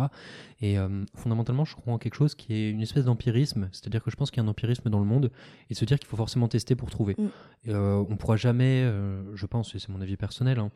Et 0.61 0.79
euh, 0.79 1.05
fondamentalement, 1.17 1.65
je 1.65 1.75
crois 1.75 1.93
en 1.93 1.99
quelque 1.99 2.15
chose 2.15 2.37
qui 2.37 2.55
est 2.55 2.71
une 2.71 2.83
espèce 2.83 3.05
d'empirisme. 3.05 3.69
C'est-à-dire 3.73 4.05
que 4.05 4.13
je 4.13 4.17
pense 4.17 4.31
qu'il 4.31 4.41
y 4.41 4.47
a 4.47 4.49
un 4.49 4.49
empirisme 4.49 4.89
dans 4.91 5.01
le 5.01 5.07
monde 5.07 5.33
et 5.71 5.75
se 5.75 5.85
dire 5.85 5.99
qu'il 5.99 6.07
faut 6.07 6.17
forcément 6.17 6.47
tester 6.47 6.77
pour 6.77 6.89
trouver. 6.89 7.17
Mm. 7.19 7.73
on 7.75 8.17
pourra 8.17 8.37
jamais, 8.37 8.89
je 9.35 9.47
pense, 9.47 9.75
et 9.75 9.81
c'est 9.81 9.89
mon 9.89 10.01
avis 10.01 10.17
personnel, 10.17 10.61
hein, 10.61 10.71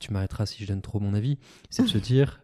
tu 0.00 0.12
m'arrêteras 0.12 0.44
si 0.44 0.62
je 0.62 0.68
donne 0.68 0.82
trop 0.82 1.00
mon 1.00 1.14
avis, 1.14 1.38
c'est 1.70 1.84
de 1.84 1.88
se 1.88 1.98
dire, 2.12 2.42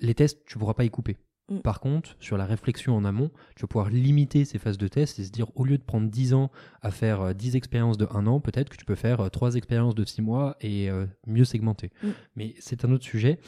les 0.00 0.14
tests, 0.14 0.42
tu 0.46 0.56
pourras 0.56 0.74
pas 0.74 0.84
y 0.84 0.90
couper. 0.90 1.18
Mm. 1.48 1.58
Par 1.58 1.80
contre, 1.80 2.16
sur 2.18 2.36
la 2.36 2.44
réflexion 2.44 2.96
en 2.96 3.04
amont, 3.04 3.30
tu 3.54 3.62
vas 3.62 3.68
pouvoir 3.68 3.90
limiter 3.90 4.44
ces 4.44 4.58
phases 4.58 4.78
de 4.78 4.88
test 4.88 5.18
et 5.18 5.24
se 5.24 5.30
dire, 5.30 5.46
au 5.54 5.64
lieu 5.64 5.78
de 5.78 5.82
prendre 5.82 6.08
10 6.08 6.34
ans 6.34 6.50
à 6.82 6.90
faire 6.90 7.34
10 7.34 7.54
euh, 7.54 7.56
expériences 7.56 7.98
de 7.98 8.06
1 8.10 8.26
an, 8.26 8.40
peut-être 8.40 8.68
que 8.68 8.76
tu 8.76 8.84
peux 8.84 8.94
faire 8.94 9.30
3 9.30 9.54
euh, 9.54 9.56
expériences 9.56 9.94
de 9.94 10.04
6 10.04 10.22
mois 10.22 10.56
et 10.60 10.90
euh, 10.90 11.06
mieux 11.26 11.44
segmenter. 11.44 11.90
Mm. 12.02 12.08
Mais 12.36 12.54
c'est 12.58 12.84
un 12.84 12.92
autre 12.92 13.04
sujet. 13.04 13.38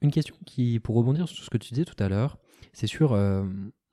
Une 0.00 0.10
question 0.10 0.36
qui, 0.46 0.78
pour 0.80 0.96
rebondir 0.96 1.28
sur 1.28 1.44
ce 1.44 1.50
que 1.50 1.58
tu 1.58 1.70
disais 1.70 1.84
tout 1.84 2.02
à 2.02 2.08
l'heure, 2.08 2.38
c'est 2.72 2.86
sur 2.86 3.16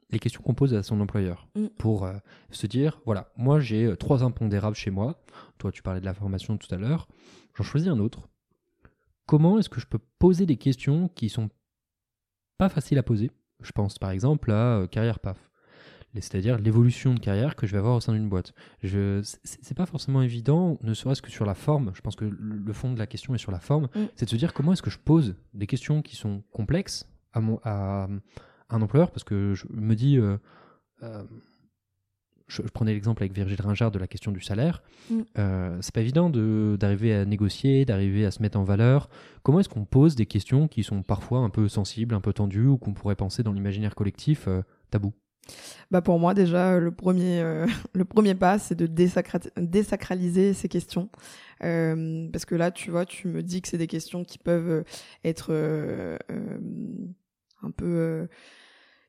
les 0.10 0.19
questions 0.19 0.41
qu'on 0.41 0.54
pose 0.54 0.73
à 0.73 0.84
son 0.84 0.99
employeur. 0.99 1.47
Mm. 1.56 1.67
Pour 1.77 2.10
se 2.49 2.67
dire, 2.67 2.99
voilà, 3.06 3.32
moi 3.38 3.62
j'ai 3.62 3.95
trois 3.97 4.23
impondérables 4.23 4.75
chez 4.75 4.91
moi. 4.91 5.23
Toi, 5.58 5.71
tu 5.71 5.82
parlais 5.82 6.01
de 6.01 6.06
la 6.06 6.13
formation 6.13 6.58
tout 6.58 6.73
à 6.73 6.77
l'heure. 6.77 7.08
J'en 7.56 7.63
choisis 7.63 7.88
un 7.88 7.99
autre. 7.99 8.27
Comment 9.25 9.58
est-ce 9.58 9.69
que 9.69 9.80
je 9.80 9.88
peux 9.88 9.99
poser 10.19 10.45
des 10.45 10.58
questions 10.58 11.08
qui 11.15 11.30
sont 11.30 11.49
pas 12.62 12.69
facile 12.69 13.00
à 13.00 13.04
poser. 13.04 13.32
Je 13.63 13.71
pense 13.71 13.97
par 13.97 14.12
exemple 14.12 14.52
à 14.52 14.78
euh, 14.78 14.86
carrière 14.86 15.19
PAF 15.19 15.50
c'est-à-dire 16.13 16.60
l'évolution 16.60 17.15
de 17.15 17.19
carrière 17.19 17.56
que 17.56 17.65
je 17.65 17.71
vais 17.71 17.78
avoir 17.80 17.95
au 17.95 18.02
sein 18.02 18.12
d'une 18.12 18.28
boîte. 18.28 18.54
Je, 18.84 19.21
c'est 19.45 19.78
pas 19.78 19.86
forcément 19.86 20.21
évident, 20.21 20.78
ne 20.84 20.93
serait-ce 20.93 21.21
que 21.21 21.32
sur 21.32 21.45
la 21.45 21.56
forme. 21.56 21.93
Je 21.95 22.02
pense 22.02 22.17
que 22.17 22.26
le 22.26 22.74
fond 22.74 22.91
de 22.91 23.00
la 23.00 23.08
question 23.08 23.34
est 23.34 23.38
sur 23.38 23.54
la 23.54 23.62
forme. 23.62 23.88
Mm. 23.95 24.00
C'est 24.15 24.26
de 24.26 24.30
se 24.30 24.36
dire 24.36 24.54
comment 24.54 24.74
est-ce 24.74 24.82
que 24.82 24.89
je 24.89 25.00
pose 25.00 25.36
des 25.54 25.67
questions 25.67 26.02
qui 26.02 26.17
sont 26.17 26.43
complexes 26.52 27.08
à, 27.32 27.39
mon, 27.39 27.62
à, 27.63 28.10
un 28.69 28.82
employeur 28.82 29.10
parce 29.10 29.24
que 29.24 29.54
je 29.54 29.65
me 29.69 29.95
dis, 29.95 30.19
je, 32.52 32.62
prenais 32.64 32.94
l'exemple 32.94 33.24
avec 33.24 33.34
Virgile 33.34 33.62
Ringard 33.62 33.92
de 33.92 34.00
la 34.00 34.08
question 34.08 34.32
du 34.32 34.42
salaire. 34.42 34.84
Mm. 35.10 35.22
Euh, 35.38 35.78
c'est 35.82 35.94
pas 35.94 36.02
évident 36.02 36.30
d'arriver 36.30 37.14
à 37.14 37.26
négocier, 37.26 37.86
d'arriver 37.86 38.26
à 38.26 38.32
se 38.32 38.42
mettre 38.42 38.60
en 38.60 38.64
valeur. 38.64 39.10
Comment 39.44 39.60
est-ce 39.60 39.70
qu'on 39.70 39.86
pose 39.86 40.16
des 40.16 40.26
questions 40.26 40.68
qui 40.68 40.84
sont 40.84 41.02
parfois 41.04 41.40
un 41.40 41.50
peu 41.50 41.68
sensibles, 41.68 42.14
un 42.14 42.22
peu 42.22 42.34
tendues, 42.34 42.68
ou 42.68 42.78
qu'on 42.78 42.94
pourrait 42.94 43.16
penser 43.16 43.44
dans 43.44 43.54
l'imaginaire 43.54 43.96
collectif 43.96 44.48
euh, 44.48 44.62
tabou? 44.90 45.14
Bah 45.90 46.02
pour 46.02 46.20
moi 46.20 46.36
déjà 46.36 46.78
le 46.80 46.92
premier 46.92 47.42
euh, 47.42 47.66
le 47.94 48.06
premier 48.06 48.36
pas 48.36 48.60
c'est 48.60 48.76
de 48.76 48.86
désacraliser 48.86 50.54
ces 50.54 50.70
questions 50.70 51.10
euh, 51.64 52.30
parce 52.32 52.46
que 52.46 52.54
là 52.54 52.70
tu 52.70 52.92
vois 52.92 53.06
tu 53.06 53.28
me 53.28 53.42
dis 53.42 53.62
que 53.62 53.68
c'est 53.68 53.80
des 53.80 53.88
questions 53.88 54.24
qui 54.24 54.38
peuvent 54.38 54.86
être 55.24 55.52
un 57.64 57.72
peu 57.72 58.28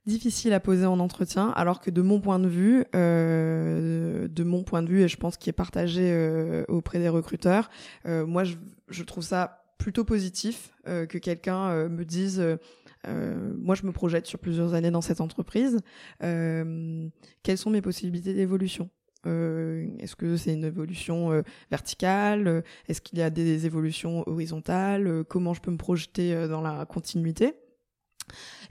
difficile 0.07 0.53
à 0.53 0.61
poser 0.61 0.87
en 0.87 0.99
entretien, 0.99 1.51
alors 1.51 1.81
que 1.81 1.91
de 1.91 2.03
mon 2.03 2.21
point 2.21 2.39
de 2.39 2.49
vue, 2.49 2.85
euh, 2.95 4.27
de 4.29 4.45
mon 4.45 4.65
point 4.65 4.83
de 4.83 4.89
vue, 4.89 5.03
et 5.03 5.09
je 5.09 5.17
pense 5.17 5.37
qu'il 5.37 5.51
est 5.51 5.55
partagé 5.55 6.11
euh, 6.11 6.65
auprès 6.69 6.99
des 6.99 7.09
recruteurs, 7.09 7.71
euh, 8.07 8.27
moi 8.27 8.45
je, 8.45 8.57
je, 8.89 9.03
trouve 9.05 9.23
ça 9.23 9.65
plutôt 9.79 10.05
positif 10.05 10.71
que 10.85 11.19
quelqu'un 11.19 11.89
me 11.89 12.05
dise, 12.05 12.41
moi 13.09 13.75
je 13.75 13.85
me 13.85 13.91
projette 13.91 14.27
sur 14.27 14.39
plusieurs 14.39 14.75
années 14.75 14.93
dans 14.93 15.01
cette 15.01 15.21
entreprise, 15.21 15.81
quelles 16.21 17.59
sont 17.59 17.71
mes 17.71 17.83
possibilités 17.83 18.33
d'évolution? 18.33 18.91
Est-ce 19.25 20.15
que 20.15 20.37
c'est 20.37 20.55
une 20.55 20.65
évolution 20.65 21.43
verticale? 21.73 22.63
Est-ce 22.87 23.01
qu'il 23.01 23.19
y 23.19 23.23
a 23.23 23.31
des 23.31 23.67
évolutions 23.67 24.23
horizontales? 24.29 25.25
Comment 25.29 25.53
je 25.53 25.61
peux 25.61 25.73
me 25.73 25.79
projeter 25.79 26.47
dans 26.47 26.61
la 26.61 26.87
continuité? 26.87 27.57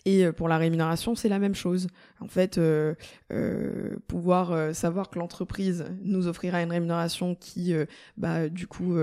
Et 0.06 0.26
euh, 0.26 0.32
pour 0.32 0.48
la 0.48 0.58
rémunération, 0.58 1.16
c'est 1.16 1.30
la 1.30 1.40
même 1.40 1.56
chose. 1.56 1.88
En 2.20 2.28
fait, 2.28 2.58
euh, 2.58 2.96
euh, 3.32 3.98
pouvoir 4.08 4.74
savoir 4.76 5.10
que 5.10 5.20
l'entreprise 5.20 5.86
nous 6.04 6.28
offrira 6.28 6.62
une 6.62 6.72
rémunération 6.72 7.36
qui, 7.36 7.74
bah, 8.18 8.50
du 8.50 8.68
coup, 8.68 8.98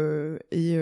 est 0.50 0.78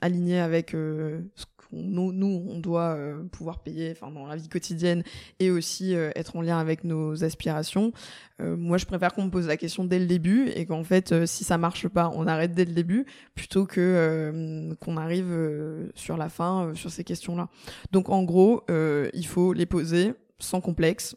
alignée 0.00 0.40
avec 0.40 0.70
ce 0.70 1.44
nous, 1.72 2.46
on 2.48 2.58
doit 2.60 2.94
euh, 2.94 3.24
pouvoir 3.24 3.62
payer 3.62 3.92
enfin, 3.92 4.10
dans 4.10 4.26
la 4.26 4.36
vie 4.36 4.48
quotidienne 4.48 5.02
et 5.40 5.50
aussi 5.50 5.94
euh, 5.94 6.10
être 6.14 6.36
en 6.36 6.42
lien 6.42 6.58
avec 6.58 6.84
nos 6.84 7.24
aspirations. 7.24 7.92
Euh, 8.40 8.56
moi, 8.56 8.78
je 8.78 8.86
préfère 8.86 9.14
qu'on 9.14 9.24
me 9.24 9.30
pose 9.30 9.46
la 9.46 9.56
question 9.56 9.84
dès 9.84 9.98
le 9.98 10.06
début 10.06 10.48
et 10.48 10.66
qu'en 10.66 10.84
fait, 10.84 11.26
si 11.26 11.44
ça 11.44 11.58
marche 11.58 11.88
pas, 11.88 12.10
on 12.14 12.26
arrête 12.26 12.54
dès 12.54 12.64
le 12.64 12.72
début 12.72 13.06
plutôt 13.34 13.66
que 13.66 14.74
qu'on 14.80 14.96
arrive 14.96 15.90
sur 15.94 16.16
la 16.16 16.28
fin 16.28 16.72
sur 16.74 16.90
ces 16.90 17.04
questions-là. 17.04 17.48
Donc, 17.92 18.10
en 18.10 18.22
gros, 18.22 18.64
il 18.68 19.26
faut 19.26 19.52
les 19.52 19.66
poser 19.66 20.12
sans 20.38 20.60
complexe 20.60 21.16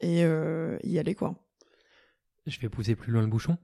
et 0.00 0.22
y 0.22 0.98
aller, 0.98 1.14
quoi. 1.14 1.34
Je 2.46 2.60
vais 2.60 2.68
pousser 2.68 2.94
plus 2.94 3.12
loin 3.12 3.22
le 3.22 3.28
bouchon. 3.28 3.56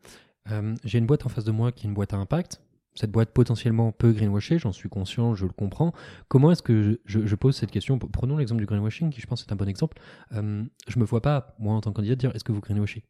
J'ai 0.85 0.99
une 0.99 1.07
boîte 1.07 1.27
en 1.27 1.29
face 1.29 1.45
de 1.45 1.53
moi 1.53 1.73
qui 1.73 1.87
est 1.87 1.89
une 1.89 1.95
boîte 1.95 2.15
à 2.15 2.17
impact 2.17 2.61
cette 2.95 3.11
boîte 3.11 3.31
potentiellement 3.31 3.93
peut 3.93 4.13
greenwasher, 4.13 4.59
j'en 4.59 4.73
suis 4.73 4.89
conscient, 4.89 5.35
je 5.35 5.47
le 5.47 5.53
comprends. 5.53 5.93
Comment 6.29 6.51
est-ce 6.51 6.63
que 6.63 7.01
je, 7.05 7.35
pose 7.35 7.57
cette 7.57 7.71
question? 7.71 7.99
Prenons 7.99 8.37
l'exemple 8.37 8.61
du 8.61 8.67
greenwashing, 8.67 9.11
qui 9.11 9.21
je 9.21 9.27
pense 9.27 9.43
est 9.43 9.53
un 9.53 9.57
bon 9.57 9.69
exemple. 9.69 9.99
Euh, 10.33 10.65
je 10.89 10.99
me 10.99 11.05
vois 11.05 11.23
pas, 11.23 11.55
moi 11.59 11.75
en 11.75 11.81
tant 11.81 11.91
que 11.91 11.97
candidat, 11.97 12.17
dire 12.17 12.35
est-ce 12.35 12.45
que 12.45 12.53
vous 12.53 12.61
greenwashez? 12.61 13.05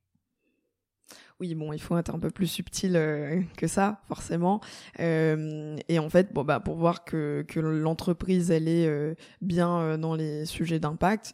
Oui, 1.40 1.54
bon, 1.56 1.72
il 1.72 1.80
faut 1.80 1.96
être 1.98 2.14
un 2.14 2.20
peu 2.20 2.30
plus 2.30 2.46
subtil 2.46 2.94
euh, 2.94 3.40
que 3.56 3.66
ça, 3.66 4.00
forcément. 4.06 4.60
Euh, 5.00 5.76
et 5.88 5.98
en 5.98 6.08
fait, 6.08 6.32
bon, 6.32 6.44
bah, 6.44 6.60
pour 6.60 6.76
voir 6.76 7.04
que, 7.04 7.44
que 7.48 7.58
l'entreprise, 7.58 8.52
elle 8.52 8.68
est 8.68 8.86
euh, 8.86 9.14
bien 9.40 9.98
dans 9.98 10.14
les 10.14 10.44
sujets 10.46 10.78
d'impact, 10.78 11.32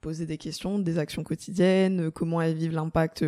poser 0.00 0.26
des 0.26 0.38
questions, 0.38 0.78
des 0.78 0.98
actions 0.98 1.24
quotidiennes, 1.24 2.12
comment 2.12 2.40
elles 2.40 2.54
vivent 2.54 2.74
l'impact 2.74 3.24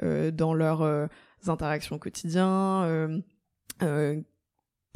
dans 0.00 0.54
leurs 0.54 1.10
interactions 1.48 1.98
quotidiennes 1.98 2.46
euh, 2.46 3.20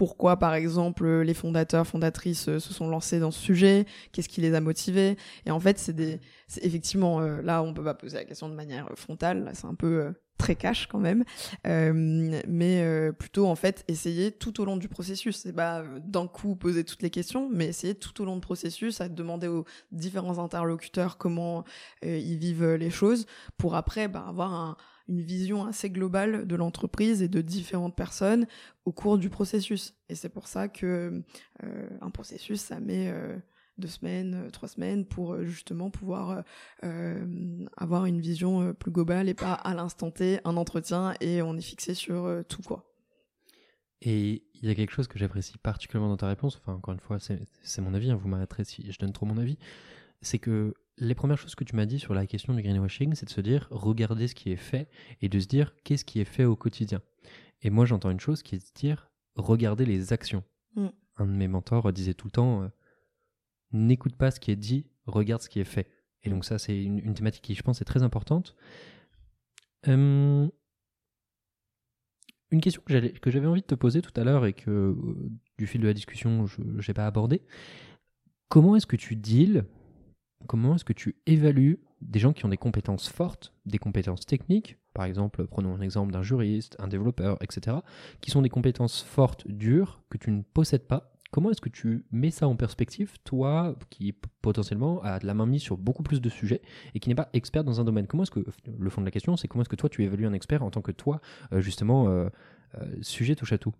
pourquoi, 0.01 0.38
par 0.38 0.55
exemple, 0.55 1.07
les 1.07 1.35
fondateurs, 1.35 1.87
fondatrices 1.87 2.49
euh, 2.49 2.59
se 2.59 2.73
sont 2.73 2.88
lancés 2.88 3.21
dans 3.21 3.31
ce 3.31 3.38
sujet, 3.38 3.85
qu'est-ce 4.12 4.31
qui 4.31 4.40
les 4.40 4.55
a 4.55 4.62
motivés? 4.62 5.19
Et 5.45 5.51
en 5.51 5.61
fait, 5.61 5.79
c'est 5.79 5.93
des, 5.93 6.21
effectivement, 6.62 7.21
euh, 7.21 7.43
là, 7.43 7.62
on 7.62 7.75
peut 7.75 7.85
pas 7.85 7.93
poser 7.93 8.16
la 8.16 8.25
question 8.25 8.49
de 8.49 8.55
manière 8.55 8.88
frontale, 8.95 9.45
là, 9.45 9.51
c'est 9.53 9.66
un 9.66 9.75
peu 9.75 10.11
très 10.38 10.55
cash 10.55 10.87
quand 10.87 11.01
même, 11.01 11.23
mais 11.66 13.12
plutôt, 13.19 13.47
en 13.47 13.57
fait, 13.57 13.85
essayer 13.88 14.33
tout 14.33 14.62
au 14.62 14.64
long 14.64 14.79
du 14.79 14.88
processus. 14.88 15.37
C'est 15.37 15.53
pas 15.53 15.85
d'un 16.03 16.27
coup 16.27 16.57
poser 16.57 16.83
toutes 16.83 17.03
les 17.03 17.11
questions, 17.11 17.51
mais 17.53 17.66
essayer 17.66 17.95
tout 17.95 18.23
au 18.23 18.25
long 18.25 18.37
du 18.37 18.40
processus 18.40 19.03
à 19.03 19.11
demander 19.11 19.49
aux 19.49 19.66
différents 19.93 20.43
interlocuteurs 20.43 21.19
comment 21.19 21.64
ils 22.03 22.38
vivent 22.38 22.73
les 22.73 22.88
choses 22.88 23.27
pour 23.59 23.75
après 23.75 24.09
bah, 24.09 24.25
avoir 24.27 24.55
un, 24.55 24.77
une 25.11 25.20
vision 25.20 25.66
assez 25.66 25.90
globale 25.90 26.46
de 26.46 26.57
l'entreprise 26.57 27.20
et 27.20 27.29
de 27.29 27.40
différentes 27.40 27.96
personnes 27.96 28.46
au 28.85 28.92
cours 28.92 29.18
du 29.18 29.29
processus. 29.29 29.94
Et 30.09 30.14
c'est 30.14 30.29
pour 30.29 30.46
ça 30.46 30.68
que 30.68 31.23
euh, 31.64 31.88
un 32.01 32.11
processus, 32.11 32.61
ça 32.61 32.79
met 32.79 33.09
euh, 33.09 33.37
deux 33.77 33.88
semaines, 33.88 34.35
euh, 34.35 34.51
trois 34.51 34.68
semaines 34.68 35.05
pour 35.05 35.42
justement 35.42 35.90
pouvoir 35.90 36.44
avoir 37.77 38.07
une 38.07 38.20
vision 38.20 38.73
plus 38.73 38.92
globale 38.92 39.29
et 39.29 39.35
pas 39.35 39.53
à 39.53 39.75
l'instant 39.75 40.12
T 40.12 40.38
un 40.44 40.57
entretien 40.57 41.14
et 41.20 41.42
on 41.42 41.57
est 41.57 41.61
fixé 41.61 41.94
sur 41.94 42.44
tout 42.49 42.62
quoi. 42.62 42.87
Et 44.03 44.44
il 44.55 44.68
y 44.68 44.70
a 44.70 44.75
quelque 44.75 44.92
chose 44.92 45.09
que 45.09 45.18
j'apprécie 45.18 45.59
particulièrement 45.59 46.09
dans 46.09 46.16
ta 46.16 46.29
réponse, 46.29 46.57
enfin 46.57 46.75
encore 46.75 46.94
une 46.94 47.01
fois 47.01 47.18
c'est 47.18 47.81
mon 47.83 47.92
avis, 47.94 48.11
hein, 48.11 48.16
vous 48.16 48.29
m'arrêterez 48.29 48.64
si 48.64 48.90
je 48.90 48.99
donne 48.99 49.12
trop 49.12 49.27
mon 49.27 49.37
avis, 49.37 49.59
c'est 50.23 50.38
que 50.38 50.75
les 50.98 51.14
premières 51.14 51.38
choses 51.38 51.55
que 51.55 51.64
tu 51.64 51.76
m'as 51.76 51.87
dit 51.87 51.98
sur 51.98 52.14
la 52.14 52.26
question 52.26 52.55
du 52.55 52.62
greenwashing, 52.62 53.14
c'est 53.14 53.26
de 53.26 53.31
se 53.31 53.40
dire, 53.40 53.68
regarder 53.70 54.29
ce 54.29 54.35
qui 54.35 54.50
est 54.50 54.57
fait 54.57 54.88
et 55.20 55.29
de 55.29 55.40
se 55.40 55.46
dire, 55.46 55.74
qu'est-ce 55.85 56.05
qui 56.05 56.20
est 56.20 56.24
fait 56.24 56.44
au 56.44 56.57
quotidien. 56.57 57.00
Et 57.62 57.70
moi, 57.70 57.87
j'entends 57.87 58.11
une 58.11 58.20
chose 58.20 58.42
qui 58.42 58.55
est 58.55 58.59
de 58.59 58.79
dire, 58.79 59.11
regarder 59.35 59.85
les 59.85 60.12
actions. 60.12 60.44
Mm. 60.76 60.88
Un 61.16 61.26
de 61.26 61.33
mes 61.33 61.48
mentors 61.48 61.92
disait 61.92 62.14
tout 62.14 62.26
le 62.26 62.33
temps, 62.33 62.62
euh, 62.62 62.68
n'écoute 63.72 64.16
pas 64.16 64.31
ce 64.31 64.40
qui 64.40 64.50
est 64.50 64.57
dit, 64.57 64.87
regarde 65.07 65.42
ce 65.42 65.48
qui 65.48 65.61
est 65.61 65.64
fait. 65.64 65.90
Et 66.22 66.31
donc 66.31 66.44
ça, 66.44 66.59
c'est 66.59 66.83
une, 66.83 67.14
thématique 67.14 67.42
qui, 67.42 67.55
je 67.55 67.62
pense, 67.62 67.81
est 67.81 67.87
très 67.87 68.03
importante. 68.03 68.57
Une 69.87 70.50
question 72.61 72.83
que 72.85 73.31
j'avais 73.31 73.46
envie 73.46 73.62
de 73.62 73.66
te 73.66 73.74
poser 73.74 74.03
tout 74.03 74.12
à 74.20 74.24
l'heure 74.24 74.44
et 74.44 74.53
que, 74.53 74.70
euh, 74.70 75.31
du 75.57 75.66
fil 75.66 75.81
de 75.81 75.87
la 75.87 75.94
discussion, 75.94 76.46
je 76.46 76.61
n'ai 76.61 76.94
pas 76.94 77.07
abordé. 77.07 77.42
Comment 78.48 78.76
est-ce 78.76 78.87
que 78.87 78.96
tu 78.96 79.16
deals 79.16 79.64
comment 80.46 80.74
est-ce 80.74 80.85
que 80.85 80.92
tu 80.92 81.16
évalues 81.26 81.81
des 82.00 82.18
gens 82.18 82.33
qui 82.33 82.44
ont 82.44 82.48
des 82.48 82.57
compétences 82.57 83.09
fortes, 83.09 83.53
des 83.66 83.79
compétences 83.79 84.24
techniques, 84.24 84.79
par 84.94 85.05
exemple, 85.05 85.46
prenons 85.46 85.74
un 85.74 85.81
exemple 85.81 86.12
d'un 86.12 86.22
juriste, 86.22 86.76
un 86.79 86.88
développeur, 86.88 87.37
etc., 87.42 87.79
qui 88.20 88.31
sont 88.31 88.42
des 88.42 88.48
compétences 88.48 89.03
fortes, 89.03 89.46
dures, 89.46 90.03
que 90.11 90.18
tu 90.18 90.31
ne 90.31 90.42
possèdes 90.42 90.87
pas. 90.87 91.12
Comment 91.31 91.53
est-ce 91.53 91.61
que 91.61 91.68
tu 91.68 92.05
mets 92.11 92.33
ça 92.33 92.48
en 92.48 92.57
perspective, 92.57 93.12
toi 93.22 93.76
qui 93.88 94.12
potentiellement 94.42 95.00
a 95.03 95.20
de 95.20 95.26
la 95.26 95.35
main 95.35 95.46
mise 95.46 95.62
sur 95.62 95.79
beaucoup 95.79 96.03
plus 96.03 96.20
de 96.20 96.29
sujets 96.29 96.61
et 96.94 96.98
qui 96.98 97.09
n'est 97.09 97.14
pas 97.14 97.29
expert 97.35 97.62
dans 97.62 97.81
un 97.81 97.85
domaine? 97.85 98.09
Comment 98.09 98.24
est-ce 98.24 98.33
que, 98.33 98.44
le 98.79 98.90
fond 98.90 99.00
de 99.00 99.07
la 99.07 99.12
question, 99.12 99.37
c'est 99.37 99.46
comment 99.46 99.62
est-ce 99.62 99.68
que 99.68 99.76
toi 99.76 99.88
tu 99.88 100.03
évalues 100.03 100.26
un 100.26 100.33
expert 100.33 100.64
en 100.64 100.70
tant 100.70 100.83
que 100.83 100.90
toi, 100.90 101.20
euh, 101.53 101.61
justement, 101.61 102.09
euh, 102.09 102.29
euh, 102.81 102.96
sujet 103.00 103.37
touche 103.37 103.53
à 103.53 103.59
tout? 103.59 103.74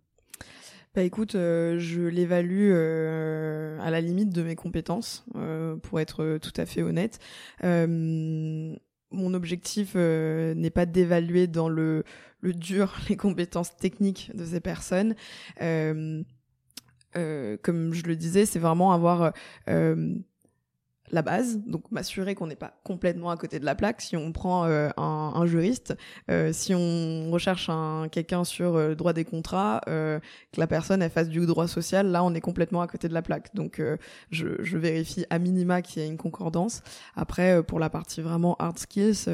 Bah 0.95 1.03
écoute, 1.03 1.37
euh, 1.37 1.79
je 1.79 2.01
l'évalue 2.01 2.71
euh, 2.73 3.79
à 3.81 3.91
la 3.93 4.01
limite 4.01 4.31
de 4.31 4.43
mes 4.43 4.57
compétences, 4.57 5.25
euh, 5.37 5.77
pour 5.77 6.01
être 6.01 6.39
tout 6.43 6.53
à 6.57 6.67
fait 6.67 6.83
honnête. 6.83 7.21
mon 7.63 9.35
objectif 9.35 9.95
n'est 9.95 10.71
pas 10.71 10.87
d'évaluer 10.87 11.47
dans 11.47 11.69
le, 11.69 12.05
le 12.41 12.53
dur 12.55 12.97
les 13.09 13.17
compétences 13.17 13.77
techniques 13.77 14.33
de 14.35 14.45
ces 14.45 14.61
personnes. 14.61 15.15
comme 15.59 16.25
je 17.15 18.03
le 18.05 18.17
disais, 18.17 18.45
c'est 18.45 18.59
vraiment 18.59 18.93
avoir 18.93 19.33
la 21.13 21.23
base, 21.23 21.59
donc 21.67 21.91
m'assurer 21.91 22.35
qu'on 22.35 22.47
n'est 22.47 22.57
pas 22.57 22.81
complètement 22.85 23.31
à 23.31 23.37
côté 23.37 23.59
de 23.59 23.65
la 23.65 23.75
plaque. 23.75 24.01
Si 24.01 24.17
on 24.17 24.33
prend 24.33 24.65
euh, 24.65 24.91
un, 24.97 25.47
juriste, 25.47 25.97
euh, 26.31 26.53
si 26.53 26.75
on 26.75 27.31
recherche 27.31 27.69
un 27.69 28.09
quelqu'un 28.11 28.45
sur 28.45 28.77
euh, 28.77 28.95
droit 28.95 29.13
des 29.13 29.25
contrats, 29.25 29.81
que 29.87 30.21
la 30.57 30.67
personne 30.67 31.03
elle 31.03 31.11
fasse 31.11 31.29
du 31.29 31.45
droit 31.47 31.69
social, 31.69 32.09
là 32.09 32.23
on 32.25 32.35
est 32.35 32.41
complètement 32.41 32.81
à 32.83 32.87
côté 32.87 33.09
de 33.09 33.15
la 33.15 33.23
plaque. 33.23 33.55
Donc 33.55 33.83
je, 34.31 34.49
je, 34.61 34.79
vérifie 34.79 35.27
à 35.31 35.39
minima 35.39 35.83
qu'il 35.83 36.03
y 36.03 36.05
a 36.05 36.09
une 36.09 36.17
concordance. 36.17 36.83
Après 37.17 37.63
pour 37.63 37.79
la 37.79 37.91
partie 37.91 38.21
vraiment 38.21 38.57
hard 38.59 38.79
skills, 38.79 39.29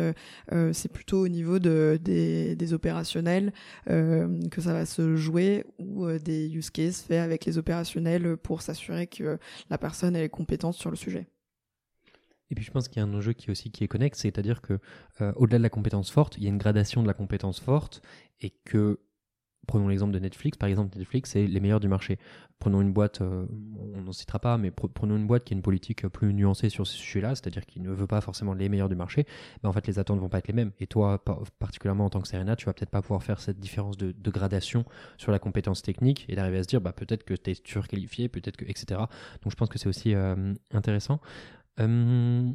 c'est 0.72 0.92
plutôt 0.92 1.20
au 1.20 1.28
niveau 1.28 1.58
de, 1.58 1.98
des, 2.02 2.56
des 2.56 2.72
opérationnels 2.72 3.52
que 3.86 4.60
ça 4.60 4.72
va 4.72 4.86
se 4.86 5.16
jouer 5.16 5.64
ou 5.78 6.06
des 6.12 6.48
use 6.54 6.70
cases 6.70 7.02
faits 7.02 7.20
avec 7.20 7.44
les 7.44 7.58
opérationnels 7.58 8.36
pour 8.36 8.62
s'assurer 8.62 9.06
que 9.06 9.38
la 9.70 9.78
personne 9.78 10.16
est 10.16 10.28
compétente 10.28 10.74
sur 10.74 10.90
le 10.90 10.96
sujet. 10.96 11.26
Et 12.50 12.54
puis 12.54 12.64
je 12.64 12.70
pense 12.70 12.88
qu'il 12.88 13.02
y 13.02 13.04
a 13.04 13.08
un 13.08 13.14
enjeu 13.14 13.32
qui 13.32 13.50
aussi 13.50 13.70
qui 13.70 13.84
est 13.84 13.88
connexe, 13.88 14.20
c'est-à-dire 14.20 14.62
que 14.62 14.78
euh, 15.20 15.32
au-delà 15.36 15.58
de 15.58 15.62
la 15.62 15.70
compétence 15.70 16.10
forte, 16.10 16.36
il 16.38 16.44
y 16.44 16.46
a 16.46 16.50
une 16.50 16.58
gradation 16.58 17.02
de 17.02 17.08
la 17.08 17.14
compétence 17.14 17.60
forte 17.60 18.02
et 18.40 18.50
que 18.50 19.00
Prenons 19.66 19.88
l'exemple 19.88 20.12
de 20.12 20.18
Netflix. 20.18 20.56
Par 20.56 20.68
exemple, 20.68 20.96
Netflix, 20.96 21.30
c'est 21.30 21.46
les 21.46 21.60
meilleurs 21.60 21.80
du 21.80 21.88
marché. 21.88 22.18
Prenons 22.58 22.80
une 22.80 22.92
boîte, 22.92 23.20
euh, 23.20 23.46
on 23.94 24.02
n'en 24.02 24.12
citera 24.12 24.38
pas, 24.38 24.56
mais 24.58 24.70
prenons 24.70 25.16
une 25.16 25.26
boîte 25.26 25.44
qui 25.44 25.54
a 25.54 25.56
une 25.56 25.62
politique 25.62 26.06
plus 26.08 26.32
nuancée 26.32 26.68
sur 26.68 26.86
ce 26.86 26.96
sujet-là, 26.96 27.34
c'est-à-dire 27.34 27.66
qui 27.66 27.80
ne 27.80 27.90
veut 27.90 28.06
pas 28.06 28.20
forcément 28.20 28.54
les 28.54 28.68
meilleurs 28.68 28.88
du 28.88 28.94
marché. 28.94 29.26
Mais 29.62 29.68
en 29.68 29.72
fait, 29.72 29.86
les 29.86 29.98
attentes 29.98 30.20
vont 30.20 30.28
pas 30.28 30.38
être 30.38 30.48
les 30.48 30.54
mêmes. 30.54 30.72
Et 30.78 30.86
toi, 30.86 31.22
particulièrement 31.58 32.06
en 32.06 32.10
tant 32.10 32.20
que 32.20 32.28
Serena, 32.28 32.54
tu 32.56 32.66
vas 32.66 32.72
peut-être 32.72 32.90
pas 32.90 33.02
pouvoir 33.02 33.22
faire 33.22 33.40
cette 33.40 33.58
différence 33.58 33.96
de, 33.96 34.14
gradation 34.30 34.84
sur 35.16 35.32
la 35.32 35.38
compétence 35.38 35.82
technique 35.82 36.26
et 36.28 36.36
d'arriver 36.36 36.58
à 36.58 36.62
se 36.62 36.68
dire, 36.68 36.80
bah, 36.80 36.92
peut-être 36.92 37.24
que 37.24 37.34
tu 37.34 37.50
es 37.50 37.54
surqualifié, 37.64 38.28
peut-être 38.28 38.56
que, 38.56 38.64
etc. 38.64 39.00
Donc, 39.42 39.50
je 39.50 39.56
pense 39.56 39.68
que 39.68 39.78
c'est 39.78 39.88
aussi 39.88 40.14
euh, 40.14 40.54
intéressant. 40.72 41.20
Euh, 41.80 42.50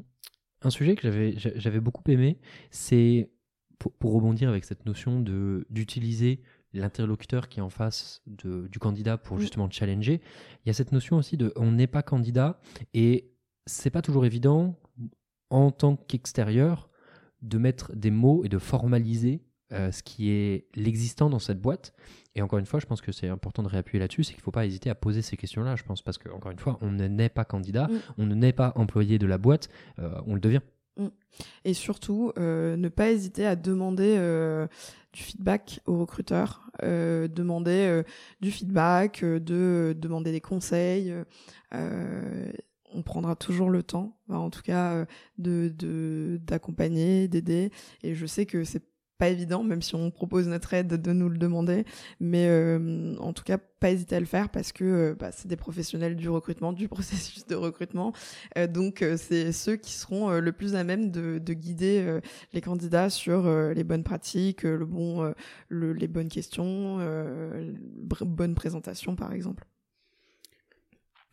un 0.64 0.70
sujet 0.70 0.96
que 0.96 1.10
j'avais 1.36 1.80
beaucoup 1.80 2.04
aimé, 2.08 2.40
c'est 2.70 3.32
pour, 3.80 3.92
pour, 3.94 4.14
rebondir 4.14 4.50
avec 4.50 4.64
cette 4.64 4.86
notion 4.86 5.20
de 5.20 5.66
d'utiliser 5.70 6.42
l'interlocuteur 6.74 7.50
qui 7.50 7.60
est 7.60 7.64
en 7.64 7.70
face 7.70 8.22
de, 8.28 8.68
du 8.68 8.80
candidat 8.80 9.18
pour 9.18 9.38
mm. 9.38 9.42
justement 9.42 9.70
challenger. 9.70 10.22
Il 10.64 10.70
y 10.70 10.72
a 10.72 10.74
cette 10.74 10.92
notion 10.92 11.18
aussi 11.18 11.38
de 11.38 11.52
on 11.56 11.72
n'est 11.72 11.88
pas 11.88 12.04
candidat 12.04 12.60
et 12.94 13.32
c'est 13.66 13.90
pas 13.90 14.02
toujours 14.02 14.26
évident 14.26 14.80
en 15.50 15.72
tant 15.72 15.96
qu'extérieur 15.96 16.90
de 17.42 17.58
mettre 17.58 17.96
des 17.96 18.12
mots 18.12 18.44
et 18.46 18.50
de 18.50 18.60
formaliser 18.60 19.44
euh, 19.74 19.92
ce 19.92 20.04
qui 20.04 20.30
est 20.30 20.68
l'existant 20.76 21.30
dans 21.30 21.40
cette 21.40 21.60
boîte. 21.60 21.94
Et 22.36 22.42
encore 22.42 22.60
une 22.60 22.66
fois, 22.66 22.80
je 22.80 22.86
pense 22.86 23.02
que 23.02 23.12
c'est 23.12 23.28
important 23.28 23.62
de 23.64 23.68
réappuyer 23.68 24.00
là-dessus, 24.00 24.24
c'est 24.24 24.34
qu'il 24.34 24.42
ne 24.42 24.44
faut 24.44 24.52
pas 24.52 24.66
hésiter 24.66 24.90
à 24.90 24.96
poser 24.96 25.22
ces 25.22 25.36
questions-là, 25.36 25.76
je 25.76 25.84
pense, 25.84 26.02
parce 26.02 26.18
que 26.18 26.30
encore 26.30 26.52
une 26.52 26.60
fois, 26.60 26.78
on 26.82 26.92
ne 26.92 27.08
naît 27.08 27.30
pas 27.30 27.44
candidat, 27.44 27.88
mm. 27.88 28.00
on 28.18 28.26
ne 28.26 28.36
naît 28.36 28.54
pas 28.54 28.72
employé 28.76 29.20
de 29.20 29.28
la 29.28 29.38
boîte, 29.38 29.70
euh, 30.00 30.20
on 30.28 30.36
le 30.36 30.40
devient. 30.40 30.62
Mm. 30.98 31.08
Et 31.66 31.74
surtout, 31.74 32.32
euh, 32.38 32.78
ne 32.78 32.88
pas 32.90 33.12
hésiter 33.12 33.46
à 33.46 33.56
demander 33.56 34.18
du 35.14 35.24
feedback 35.24 35.82
aux 35.86 36.00
recruteurs, 36.00 36.70
euh, 36.84 37.28
demander 37.28 37.86
euh, 37.88 38.04
du 38.40 38.52
feedback, 38.52 39.24
euh, 39.24 39.40
de 39.40 39.94
demander 39.98 40.32
des 40.32 40.42
conseils. 40.42 41.14
on 42.94 43.04
prendra 43.04 43.38
toujours 43.38 43.70
le 43.70 43.84
temps, 43.84 44.18
en 44.30 44.50
tout 44.50 44.62
cas, 44.62 45.06
de 45.38 46.38
d'accompagner, 46.42 47.30
d'aider. 47.30 47.72
Et 48.04 48.16
je 48.16 48.26
sais 48.26 48.46
que 48.46 48.66
c'est 48.66 48.84
pas 49.22 49.30
évident, 49.30 49.64
même 49.64 49.84
si 49.84 49.94
on 49.94 50.10
propose 50.10 50.48
notre 50.48 50.74
aide 50.74 51.00
de 51.00 51.14
nous 51.14 51.30
le 51.30 51.38
demander. 51.38 51.86
Mais 52.20 52.48
euh, 52.50 53.16
en 53.20 53.34
tout 53.34 53.44
cas, 53.44 53.60
pas 53.60 53.92
hésiter 53.92 54.16
à 54.16 54.20
le 54.20 54.26
faire 54.26 54.50
parce 54.50 54.72
que 54.72 54.84
euh, 54.84 55.16
bah, 55.16 55.32
c'est 55.32 55.48
des 55.48 55.58
professionnels 55.58 56.16
du 56.16 56.28
recrutement, 56.28 56.74
du 56.74 56.88
processus 56.90 57.46
de 57.46 57.54
recrutement. 57.54 58.14
Euh, 58.58 58.66
donc, 58.66 59.06
c'est 59.18 59.52
ceux 59.52 59.76
qui 59.76 59.92
seront 59.94 60.32
le 60.32 60.52
plus 60.52 60.74
à 60.74 60.84
même 60.84 61.12
de, 61.12 61.38
de 61.38 61.54
guider 61.54 62.20
les 62.52 62.62
candidats 62.62 63.12
sur 63.12 63.48
les 63.48 63.84
bonnes 63.84 64.04
pratiques, 64.04 64.64
le 64.64 64.88
bon, 64.88 65.32
le, 65.70 65.94
les 65.94 66.08
bonnes 66.08 66.30
questions, 66.30 66.98
bonne 68.26 68.56
présentation, 68.56 69.16
par 69.16 69.34
exemple. 69.34 69.66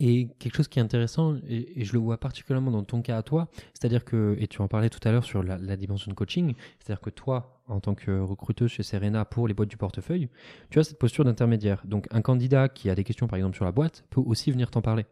Et 0.00 0.28
quelque 0.38 0.56
chose 0.56 0.68
qui 0.68 0.78
est 0.78 0.82
intéressant, 0.82 1.36
et, 1.48 1.84
je 1.84 1.92
le 1.92 1.98
vois 1.98 2.18
particulièrement 2.18 2.70
dans 2.70 2.84
ton 2.84 3.02
cas 3.02 3.16
à 3.16 3.22
toi, 3.22 3.48
c'est-à-dire 3.74 4.04
que, 4.04 4.36
et 4.38 4.46
tu 4.46 4.62
en 4.62 4.68
parlais 4.68 4.90
tout 4.90 5.00
à 5.02 5.10
l'heure 5.10 5.24
sur 5.24 5.42
la, 5.42 5.76
dimension 5.76 6.10
de 6.10 6.14
coaching, 6.14 6.54
c'est-à-dire 6.78 7.00
que 7.00 7.10
toi, 7.10 7.62
en 7.66 7.80
tant 7.80 7.94
que 7.94 8.20
recruteuse 8.20 8.70
chez 8.70 8.84
Serena 8.84 9.24
pour 9.24 9.48
les 9.48 9.54
boîtes 9.54 9.68
du 9.68 9.76
portefeuille, 9.76 10.28
tu 10.70 10.78
as 10.78 10.84
cette 10.84 10.98
posture 10.98 11.24
d'intermédiaire. 11.24 11.82
Donc 11.84 12.06
un 12.10 12.22
candidat 12.22 12.68
qui 12.68 12.90
a 12.90 12.94
des 12.94 13.04
questions 13.04 13.26
par 13.26 13.36
exemple 13.38 13.56
sur 13.56 13.64
la 13.64 13.72
boîte 13.72 14.04
peut 14.10 14.20
aussi 14.20 14.52
venir 14.52 14.70
t'en 14.70 14.82
parler. 14.82 15.04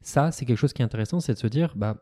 Ça, 0.00 0.32
c'est 0.32 0.46
quelque 0.46 0.58
chose 0.58 0.72
qui 0.72 0.80
est 0.80 0.84
intéressant, 0.86 1.20
c'est 1.20 1.34
de 1.34 1.38
se 1.38 1.46
dire, 1.46 1.74
bah, 1.76 1.96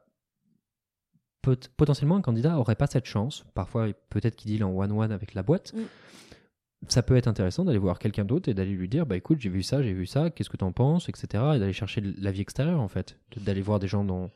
potentiellement 1.77 2.17
un 2.17 2.23
candidat 2.23 2.51
n'aurait 2.53 2.75
pas 2.75 2.87
cette 2.87 3.07
chance, 3.07 3.45
parfois 3.55 3.89
peut-être 4.11 4.37
qu'il 4.37 4.51
deal 4.51 4.65
en 4.65 4.71
one-one 4.71 5.13
avec 5.13 5.35
la 5.35 5.43
boîte. 5.43 5.75
Ça 6.87 7.03
peut 7.03 7.17
être 7.17 7.27
intéressant 7.27 7.65
d'aller 7.65 7.79
voir 7.79 7.99
quelqu'un 7.99 8.25
d'autre 8.25 8.49
et 8.49 8.55
d'aller 8.55 8.73
lui 8.73 8.89
dire 8.89 9.05
bah 9.05 9.17
écoute 9.17 9.41
j'ai 9.41 9.51
vu 9.51 9.63
ça 9.63 9.83
j'ai 9.83 9.93
vu 9.93 10.07
ça 10.07 10.31
qu'est-ce 10.31 10.49
que 10.49 10.57
tu 10.57 10.65
en 10.65 10.73
penses 10.73 11.09
etc 11.09 11.27
et 11.57 11.59
d'aller 11.59 11.73
chercher 11.73 12.01
l'avis 12.01 12.43
extérieur 12.43 12.81
en 12.81 12.89
fait. 12.89 13.19
D'aller 13.37 13.63
voir 13.63 13.79
des 13.79 13.89
gens 13.89 14.05
dans 14.05 14.31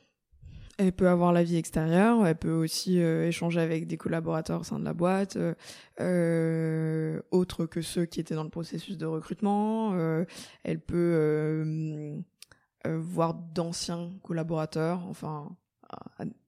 elle 0.79 0.93
peut 0.93 1.09
avoir 1.09 1.33
l'avis 1.33 1.57
extérieur 1.57 2.27
elle 2.27 2.37
peut 2.37 2.53
aussi 2.53 3.01
euh, 3.01 3.29
échanger 3.29 3.61
avec 3.61 3.87
des 3.87 3.97
collaborateurs 3.97 4.61
au 4.61 4.65
sein 4.65 4.81
de 4.81 4.85
la 4.85 4.95
boîte 4.95 5.37
euh, 5.37 5.55
euh, 6.01 7.21
autres 7.31 7.67
que 7.67 7.81
ceux 7.81 8.07
qui 8.07 8.19
étaient 8.19 8.35
dans 8.35 8.45
le 8.45 8.51
processus 8.51 8.99
de 8.99 9.07
recrutement 9.07 9.95
elle 10.65 10.81
peut 10.81 12.23
voir 12.85 13.35
d'anciens 13.35 14.11
collaborateurs 14.23 15.07
enfin 15.09 15.57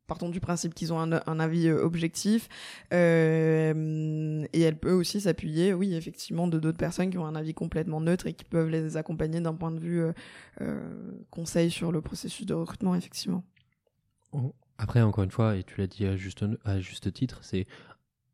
partons 0.06 0.28
du 0.28 0.40
principe 0.40 0.74
qu'ils 0.74 0.92
ont 0.92 0.98
un, 0.98 1.40
avis 1.40 1.68
euh, 1.68 1.82
objectif 1.82 2.48
euh, 2.92 4.44
et 4.52 4.60
elle 4.60 4.76
peut 4.76 4.92
aussi 4.92 5.20
s'appuyer 5.20 5.72
oui 5.72 5.94
effectivement 5.94 6.46
de 6.46 6.58
d'autres 6.58 6.78
personnes 6.78 7.10
qui 7.10 7.18
ont 7.18 7.26
un 7.26 7.34
avis 7.34 7.54
complètement 7.54 8.00
neutre 8.00 8.26
et 8.26 8.34
qui 8.34 8.44
peuvent 8.44 8.68
les 8.68 8.96
accompagner 8.96 9.40
d'un 9.40 9.54
point 9.54 9.70
de 9.70 9.80
vue 9.80 10.02
euh, 10.60 11.22
conseil 11.30 11.70
sur 11.70 11.92
le 11.92 12.00
processus 12.00 12.46
de 12.46 12.54
recrutement 12.54 12.94
effectivement. 12.94 13.44
Après 14.78 15.00
encore 15.00 15.24
une 15.24 15.30
fois 15.30 15.56
et 15.56 15.64
tu 15.64 15.80
l'as 15.80 15.86
dit 15.86 16.06
à 16.06 16.16
juste, 16.16 16.44
à 16.64 16.80
juste 16.80 17.12
titre 17.12 17.38
c'est 17.42 17.66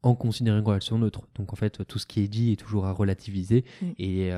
en 0.02 0.14
considérant 0.14 0.62
qu'elles 0.62 0.82
sont 0.82 0.98
neutres. 0.98 1.22
Donc 1.34 1.52
en 1.52 1.56
fait, 1.56 1.84
tout 1.86 1.98
ce 1.98 2.06
qui 2.06 2.20
est 2.20 2.28
dit 2.28 2.52
est 2.52 2.56
toujours 2.56 2.86
à 2.86 2.92
relativiser 2.92 3.64
mm. 3.82 3.86
et 3.98 4.32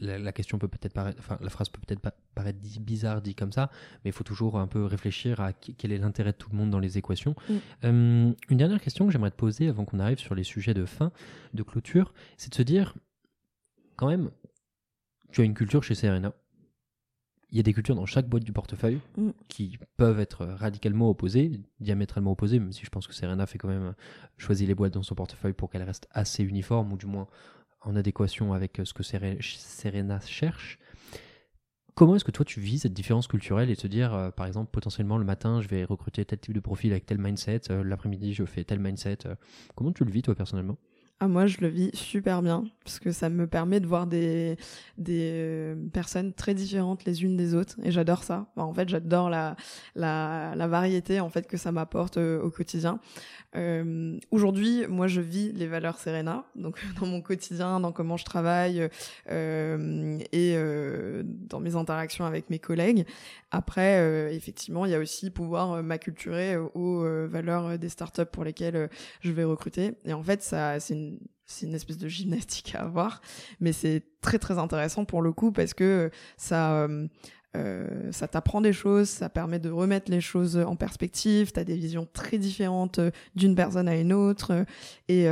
la, 0.00 0.32
question 0.32 0.58
peut 0.58 0.68
peut-être 0.68 0.92
paraître, 0.92 1.18
enfin 1.18 1.38
la 1.40 1.50
phrase 1.50 1.68
peut 1.68 1.80
peut-être 1.84 2.00
paraître 2.34 2.58
bizarre 2.80 3.22
dit 3.22 3.34
comme 3.34 3.52
ça, 3.52 3.70
mais 4.04 4.10
il 4.10 4.12
faut 4.12 4.24
toujours 4.24 4.58
un 4.58 4.66
peu 4.66 4.84
réfléchir 4.84 5.40
à 5.40 5.52
quel 5.52 5.92
est 5.92 5.98
l'intérêt 5.98 6.32
de 6.32 6.36
tout 6.36 6.50
le 6.50 6.56
monde 6.56 6.70
dans 6.70 6.78
les 6.78 6.98
équations. 6.98 7.34
Mm. 7.48 7.54
Euh, 7.84 8.32
une 8.48 8.56
dernière 8.56 8.80
question 8.80 9.06
que 9.06 9.12
j'aimerais 9.12 9.30
te 9.30 9.36
poser 9.36 9.68
avant 9.68 9.84
qu'on 9.84 9.98
arrive 9.98 10.18
sur 10.18 10.34
les 10.34 10.44
sujets 10.44 10.74
de 10.74 10.84
fin, 10.84 11.12
de 11.54 11.62
clôture, 11.62 12.12
c'est 12.36 12.50
de 12.50 12.54
se 12.54 12.62
dire, 12.62 12.94
quand 13.96 14.08
même, 14.08 14.30
tu 15.32 15.40
as 15.40 15.44
une 15.44 15.54
culture 15.54 15.82
chez 15.82 15.94
Serena. 15.94 16.32
Il 17.52 17.56
y 17.56 17.60
a 17.60 17.62
des 17.62 17.72
cultures 17.72 17.96
dans 17.96 18.06
chaque 18.06 18.28
boîte 18.28 18.44
du 18.44 18.52
portefeuille 18.52 19.00
mm. 19.16 19.30
qui 19.48 19.78
peuvent 19.96 20.20
être 20.20 20.44
radicalement 20.46 21.10
opposées, 21.10 21.60
diamétralement 21.80 22.32
opposées, 22.32 22.58
même 22.58 22.72
si 22.72 22.84
je 22.84 22.90
pense 22.90 23.06
que 23.06 23.14
Serena 23.14 23.46
fait 23.46 23.58
quand 23.58 23.68
même 23.68 23.94
choisir 24.38 24.68
les 24.68 24.74
boîtes 24.74 24.94
dans 24.94 25.02
son 25.02 25.14
portefeuille 25.14 25.52
pour 25.52 25.70
qu'elles 25.70 25.82
restent 25.82 26.08
assez 26.12 26.44
uniformes, 26.44 26.92
ou 26.92 26.96
du 26.96 27.06
moins 27.06 27.26
en 27.82 27.96
adéquation 27.96 28.52
avec 28.52 28.78
euh, 28.80 28.84
ce 28.84 28.94
que 28.94 29.02
Serena 29.02 30.20
cherche. 30.20 30.78
Comment 31.94 32.16
est-ce 32.16 32.24
que 32.24 32.30
toi 32.30 32.44
tu 32.44 32.60
vis 32.60 32.80
cette 32.80 32.94
différence 32.94 33.26
culturelle 33.26 33.70
et 33.70 33.76
te 33.76 33.86
dire, 33.86 34.14
euh, 34.14 34.30
par 34.30 34.46
exemple, 34.46 34.70
potentiellement 34.70 35.18
le 35.18 35.24
matin, 35.24 35.60
je 35.60 35.68
vais 35.68 35.84
recruter 35.84 36.24
tel 36.24 36.38
type 36.38 36.54
de 36.54 36.60
profil 36.60 36.92
avec 36.92 37.04
tel 37.04 37.18
mindset, 37.18 37.70
euh, 37.70 37.82
l'après-midi, 37.82 38.32
je 38.32 38.44
fais 38.44 38.64
tel 38.64 38.78
mindset. 38.78 39.18
comment 39.74 39.92
tu 39.92 40.04
le 40.04 40.10
vis 40.10 40.22
toi 40.22 40.34
personnellement? 40.34 40.78
Ah, 41.22 41.28
moi, 41.28 41.46
je 41.46 41.58
le 41.60 41.68
vis 41.68 41.90
super 41.94 42.40
bien 42.40 42.64
parce 42.82 42.98
que 42.98 43.12
ça 43.12 43.28
me 43.28 43.46
permet 43.46 43.78
de 43.78 43.86
voir 43.86 44.06
des 44.06 44.56
des 44.96 45.30
euh, 45.34 45.74
personnes 45.92 46.32
très 46.32 46.54
différentes 46.54 47.04
les 47.04 47.22
unes 47.22 47.36
des 47.36 47.54
autres 47.54 47.76
et 47.82 47.90
j'adore 47.90 48.24
ça. 48.24 48.46
en 48.56 48.72
fait, 48.72 48.88
j'adore 48.88 49.28
la, 49.28 49.54
la 49.94 50.66
variété 50.66 51.20
en 51.20 51.28
fait 51.28 51.46
que 51.46 51.58
ça 51.58 51.72
m'apporte 51.72 52.16
euh, 52.16 52.40
au 52.40 52.50
quotidien. 52.50 53.00
Euh, 53.54 54.18
Aujourd'hui, 54.30 54.86
moi, 54.88 55.08
je 55.08 55.20
vis 55.20 55.52
les 55.52 55.66
valeurs 55.66 55.98
Serena, 55.98 56.44
donc 56.54 56.78
dans 57.00 57.06
mon 57.06 57.20
quotidien, 57.20 57.80
dans 57.80 57.92
comment 57.92 58.16
je 58.16 58.24
travaille 58.24 58.88
et 59.28 60.56
dans 61.50 61.60
mes 61.60 61.76
interactions 61.76 62.24
avec 62.24 62.48
mes 62.48 62.58
collègues. 62.58 63.04
Après, 63.50 64.32
effectivement, 64.34 64.86
il 64.86 64.92
y 64.92 64.94
a 64.94 64.98
aussi 64.98 65.30
pouvoir 65.30 65.82
m'acculturer 65.82 66.56
aux 66.56 67.04
valeurs 67.26 67.78
des 67.78 67.88
startups 67.88 68.24
pour 68.30 68.44
lesquelles 68.44 68.88
je 69.20 69.32
vais 69.32 69.44
recruter. 69.44 69.94
Et 70.04 70.12
en 70.12 70.22
fait, 70.22 70.42
ça, 70.42 70.78
c'est 70.80 71.09
c'est 71.50 71.66
une 71.66 71.74
espèce 71.74 71.98
de 71.98 72.08
gymnastique 72.08 72.74
à 72.74 72.82
avoir, 72.82 73.20
mais 73.58 73.72
c'est 73.72 74.02
très 74.20 74.38
très 74.38 74.58
intéressant 74.58 75.04
pour 75.04 75.20
le 75.20 75.32
coup 75.32 75.52
parce 75.52 75.74
que 75.74 76.10
ça 76.36 76.82
euh, 76.82 77.08
euh, 77.56 78.12
ça 78.12 78.28
t'apprend 78.28 78.60
des 78.60 78.72
choses, 78.72 79.08
ça 79.08 79.28
permet 79.28 79.58
de 79.58 79.70
remettre 79.70 80.10
les 80.10 80.20
choses 80.20 80.56
en 80.56 80.76
perspective, 80.76 81.50
t'as 81.50 81.64
des 81.64 81.76
visions 81.76 82.06
très 82.12 82.38
différentes 82.38 83.00
euh, 83.00 83.10
d'une 83.34 83.56
personne 83.56 83.88
à 83.88 83.96
une 83.96 84.12
autre, 84.12 84.64
et 85.08 85.24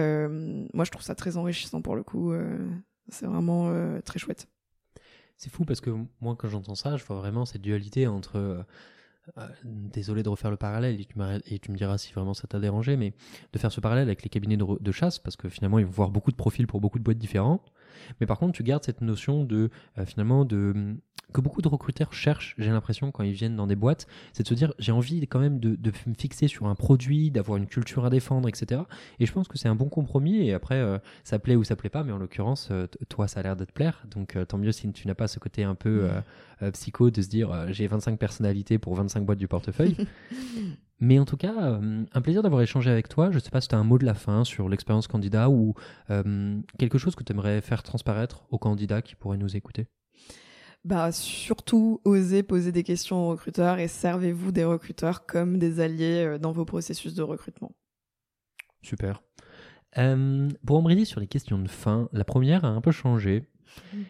moi 0.75 0.85
je 0.85 0.91
trouve 0.91 1.05
ça 1.05 1.15
très 1.15 1.37
enrichissant 1.37 1.81
pour 1.81 1.95
le 1.95 2.03
coup, 2.03 2.33
c'est 3.09 3.27
vraiment 3.27 3.73
très 4.05 4.19
chouette. 4.19 4.49
C'est 5.37 5.53
fou 5.53 5.65
parce 5.65 5.81
que 5.81 5.91
moi 6.21 6.35
quand 6.37 6.49
j'entends 6.49 6.75
ça, 6.75 6.97
je 6.97 7.05
vois 7.05 7.17
vraiment 7.17 7.45
cette 7.45 7.63
dualité 7.63 8.09
entre 8.09 8.65
désolé 9.65 10.23
de 10.23 10.29
refaire 10.29 10.51
le 10.51 10.57
parallèle 10.57 11.01
et 11.01 11.59
tu, 11.59 11.71
me 11.71 11.77
diras 11.77 11.99
si 11.99 12.13
vraiment 12.13 12.35
ça 12.35 12.47
t'a 12.47 12.59
dérangé, 12.59 12.97
mais 12.97 13.13
de 13.53 13.59
faire 13.59 13.73
ce 13.73 13.81
parallèle 13.81 14.05
avec 14.05 14.23
les 14.23 14.29
cabinets 14.29 14.57
de, 14.57 14.93
chasse, 14.93 15.19
parce 15.19 15.37
que 15.37 15.49
finalement 15.49 15.79
ils 15.79 15.87
vont 15.87 15.93
voir 15.93 16.11
beaucoup 16.11 16.31
de 16.31 16.37
profils 16.37 16.67
pour 16.67 16.81
beaucoup 16.81 16.99
de 16.99 17.05
boîtes 17.05 17.19
différentes. 17.19 17.73
Mais 18.21 18.27
par 18.27 18.39
contre, 18.39 18.53
tu 18.53 18.63
gardes 18.63 18.85
cette 18.85 19.01
notion 19.01 19.45
de 19.45 19.71
euh, 19.99 20.05
finalement 20.05 20.45
de 20.45 20.97
que 21.33 21.41
beaucoup 21.41 21.63
de 21.63 21.69
recruteurs 21.69 22.13
cherchent, 22.13 22.55
j'ai 22.59 22.71
l'impression, 22.71 23.11
quand 23.11 23.23
ils 23.23 23.33
viennent 23.33 23.57
dans 23.57 23.67
des 23.67 23.77
boîtes, 23.77 24.07
c'est 24.33 24.43
de 24.43 24.49
se 24.49 24.55
dire 24.55 24.73
j'ai 24.79 24.93
envie 24.93 25.27
quand 25.27 25.39
même 25.39 25.61
de, 25.61 25.77
me 26.07 26.15
fixer 26.15 26.49
sur 26.49 26.67
un 26.67 26.75
produit, 26.75 27.31
d'avoir 27.31 27.59
une 27.59 27.67
culture 27.67 28.05
à 28.05 28.11
défendre, 28.11 28.49
etc. 28.49 28.83
Et 29.19 29.27
je 29.27 29.33
pense 29.33 29.49
que 29.49 29.59
c'est 29.59 29.69
un 29.69 29.75
bon 29.75 29.89
compromis. 29.89 30.47
Et 30.47 30.55
après, 30.55 30.77
euh, 30.77 30.99
ça 31.25 31.39
plaît 31.39 31.57
ou 31.57 31.65
ça 31.65 31.77
plaît 31.77 31.91
pas, 31.91 32.03
mais 32.03 32.13
en 32.13 32.19
l'occurrence, 32.19 32.69
euh, 32.71 32.87
toi, 33.09 33.29
ça 33.29 33.41
a 33.41 33.43
l'air 33.43 33.57
de 33.57 33.65
te 33.65 33.73
plaire. 33.73 34.05
Donc 34.11 34.37
euh, 34.37 34.45
tant 34.45 34.59
mieux 34.59 34.73
si 34.73 34.91
tu 34.93 35.07
n'as 35.07 35.15
pas 35.15 35.29
ce 35.29 35.39
côté 35.39 35.65
un 35.65 35.75
peu 35.75 36.09
psycho 36.73 37.11
de 37.11 37.23
se 37.23 37.29
dire 37.29 37.73
j'ai 37.73 37.87
25 37.87 38.19
personnalités 38.19 38.79
pour 38.79 38.95
25 38.95 39.25
boîtes 39.25 39.39
du 39.39 39.49
portefeuille. 39.49 39.97
mais 41.01 41.19
en 41.19 41.25
tout 41.25 41.37
cas, 41.37 41.81
un 42.13 42.21
plaisir 42.21 42.43
d'avoir 42.43 42.63
échangé 42.63 42.91
avec 42.91 43.09
toi. 43.09 43.31
Je 43.31 43.37
ne 43.37 43.41
sais 43.41 43.51
pas 43.51 43.61
si 43.61 43.69
tu 43.69 43.75
as 43.75 43.79
un 43.79 43.85
mot 43.85 43.99
de 43.99 44.05
la 44.05 44.15
fin 44.15 44.45
sur 44.45 44.69
l'expérience 44.69 45.07
candidat 45.07 45.49
ou 45.49 45.75
quelque 46.79 46.99
chose 46.99 47.15
que 47.15 47.25
tu 47.25 47.33
aimerais 47.33 47.61
faire 47.61 47.83
transparaître 47.83 48.45
aux 48.51 48.59
candidats 48.59 49.03
qui 49.03 49.15
pourraient 49.15 49.39
nous 49.39 49.57
écouter 49.57 49.87
bah, 50.85 51.13
surtout 51.13 52.01
osez 52.05 52.43
poser 52.43 52.73
des 52.73 52.83
questions 52.83 53.27
aux 53.27 53.31
recruteurs 53.31 53.79
et 53.79 53.89
servez-vous 53.89 54.53
des 54.53 54.65
recruteurs 54.65 55.27
comme 55.27 55.59
des 55.59 55.81
alliés 55.81 56.25
euh, 56.25 56.39
dans 56.39 56.53
vos 56.53 56.65
processus 56.65 57.15
de 57.15 57.23
recrutement. 57.23 57.73
Super. 58.83 59.23
Euh, 59.97 60.49
pour 60.67 60.79
embrayer 60.79 61.05
sur 61.05 61.21
les 61.21 61.27
questions 61.27 61.59
de 61.59 61.69
fin, 61.69 62.09
la 62.13 62.25
première 62.25 62.65
a 62.65 62.69
un 62.69 62.81
peu 62.81 62.93
changé. 62.93 63.45
Mm. 63.93 64.03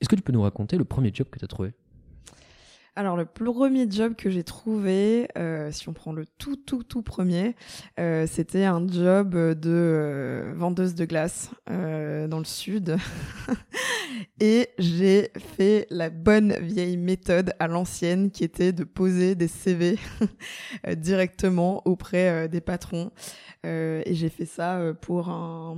Est-ce 0.00 0.08
que 0.08 0.16
tu 0.16 0.22
peux 0.22 0.32
nous 0.32 0.42
raconter 0.42 0.76
le 0.76 0.84
premier 0.84 1.12
job 1.14 1.28
que 1.30 1.38
tu 1.38 1.44
as 1.44 1.48
trouvé? 1.48 1.72
Alors 2.98 3.16
le 3.16 3.26
premier 3.26 3.88
job 3.88 4.16
que 4.16 4.28
j'ai 4.28 4.42
trouvé, 4.42 5.28
euh, 5.38 5.70
si 5.70 5.88
on 5.88 5.92
prend 5.92 6.12
le 6.12 6.26
tout 6.26 6.56
tout 6.56 6.82
tout 6.82 7.02
premier, 7.02 7.54
euh, 8.00 8.26
c'était 8.26 8.64
un 8.64 8.84
job 8.88 9.34
de 9.34 9.70
euh, 9.70 10.52
vendeuse 10.56 10.96
de 10.96 11.04
glace 11.04 11.50
dans 11.68 12.38
le 12.38 12.44
sud. 12.44 12.96
Et 14.40 14.70
j'ai 14.80 15.30
fait 15.56 15.86
la 15.90 16.10
bonne 16.10 16.54
vieille 16.60 16.96
méthode 16.96 17.52
à 17.60 17.68
l'ancienne 17.68 18.32
qui 18.32 18.42
était 18.42 18.72
de 18.72 18.82
poser 18.82 19.36
des 19.36 19.46
CV 19.46 19.96
directement 20.96 21.82
auprès 21.84 22.48
des 22.48 22.60
patrons. 22.60 23.12
et 23.64 24.02
j'ai 24.10 24.28
fait 24.28 24.46
ça 24.46 24.80
pour 25.00 25.28
un, 25.28 25.76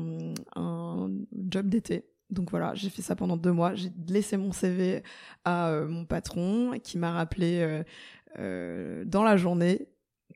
un 0.56 1.10
job 1.50 1.68
d'été. 1.68 2.09
Donc 2.30 2.50
voilà, 2.50 2.74
j'ai 2.74 2.90
fait 2.90 3.02
ça 3.02 3.16
pendant 3.16 3.36
deux 3.36 3.52
mois. 3.52 3.74
J'ai 3.74 3.90
laissé 4.08 4.36
mon 4.36 4.52
CV 4.52 5.02
à 5.44 5.68
euh, 5.68 5.88
mon 5.88 6.04
patron 6.04 6.78
qui 6.82 6.98
m'a 6.98 7.12
rappelé 7.12 7.60
euh, 7.60 7.82
euh, 8.38 9.04
dans 9.04 9.22
la 9.22 9.36
journée 9.36 9.88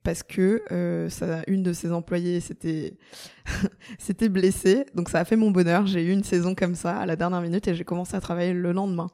parce 0.02 0.22
que 0.22 0.62
une 1.46 1.62
de 1.62 1.72
ses 1.72 1.92
employés 1.92 2.40
s'était 2.40 2.98
s'était 3.98 4.28
blessée. 4.28 4.86
Donc 4.94 5.08
ça 5.08 5.20
a 5.20 5.24
fait 5.24 5.36
mon 5.36 5.50
bonheur. 5.50 5.86
J'ai 5.86 6.04
eu 6.04 6.10
une 6.10 6.24
saison 6.24 6.54
comme 6.54 6.74
ça 6.74 6.98
à 6.98 7.06
la 7.06 7.16
dernière 7.16 7.40
minute 7.40 7.66
et 7.68 7.74
j'ai 7.74 7.84
commencé 7.84 8.14
à 8.16 8.20
travailler 8.20 8.52
le 8.52 8.72
lendemain. 8.72 9.08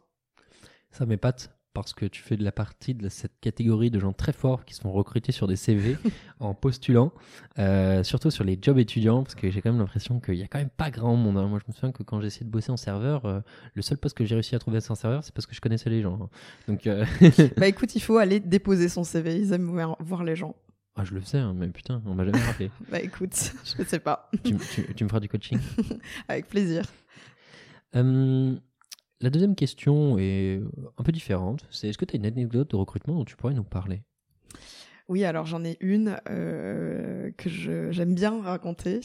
Ça 0.91 1.07
m'épate 1.07 1.60
parce 1.73 1.93
que 1.93 2.05
tu 2.05 2.23
fais 2.23 2.37
de 2.37 2.45
la 2.45 2.53
partie 2.53 2.95
de 2.95 3.09
cette 3.09 3.39
catégorie 3.41 3.91
de 3.91 4.01
gens 4.01 4.13
très 4.13 4.33
forts 4.33 4.65
qui 4.65 4.75
sont 4.75 4.91
recrutés 4.91 5.33
sur 5.33 5.47
des 5.47 5.57
CV 5.57 5.97
en 6.41 6.55
postulant, 6.55 7.13
euh, 7.59 8.03
surtout 8.03 8.31
sur 8.31 8.45
les 8.45 8.59
jobs 8.61 8.79
étudiants, 8.79 9.23
parce 9.23 9.35
que 9.35 9.51
j'ai 9.51 9.63
quand 9.63 9.71
même 9.71 9.81
l'impression 9.81 10.21
qu'il 10.21 10.35
n'y 10.35 10.43
a 10.43 10.49
quand 10.49 10.59
même 10.59 10.71
pas 10.71 10.91
grand 10.91 11.15
monde. 11.17 11.39
Hein. 11.39 11.47
Moi, 11.47 11.61
je 11.65 11.71
me 11.71 11.75
souviens 11.75 11.93
que 11.93 12.03
quand 12.03 12.21
j'ai 12.21 12.27
essayé 12.27 12.45
de 12.47 12.51
bosser 12.51 12.73
en 12.73 12.77
serveur, 12.77 13.25
euh, 13.25 13.41
le 13.75 13.83
seul 13.83 13.99
poste 13.99 14.17
que 14.17 14.25
j'ai 14.25 14.35
réussi 14.35 14.55
à 14.55 14.59
trouver 14.59 14.79
en 14.89 14.95
serveur, 14.95 15.23
c'est 15.23 15.35
parce 15.35 15.47
que 15.47 15.55
je 15.55 15.61
connaissais 15.61 15.91
les 15.91 16.03
gens. 16.03 16.19
Hein. 16.23 16.29
Donc, 16.67 16.87
euh, 16.87 17.05
bah 17.57 17.69
écoute, 17.69 17.95
il 17.95 18.01
faut 18.01 18.19
aller 18.19 18.41
déposer 18.41 18.89
son 18.89 19.05
CV. 19.05 19.37
Ils 19.37 19.53
aiment 19.53 19.71
voir 20.01 20.25
les 20.25 20.37
gens. 20.37 20.57
Ah, 20.97 21.05
je 21.05 21.15
le 21.15 21.23
sais, 21.23 21.39
hein, 21.39 21.55
mais 21.57 21.69
putain, 21.69 22.03
on 22.05 22.15
m'a 22.15 22.25
jamais 22.25 22.41
rappelé. 22.41 22.71
bah 22.91 23.01
écoute, 23.01 23.53
je 23.65 23.83
ne 23.83 23.87
sais 23.87 24.01
pas. 24.01 24.29
tu, 24.43 24.57
tu, 24.97 25.05
me 25.05 25.09
feras 25.09 25.21
du 25.21 25.29
coaching 25.29 25.59
Avec 26.29 26.49
plaisir. 26.49 26.85
La 29.23 29.29
deuxième 29.29 29.55
question 29.55 30.17
est 30.19 30.63
un 30.97 31.03
peu 31.03 31.13
différente. 31.13 31.67
C'est 31.71 31.89
est-ce 31.89 31.99
que 31.99 32.07
tu 32.07 32.17
as 32.17 32.19
une 32.19 32.25
anecdote 32.25 32.71
de 32.71 32.77
recrutement 32.77 33.15
dont 33.15 33.25
tu 33.27 33.37
pourrais 33.37 33.53
nous 33.53 33.65
parler? 33.65 34.03
Oui, 35.11 35.25
alors 35.25 35.45
j'en 35.45 35.65
ai 35.65 35.77
une 35.81 36.17
euh, 36.31 37.33
que 37.37 37.51
j'aime 37.51 38.15
bien 38.15 38.41
raconter, 38.43 39.01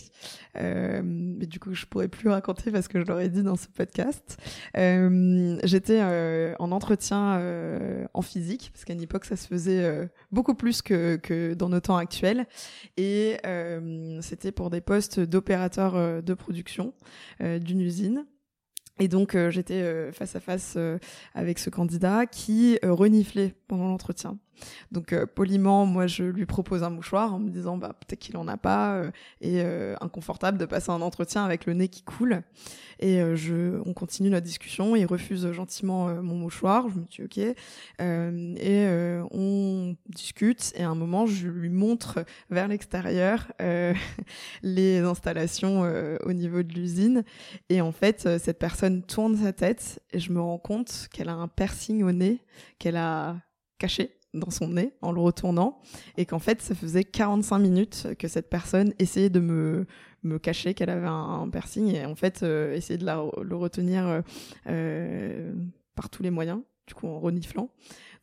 euh, 0.56 1.02
mais 1.04 1.48
du 1.48 1.60
coup 1.60 1.74
je 1.74 1.88
pourrais 1.88 2.08
plus 2.08 2.30
raconter 2.30 2.72
parce 2.72 2.88
que 2.88 3.02
je 3.02 3.08
l'aurais 3.08 3.28
dit 3.28 3.42
dans 3.42 3.56
ce 3.56 3.68
podcast. 3.68 4.38
Euh, 4.78 5.58
j'étais 5.64 6.04
en 6.60 6.72
entretien 6.72 7.42
en 8.14 8.22
physique 8.22 8.70
parce 8.72 8.86
qu'à 8.86 8.94
une 8.94 9.02
époque 9.02 9.26
ça 9.26 9.36
se 9.36 9.48
faisait 9.48 10.08
beaucoup 10.32 10.54
plus 10.54 10.84
que, 10.84 11.16
que, 11.16 11.56
dans 11.56 11.70
nos 11.70 11.80
temps 11.80 11.98
actuels, 11.98 12.46
et 12.98 13.38
c'était 14.22 14.52
pour 14.52 14.70
des 14.70 14.82
postes 14.82 15.20
d'opérateur 15.20 16.22
de 16.22 16.34
production 16.36 16.94
d'une 17.40 17.82
usine. 17.82 18.28
Et 19.00 19.08
donc 19.08 19.36
euh, 19.36 19.52
j'étais 19.52 19.82
euh, 19.82 20.12
face 20.12 20.36
à 20.36 20.40
face 20.40 20.76
euh, 20.78 20.98
avec 21.34 21.60
ce 21.60 21.70
candidat 21.70 22.26
qui 22.26 22.80
reniflait 22.82 23.54
pendant 23.68 23.88
l'entretien. 23.88 24.38
Donc 24.92 25.14
euh, 25.14 25.26
poliment, 25.26 25.86
moi 25.86 26.08
je 26.08 26.24
lui 26.24 26.46
propose 26.46 26.84
un 26.84 26.90
mouchoir 26.90 27.34
en 27.34 27.40
me 27.40 27.50
disant 27.50 27.78
bah 27.78 27.96
peut-être 28.00 28.20
qu'il 28.20 28.38
en 28.38 28.48
a 28.48 28.58
pas 28.58 28.96
euh, 28.96 29.12
et 29.42 29.62
euh, 29.62 29.96
inconfortable 30.02 30.58
de 30.58 30.66
passer 30.66 30.92
un 30.92 31.02
entretien 31.02 31.44
avec 31.44 31.66
le 31.66 31.74
nez 31.74 31.88
qui 31.88 32.04
coule. 32.04 32.44
Et 33.02 33.22
on 33.86 33.94
continue 33.94 34.30
la 34.30 34.40
discussion. 34.40 34.96
Il 34.96 35.06
refuse 35.06 35.52
gentiment 35.52 36.08
mon 36.24 36.36
mouchoir. 36.36 36.88
Je 36.88 36.96
me 36.96 37.06
dis 37.06 37.24
ok 37.24 37.56
et 38.00 38.88
on 39.32 39.98
discute. 40.08 40.72
Et 40.78 40.84
à 40.84 40.90
un 40.90 40.96
moment, 40.96 41.26
je 41.26 41.50
lui 41.50 41.70
montre 41.70 42.24
vers 42.50 42.70
l'extérieur 42.70 43.52
les 44.64 45.00
installations 45.00 45.82
au 46.24 46.32
niveau 46.32 46.64
de 46.64 46.74
l'usine. 46.74 47.26
Et 47.68 47.82
en 47.82 47.92
fait, 47.92 48.40
cette 48.40 48.60
personne 48.60 49.04
tourne 49.04 49.36
sa 49.36 49.52
tête 49.52 50.02
et 50.14 50.20
je 50.20 50.32
me 50.32 50.40
rends 50.40 50.58
compte 50.58 51.10
qu'elle 51.12 51.28
a 51.28 51.34
un 51.34 51.50
piercing 51.50 52.02
au 52.02 52.14
nez 52.14 52.40
qu'elle 52.80 52.98
a 52.98 53.38
caché 53.78 54.18
dans 54.36 54.52
son 54.52 54.70
nez 54.70 54.94
en 55.02 55.12
le 55.12 55.22
retournant 55.22 55.80
et 56.18 56.26
qu'en 56.26 56.40
fait 56.40 56.62
ça 56.62 56.76
faisait 56.76 57.04
45 57.04 57.60
minutes 57.60 58.08
que 58.20 58.28
cette 58.28 58.50
personne 58.50 58.94
essayait 59.00 59.30
de 59.30 59.40
me, 59.40 59.86
me 60.24 60.40
cacher 60.40 60.74
qu'elle 60.74 60.90
avait 60.90 61.08
un, 61.08 61.48
piercing 61.50 61.94
et 61.94 62.06
en 62.06 62.16
fait 62.16 62.44
euh, 62.44 62.74
essayait 62.74 62.98
de 62.98 63.06
le 63.06 63.56
retenir 63.56 64.08
euh, 64.08 64.22
euh, 64.68 65.54
par 65.96 66.10
tous 66.10 66.24
les 66.24 66.32
moyens 66.32 66.62
du 66.88 66.94
coup 66.94 67.08
en 67.08 67.20
reniflant. 67.20 67.70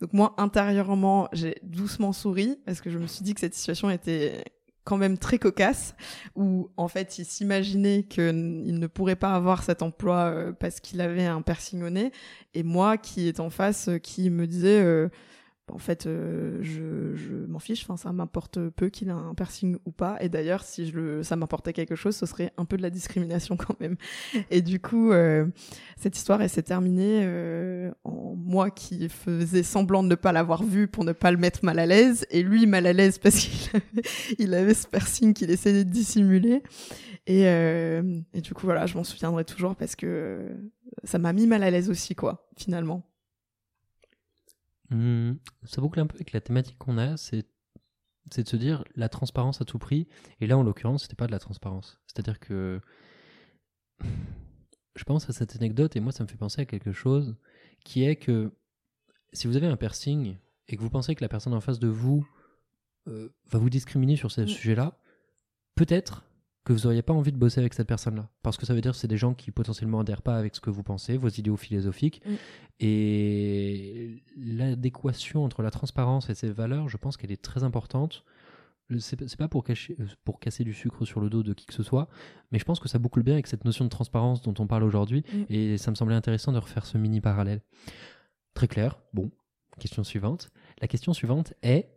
Donc 0.00 0.12
moi 0.12 0.34
intérieurement 0.38 1.28
j'ai 1.32 1.56
doucement 1.62 2.12
souri 2.12 2.58
parce 2.66 2.80
que 2.80 2.90
je 2.90 2.98
me 2.98 3.06
suis 3.06 3.24
dit 3.24 3.34
que 3.34 3.40
cette 3.40 3.54
situation 3.54 3.90
était 3.90 4.44
quand 4.84 4.96
même 4.96 5.16
très 5.16 5.38
cocasse 5.38 5.94
où 6.34 6.70
en 6.76 6.88
fait 6.88 7.18
il 7.18 7.24
s'imaginait 7.24 8.02
qu'il 8.02 8.78
ne 8.78 8.86
pourrait 8.88 9.16
pas 9.16 9.32
avoir 9.32 9.62
cet 9.62 9.80
emploi 9.80 10.52
parce 10.58 10.80
qu'il 10.80 11.00
avait 11.00 11.24
un 11.24 11.40
piercing 11.40 11.84
au 11.84 11.90
nez 11.90 12.10
et 12.54 12.64
moi 12.64 12.96
qui 12.98 13.28
est 13.28 13.38
en 13.38 13.48
face 13.48 13.90
qui 14.02 14.28
me 14.28 14.48
disait 14.48 15.08
en 15.70 15.78
fait, 15.78 16.06
euh, 16.06 16.58
je, 16.62 17.46
m'en 17.46 17.58
fiche. 17.58 17.82
Enfin, 17.84 17.96
ça 17.96 18.12
m'importe 18.12 18.58
peu 18.70 18.88
qu'il 18.88 19.08
ait 19.08 19.12
un 19.12 19.34
piercing 19.34 19.76
ou 19.84 19.92
pas. 19.92 20.16
Et 20.20 20.28
d'ailleurs, 20.28 20.64
si 20.64 20.86
je 20.86 20.96
le, 20.96 21.22
ça 21.22 21.36
m'apportait 21.36 21.72
quelque 21.72 21.94
chose, 21.94 22.16
ce 22.16 22.26
serait 22.26 22.52
un 22.56 22.64
peu 22.64 22.76
de 22.76 22.82
la 22.82 22.90
discrimination 22.90 23.56
quand 23.56 23.78
même. 23.80 23.96
Et 24.50 24.60
du 24.60 24.80
coup, 24.80 25.12
euh, 25.12 25.46
cette 25.96 26.16
histoire, 26.16 26.42
s'est 26.48 26.62
terminée 26.62 27.20
euh, 27.22 27.92
en 28.04 28.34
moi 28.34 28.70
qui 28.70 29.08
faisais 29.08 29.62
semblant 29.62 30.02
de 30.02 30.08
ne 30.08 30.14
pas 30.14 30.32
l'avoir 30.32 30.64
vu 30.64 30.88
pour 30.88 31.04
ne 31.04 31.12
pas 31.12 31.30
le 31.30 31.36
mettre 31.36 31.64
mal 31.64 31.78
à 31.78 31.86
l'aise, 31.86 32.26
et 32.30 32.42
lui 32.42 32.66
mal 32.66 32.86
à 32.86 32.92
l'aise 32.92 33.18
parce 33.18 33.36
qu'il 33.36 33.80
avait, 34.46 34.56
avait 34.56 34.74
ce 34.74 34.88
piercing 34.88 35.32
qu'il 35.32 35.50
essayait 35.50 35.84
de 35.84 35.90
dissimuler. 35.90 36.62
Et, 37.26 37.42
et 37.42 38.40
du 38.40 38.52
coup, 38.52 38.66
voilà, 38.66 38.86
je 38.86 38.96
m'en 38.96 39.04
souviendrai 39.04 39.44
toujours 39.44 39.76
parce 39.76 39.94
que 39.94 40.48
ça 41.04 41.18
m'a 41.18 41.32
mis 41.32 41.46
mal 41.46 41.62
à 41.62 41.70
l'aise 41.70 41.88
aussi, 41.88 42.16
quoi, 42.16 42.48
finalement. 42.56 43.11
Mmh, 44.92 45.38
ça 45.64 45.80
boucle 45.80 46.00
un 46.00 46.06
peu 46.06 46.16
avec 46.16 46.32
la 46.32 46.40
thématique 46.40 46.76
qu'on 46.78 46.98
a, 46.98 47.16
c'est 47.16 47.46
de 48.36 48.48
se 48.48 48.56
dire 48.56 48.84
la 48.94 49.08
transparence 49.08 49.60
à 49.60 49.64
tout 49.64 49.78
prix. 49.78 50.06
Et 50.40 50.46
là, 50.46 50.58
en 50.58 50.62
l'occurrence, 50.62 51.02
c'était 51.02 51.16
pas 51.16 51.26
de 51.26 51.32
la 51.32 51.38
transparence. 51.38 52.00
C'est-à-dire 52.06 52.38
que 52.38 52.80
je 54.94 55.04
pense 55.04 55.28
à 55.28 55.32
cette 55.32 55.56
anecdote 55.56 55.96
et 55.96 56.00
moi, 56.00 56.12
ça 56.12 56.24
me 56.24 56.28
fait 56.28 56.36
penser 56.36 56.60
à 56.60 56.66
quelque 56.66 56.92
chose 56.92 57.36
qui 57.84 58.04
est 58.04 58.16
que 58.16 58.52
si 59.32 59.46
vous 59.46 59.56
avez 59.56 59.66
un 59.66 59.76
piercing 59.76 60.36
et 60.68 60.76
que 60.76 60.82
vous 60.82 60.90
pensez 60.90 61.14
que 61.14 61.24
la 61.24 61.28
personne 61.28 61.54
en 61.54 61.60
face 61.60 61.78
de 61.78 61.88
vous 61.88 62.28
euh, 63.08 63.34
va 63.50 63.58
vous 63.58 63.70
discriminer 63.70 64.16
sur 64.16 64.30
ce 64.30 64.42
mmh. 64.42 64.48
sujet-là, 64.48 64.98
peut-être 65.74 66.24
que 66.64 66.72
vous 66.72 66.80
n'auriez 66.80 67.02
pas 67.02 67.12
envie 67.12 67.32
de 67.32 67.36
bosser 67.36 67.60
avec 67.60 67.74
cette 67.74 67.88
personne-là. 67.88 68.28
Parce 68.42 68.56
que 68.56 68.66
ça 68.66 68.74
veut 68.74 68.80
dire 68.80 68.92
que 68.92 68.98
c'est 68.98 69.08
des 69.08 69.16
gens 69.16 69.34
qui 69.34 69.50
potentiellement 69.50 70.00
adhèrent 70.00 70.22
pas 70.22 70.36
avec 70.36 70.54
ce 70.54 70.60
que 70.60 70.70
vous 70.70 70.82
pensez, 70.82 71.16
vos 71.16 71.28
idéaux 71.28 71.56
philosophiques. 71.56 72.22
Mm. 72.24 72.34
Et 72.80 74.22
l'adéquation 74.36 75.44
entre 75.44 75.62
la 75.62 75.70
transparence 75.70 76.30
et 76.30 76.34
ses 76.34 76.50
valeurs, 76.50 76.88
je 76.88 76.96
pense 76.96 77.16
qu'elle 77.16 77.32
est 77.32 77.42
très 77.42 77.64
importante. 77.64 78.24
C'est 78.98 79.36
pas 79.36 79.48
pour, 79.48 79.64
cacher, 79.64 79.96
euh, 80.00 80.06
pour 80.24 80.38
casser 80.38 80.64
du 80.64 80.74
sucre 80.74 81.04
sur 81.04 81.20
le 81.20 81.30
dos 81.30 81.42
de 81.42 81.54
qui 81.54 81.66
que 81.66 81.72
ce 81.72 81.82
soit, 81.82 82.08
mais 82.50 82.58
je 82.58 82.64
pense 82.64 82.78
que 82.78 82.88
ça 82.88 82.98
boucle 82.98 83.22
bien 83.22 83.34
avec 83.34 83.46
cette 83.46 83.64
notion 83.64 83.86
de 83.86 83.90
transparence 83.90 84.42
dont 84.42 84.54
on 84.58 84.66
parle 84.66 84.84
aujourd'hui. 84.84 85.24
Mm. 85.32 85.42
Et 85.48 85.78
ça 85.78 85.90
me 85.90 85.96
semblait 85.96 86.14
intéressant 86.14 86.52
de 86.52 86.58
refaire 86.58 86.86
ce 86.86 86.96
mini 86.98 87.20
parallèle. 87.20 87.62
Très 88.54 88.68
clair. 88.68 89.00
Bon, 89.14 89.30
question 89.80 90.04
suivante. 90.04 90.50
La 90.80 90.86
question 90.86 91.12
suivante 91.12 91.54
est 91.62 91.88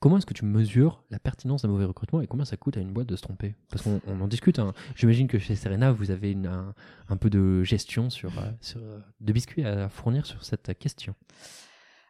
Comment 0.00 0.16
est-ce 0.16 0.24
que 0.24 0.32
tu 0.32 0.46
mesures 0.46 1.04
la 1.10 1.18
pertinence 1.18 1.60
d'un 1.60 1.68
mauvais 1.68 1.84
recrutement 1.84 2.22
et 2.22 2.26
combien 2.26 2.46
ça 2.46 2.56
coûte 2.56 2.78
à 2.78 2.80
une 2.80 2.90
boîte 2.90 3.06
de 3.06 3.16
se 3.16 3.22
tromper? 3.22 3.54
Parce 3.70 3.82
qu'on 3.82 4.00
en 4.06 4.28
discute. 4.28 4.58
Hein. 4.58 4.72
J'imagine 4.96 5.28
que 5.28 5.38
chez 5.38 5.54
Serena, 5.56 5.92
vous 5.92 6.10
avez 6.10 6.34
un, 7.08 7.16
peu 7.18 7.28
de 7.28 7.62
gestion 7.64 8.08
sur, 8.08 8.32
sur, 8.62 8.80
de 9.20 9.32
biscuits 9.32 9.62
à 9.62 9.90
fournir 9.90 10.24
sur 10.24 10.42
cette 10.42 10.78
question. 10.78 11.14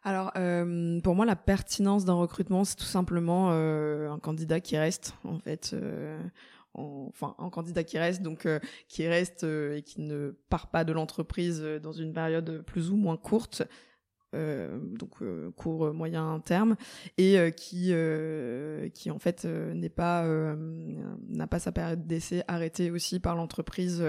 Alors, 0.02 0.32
euh, 0.36 1.00
pour 1.00 1.14
moi, 1.14 1.26
la 1.26 1.36
pertinence 1.36 2.04
d'un 2.04 2.14
recrutement, 2.14 2.64
c'est 2.64 2.76
tout 2.76 2.84
simplement 2.84 3.50
euh, 3.50 4.10
un 4.10 4.18
candidat 4.18 4.60
qui 4.60 4.78
reste, 4.78 5.14
en 5.24 5.38
fait. 5.38 5.72
Euh, 5.74 6.22
enfin, 6.74 7.34
un 7.38 7.50
candidat 7.50 7.84
qui 7.84 7.98
reste, 7.98 8.22
donc 8.22 8.48
qui 8.88 9.06
reste 9.06 9.44
et 9.44 9.82
qui 9.82 10.00
ne 10.00 10.30
part 10.48 10.70
pas 10.70 10.84
de 10.84 10.92
l'entreprise 10.92 11.60
dans 11.82 11.92
une 11.92 12.12
période 12.12 12.62
plus 12.62 12.90
ou 12.90 12.96
moins 12.96 13.16
courte, 13.16 13.64
donc 14.32 15.16
court 15.56 15.92
moyen 15.92 16.40
terme 16.40 16.76
et 17.18 17.52
qui 17.56 17.92
qui 18.94 19.10
en 19.10 19.18
fait 19.18 19.44
n'est 19.44 19.88
pas 19.88 20.24
n'a 21.28 21.46
pas 21.46 21.58
sa 21.58 21.72
période 21.72 22.06
d'essai 22.06 22.42
arrêtée 22.48 22.90
aussi 22.90 23.20
par 23.20 23.34
l'entreprise 23.34 24.04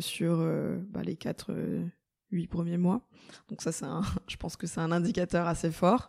sur 0.00 0.38
bah, 0.90 1.02
les 1.02 1.16
quatre 1.16 1.52
huit 2.32 2.46
premiers 2.46 2.78
mois. 2.78 3.00
Donc 3.48 3.62
ça, 3.62 3.72
c'est 3.72 3.86
je 4.28 4.36
pense 4.36 4.56
que 4.56 4.66
c'est 4.66 4.80
un 4.80 4.92
indicateur 4.92 5.46
assez 5.46 5.70
fort. 5.70 6.08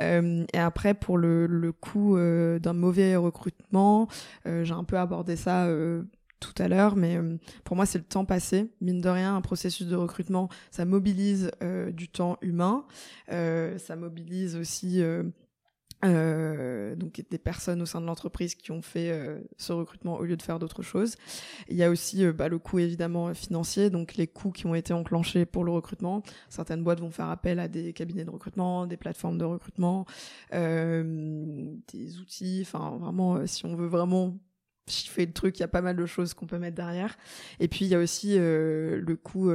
Euh, 0.00 0.44
et 0.52 0.58
après, 0.58 0.94
pour 0.94 1.18
le, 1.18 1.46
le 1.46 1.72
coût 1.72 2.16
euh, 2.16 2.58
d'un 2.58 2.72
mauvais 2.72 3.16
recrutement, 3.16 4.08
euh, 4.46 4.64
j'ai 4.64 4.74
un 4.74 4.84
peu 4.84 4.98
abordé 4.98 5.36
ça 5.36 5.68
tout 6.52 6.62
à 6.62 6.68
l'heure, 6.68 6.96
mais 6.96 7.18
pour 7.64 7.76
moi, 7.76 7.86
c'est 7.86 7.98
le 7.98 8.04
temps 8.04 8.24
passé. 8.24 8.70
Mine 8.80 9.00
de 9.00 9.08
rien, 9.08 9.36
un 9.36 9.40
processus 9.40 9.86
de 9.86 9.96
recrutement, 9.96 10.48
ça 10.70 10.84
mobilise 10.84 11.50
du 11.92 12.08
temps 12.08 12.38
humain, 12.42 12.84
ça 13.28 13.96
mobilise 13.96 14.56
aussi 14.56 15.02
euh, 16.04 16.94
donc 16.96 17.22
des 17.30 17.38
personnes 17.38 17.80
au 17.80 17.86
sein 17.86 18.00
de 18.00 18.06
l'entreprise 18.06 18.54
qui 18.54 18.72
ont 18.72 18.82
fait 18.82 19.10
euh, 19.10 19.40
ce 19.56 19.72
recrutement 19.72 20.18
au 20.18 20.24
lieu 20.24 20.36
de 20.36 20.42
faire 20.42 20.58
d'autres 20.58 20.82
choses. 20.82 21.16
Il 21.68 21.76
y 21.76 21.82
a 21.82 21.88
aussi 21.88 22.24
euh, 22.24 22.32
bah, 22.32 22.48
le 22.48 22.58
coût 22.58 22.78
évidemment 22.78 23.32
financier, 23.32 23.88
donc 23.88 24.16
les 24.16 24.26
coûts 24.26 24.50
qui 24.50 24.66
ont 24.66 24.74
été 24.74 24.92
enclenchés 24.92 25.46
pour 25.46 25.64
le 25.64 25.72
recrutement. 25.72 26.22
Certaines 26.50 26.84
boîtes 26.84 27.00
vont 27.00 27.10
faire 27.10 27.30
appel 27.30 27.58
à 27.58 27.68
des 27.68 27.92
cabinets 27.94 28.24
de 28.24 28.30
recrutement, 28.30 28.86
des 28.86 28.98
plateformes 28.98 29.38
de 29.38 29.44
recrutement, 29.44 30.04
des 30.52 32.18
outils. 32.20 32.60
Enfin 32.66 32.98
vraiment, 32.98 33.46
si 33.46 33.64
on 33.64 33.74
veut 33.74 33.86
vraiment 33.88 34.36
chiffrer 34.88 35.26
le 35.26 35.32
truc, 35.32 35.58
il 35.58 35.60
y 35.60 35.64
a 35.64 35.68
pas 35.68 35.82
mal 35.82 35.96
de 35.96 36.06
choses 36.06 36.34
qu'on 36.34 36.46
peut 36.46 36.58
mettre 36.58 36.76
derrière. 36.76 37.16
Et 37.60 37.68
puis 37.68 37.84
il 37.84 37.88
y 37.88 37.94
a 37.94 37.98
aussi 37.98 38.36
le 38.36 39.14
coût 39.22 39.50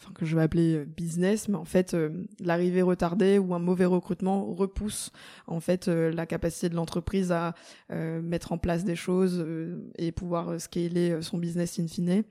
enfin 0.00 0.12
que 0.12 0.24
je 0.24 0.36
vais 0.36 0.42
appeler 0.42 0.76
euh, 0.76 0.84
business, 0.84 1.48
mais 1.48 1.56
en 1.56 1.64
fait 1.64 1.94
euh, 1.94 2.10
l'arrivée 2.40 2.82
retardée 2.82 3.38
ou 3.38 3.54
un 3.54 3.58
mauvais 3.58 3.84
recrutement 3.84 4.44
repousse 4.54 5.10
en 5.46 5.60
fait 5.60 5.88
euh, 5.88 6.12
la 6.12 6.24
capacité 6.24 6.68
de 6.68 6.76
l'entreprise 6.76 7.32
à 7.32 7.54
mettre 7.90 8.52
en 8.52 8.58
place 8.58 8.84
des 8.84 8.96
choses 8.96 9.44
et 9.96 10.12
pouvoir 10.12 10.60
scaler 10.60 11.20
son 11.22 11.38
business 11.38 11.78
in 11.78 11.86
fine, 11.88 12.22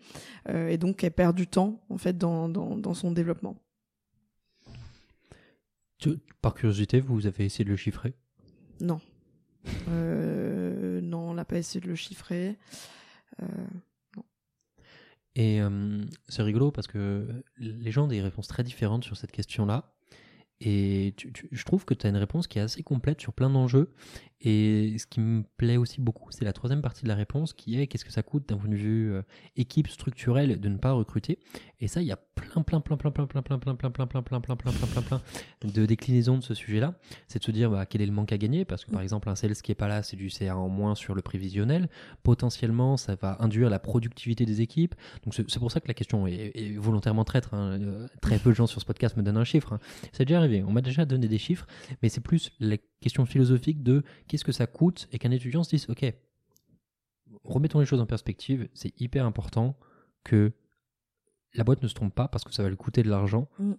et 0.50 0.78
donc 0.78 1.04
elle 1.04 1.12
perd 1.12 1.36
du 1.36 1.48
temps 1.48 1.82
en 1.90 1.98
fait 1.98 2.18
dans, 2.18 2.48
dans, 2.48 2.78
dans 2.78 2.94
son 2.94 3.12
développement. 3.12 3.58
Par 6.42 6.54
curiosité, 6.54 7.02
vous 7.02 7.28
avez 7.28 7.46
essayé 7.46 7.66
de 7.66 7.70
le 7.70 7.76
chiffrer? 7.76 8.14
Non. 8.80 9.02
on 9.66 9.92
n'a 11.38 11.46
pas 11.46 11.58
essayé 11.58 11.80
de 11.80 11.88
le 11.88 11.96
chiffrer. 11.96 12.58
Et 15.38 15.62
euh, 15.62 16.02
c'est 16.28 16.42
rigolo 16.42 16.72
parce 16.72 16.88
que 16.88 17.28
les 17.58 17.92
gens 17.92 18.06
ont 18.06 18.08
des 18.08 18.22
réponses 18.22 18.48
très 18.48 18.64
différentes 18.64 19.04
sur 19.04 19.16
cette 19.16 19.32
question-là. 19.32 19.94
Et 20.60 21.14
je 21.52 21.64
trouve 21.64 21.86
que 21.86 21.94
tu 21.94 22.08
as 22.08 22.10
une 22.10 22.18
réponse 22.18 22.48
qui 22.48 22.58
est 22.58 22.64
assez 22.64 22.82
complète 22.82 23.22
sur 23.22 23.34
plein 23.34 23.52
d'enjeux. 23.52 23.94
Et 24.42 24.96
ce 25.00 25.08
qui 25.08 25.20
me 25.20 25.44
plaît 25.58 25.78
aussi 25.78 26.00
beaucoup, 26.00 26.32
c'est 26.32 26.46
la 26.46 26.54
troisième 26.54 26.82
partie 26.82 27.04
de 27.04 27.08
la 27.08 27.16
réponse 27.16 27.54
qui 27.54 27.80
est 27.80 27.88
qu'est-ce 27.88 28.06
que 28.06 28.12
ça 28.12 28.24
coûte 28.24 28.48
d'un 28.50 28.58
point 28.58 28.70
de 28.70 28.76
vue 28.76 29.14
équipe 29.56 29.88
structurelle 29.88 30.60
de 30.60 30.70
ne 30.70 30.78
pas 30.78 30.92
recruter. 30.92 31.40
Et 31.80 31.88
ça, 31.88 32.02
il 32.02 32.08
y 32.08 32.12
a 32.12 32.18
plein, 32.18 32.62
plein, 32.62 32.80
plein, 32.80 32.98
plein, 32.98 33.12
plein, 33.12 33.26
plein, 33.26 33.42
plein, 33.42 33.58
plein, 33.58 33.76
plein, 33.76 33.92
plein, 33.92 34.08
plein, 34.08 34.22
plein, 34.22 34.40
plein, 34.40 34.56
plein, 34.56 34.56
plein, 34.56 34.88
plein, 34.88 35.02
plein 35.02 35.22
de 35.64 35.86
déclinaisons 35.86 36.38
de 36.38 36.44
ce 36.44 36.54
sujet-là. 36.54 36.96
C'est 37.28 37.40
de 37.40 37.44
se 37.44 37.52
dire 37.52 37.70
bah, 37.70 37.86
quel 37.86 38.02
est 38.02 38.06
le 38.06 38.12
manque 38.12 38.32
à 38.32 38.38
gagner, 38.38 38.66
parce 38.66 38.86
que 38.86 38.92
par 38.92 39.02
exemple, 39.02 39.30
un 39.30 39.36
sales 39.36 39.56
qui 39.56 39.72
est 39.72 39.76
pas 39.76 39.88
là, 39.88 40.04
c'est 40.04 40.18
du 40.18 40.30
CA 40.30 40.56
en 40.56 40.70
moins 40.70 40.96
sur 40.96 41.16
le 41.16 41.22
prévisionnel. 41.22 41.90
Potentiellement, 42.24 42.98
ça 42.98 43.16
va 43.16 43.38
induire 43.40 43.70
la 43.70 43.80
productivité 43.80 44.46
des 44.46 44.62
équipes. 44.62 44.96
Donc 45.24 45.34
c'est 45.34 45.60
pour 45.60 45.72
ça 45.72 45.80
que 45.80 45.88
la 45.88 45.94
question 45.94 46.28
est, 46.28 46.78
volontairement 46.78 47.24
traître. 47.24 47.56
Très 48.22 48.40
peu 48.40 48.52
de 48.52 48.56
gens 48.56 48.68
sur 48.68 48.82
ce 48.82 48.86
podcast 48.86 49.18
me 49.18 49.24
donnent 49.24 49.38
un 49.38 49.44
chiffre. 49.44 49.80
C'est 50.12 50.26
déjà 50.26 50.38
arrivé. 50.38 50.64
On 50.64 50.72
m'a 50.72 50.82
déjà 50.82 51.06
donné 51.06 51.28
des 51.28 51.38
chiffres, 51.38 51.68
mais 52.02 52.10
c'est 52.10 52.22
plus 52.22 52.52
la 52.60 52.78
question 53.00 53.26
philosophique 53.26 53.84
de 53.84 54.04
qu'est-ce 54.28 54.46
que 54.46 54.52
ça 54.52 54.68
coûte 54.68 55.08
et 55.12 55.20
qu'un 55.20 55.32
étudiant 55.32 55.64
se 55.64 55.70
dise, 55.70 55.90
ok, 55.90 56.14
remettons 57.44 57.80
les 57.80 57.86
choses 57.86 58.02
en 58.02 58.06
perspective, 58.06 58.68
c'est 58.74 59.00
hyper 59.00 59.26
important 59.26 59.78
que 60.24 60.54
la 61.54 61.64
boîte 61.64 61.82
ne 61.82 61.88
se 61.88 61.94
trompe 61.94 62.14
pas 62.14 62.28
parce 62.28 62.44
que 62.44 62.54
ça 62.54 62.64
va 62.64 62.70
lui 62.70 62.78
coûter 62.78 63.04
de 63.04 63.10
l'argent. 63.10 63.50
Mm. 63.60 63.74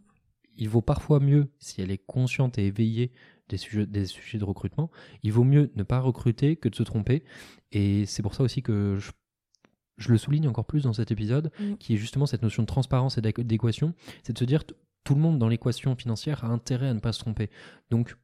Il 0.57 0.69
vaut 0.69 0.83
parfois 0.83 1.21
mieux, 1.21 1.53
si 1.59 1.81
elle 1.81 1.91
est 1.91 2.05
consciente 2.05 2.59
et 2.59 2.67
éveillée 2.67 3.13
des 3.49 3.57
sujets, 3.57 3.87
des 3.87 4.07
sujets 4.07 4.39
de 4.39 4.45
recrutement, 4.45 4.91
il 5.23 5.33
vaut 5.33 5.45
mieux 5.45 5.71
ne 5.77 5.83
pas 5.85 6.01
recruter 6.01 6.57
que 6.57 6.69
de 6.69 6.75
se 6.75 6.83
tromper. 6.83 7.23
Et 7.71 8.07
c'est 8.07 8.23
pour 8.23 8.35
ça 8.35 8.43
aussi 8.43 8.63
que 8.63 8.99
je, 8.99 10.11
le 10.11 10.19
souligne 10.19 10.49
encore 10.49 10.67
plus 10.67 10.83
dans 10.83 10.93
cet 10.93 11.11
épisode, 11.11 11.53
mm. 11.61 11.77
qui 11.77 11.95
est 11.95 11.97
justement 11.97 12.27
cette 12.27 12.43
notion 12.43 12.63
de 12.63 12.67
transparence 12.67 13.19
et 13.19 13.21
d'équation, 13.21 13.95
c'est 14.23 14.33
de 14.33 14.39
se 14.39 14.45
dire 14.45 14.65
tout 15.05 15.15
le 15.15 15.21
monde 15.21 15.39
dans 15.39 15.49
l'équation 15.49 15.95
financière 15.97 16.45
a 16.45 16.49
intérêt 16.49 16.89
à 16.89 16.95
ne 16.95 17.01
pas 17.01 17.13
se 17.13 17.21
tromper. 17.21 17.51
Donc 17.91 18.17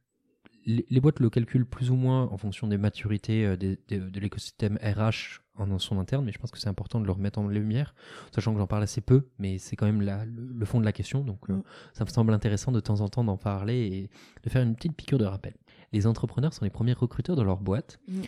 les, 0.65 0.99
boîtes 0.99 1.19
le 1.19 1.29
calculent 1.29 1.65
plus 1.65 1.91
ou 1.91 1.95
moins 1.95 2.23
en 2.23 2.37
fonction 2.37 2.67
des 2.67 2.77
maturités 2.77 3.45
euh, 3.45 3.55
de 3.55 4.19
l'écosystème 4.19 4.77
RH 4.81 5.41
en 5.57 5.79
son 5.79 5.99
interne, 5.99 6.25
mais 6.25 6.31
je 6.31 6.39
pense 6.39 6.51
que 6.51 6.57
c'est 6.57 6.67
important 6.67 6.99
de 6.99 7.05
le 7.05 7.11
remettre 7.11 7.39
en 7.39 7.47
lumière, 7.47 7.95
sachant 8.33 8.53
que 8.53 8.59
j'en 8.59 8.67
parle 8.67 8.83
assez 8.83 9.01
peu, 9.01 9.29
mais 9.39 9.57
c'est 9.57 9.75
quand 9.75 9.85
même 9.85 10.01
le, 10.01 10.65
fond 10.65 10.79
de 10.79 10.85
la 10.85 10.91
question, 10.91 11.23
donc 11.23 11.49
euh, 11.49 11.53
mm. 11.53 11.63
ça 11.93 12.03
me 12.03 12.09
semble 12.09 12.33
intéressant 12.33 12.71
de 12.71 12.79
temps 12.79 13.01
en 13.01 13.07
temps 13.07 13.23
d'en 13.23 13.37
parler 13.37 13.87
et 13.87 14.09
de 14.43 14.49
faire 14.49 14.63
une 14.63 14.75
petite 14.75 14.95
piqûre 14.95 15.17
de 15.17 15.25
rappel. 15.25 15.55
Les 15.93 16.07
entrepreneurs 16.07 16.53
sont 16.53 16.65
les 16.65 16.71
premiers 16.71 16.93
recruteurs 16.93 17.35
de 17.35 17.43
leur 17.43 17.59
boîte. 17.59 17.99
Mm. 18.07 18.21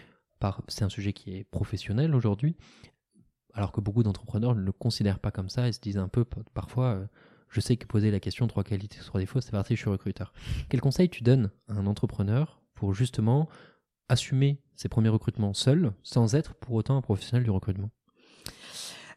C'est 0.67 0.85
un 0.85 0.89
sujet 0.89 1.13
qui 1.13 1.35
est 1.35 1.43
professionnel 1.43 2.13
aujourd'hui, 2.13 2.55
alors 3.53 3.71
que 3.71 3.81
beaucoup 3.81 4.03
d'entrepreneurs 4.03 4.55
ne 4.55 4.61
le 4.61 4.71
considèrent 4.71 5.19
pas 5.19 5.31
comme 5.31 5.49
ça 5.49 5.67
et 5.67 5.71
se 5.71 5.79
disent 5.79 5.97
un 5.97 6.07
peu 6.07 6.25
parfois... 6.53 6.85
Euh, 6.93 7.05
je 7.49 7.59
sais 7.59 7.77
que 7.77 7.85
poser 7.85 8.11
la 8.11 8.19
question 8.19 8.47
trois 8.47 8.63
qualités, 8.63 8.97
trois 8.99 9.19
défauts, 9.19 9.41
c'est 9.41 9.51
parti, 9.51 9.75
je 9.75 9.81
suis 9.81 9.89
recruteur. 9.89 10.33
Quel 10.69 10.81
conseil 10.81 11.09
tu 11.09 11.23
donnes 11.23 11.51
à 11.67 11.73
un 11.73 11.87
entrepreneur 11.87 12.61
pour 12.73 12.93
justement 12.93 13.49
assumer 14.09 14.61
ses 14.75 14.89
premiers 14.89 15.09
recrutements 15.09 15.53
seul, 15.53 15.93
sans 16.03 16.35
être 16.35 16.55
pour 16.55 16.75
autant 16.75 16.97
un 16.97 17.01
professionnel 17.01 17.43
du 17.43 17.49
recrutement? 17.49 17.89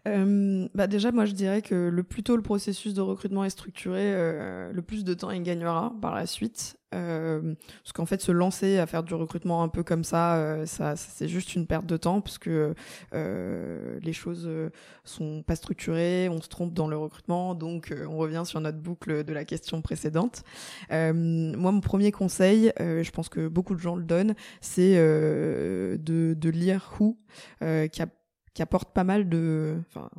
Euh, 0.08 0.68
bah 0.74 0.86
déjà, 0.86 1.12
moi, 1.12 1.26
je 1.26 1.32
dirais 1.32 1.62
que 1.62 1.74
le 1.74 2.02
plus 2.02 2.22
tôt 2.22 2.36
le 2.36 2.42
processus 2.42 2.94
de 2.94 3.00
recrutement 3.00 3.44
est 3.44 3.50
structuré, 3.50 4.02
euh, 4.02 4.72
le 4.72 4.82
plus 4.82 5.04
de 5.04 5.14
temps 5.14 5.30
il 5.30 5.42
gagnera 5.42 5.92
par 6.00 6.14
la 6.14 6.26
suite. 6.26 6.76
Euh, 6.92 7.54
parce 7.84 7.92
qu'en 7.92 8.06
fait, 8.06 8.20
se 8.20 8.32
lancer 8.32 8.78
à 8.78 8.86
faire 8.86 9.04
du 9.04 9.14
recrutement 9.14 9.62
un 9.62 9.68
peu 9.68 9.84
comme 9.84 10.02
ça, 10.02 10.36
euh, 10.36 10.66
ça, 10.66 10.96
c'est 10.96 11.28
juste 11.28 11.54
une 11.54 11.66
perte 11.66 11.86
de 11.86 11.96
temps 11.96 12.20
parce 12.20 12.38
que 12.38 12.74
les 13.12 14.12
choses 14.12 14.50
sont 15.04 15.42
pas 15.42 15.54
structurées, 15.54 16.28
on 16.28 16.40
se 16.40 16.48
trompe 16.48 16.72
dans 16.72 16.88
le 16.88 16.96
recrutement, 16.96 17.54
donc 17.54 17.94
on 18.08 18.16
revient 18.16 18.42
sur 18.44 18.60
notre 18.60 18.78
boucle 18.78 19.22
de 19.24 19.32
la 19.32 19.44
question 19.44 19.82
précédente. 19.82 20.42
moi, 20.90 21.72
mon 21.72 21.80
premier 21.80 22.10
conseil, 22.10 22.72
je 22.78 23.10
pense 23.10 23.28
que 23.28 23.48
beaucoup 23.48 23.74
de 23.74 23.80
gens 23.80 23.96
le 23.96 24.04
donnent, 24.04 24.34
c'est 24.60 24.96
de, 24.96 25.98
de 25.98 26.50
lire 26.50 26.92
Who, 26.98 27.18
qui 27.60 28.02
a 28.02 28.06
qui 28.54 28.62
apporte 28.62 28.92
pas 28.92 29.04
mal 29.04 29.28
de, 29.28 29.78
enfin, 29.88 30.10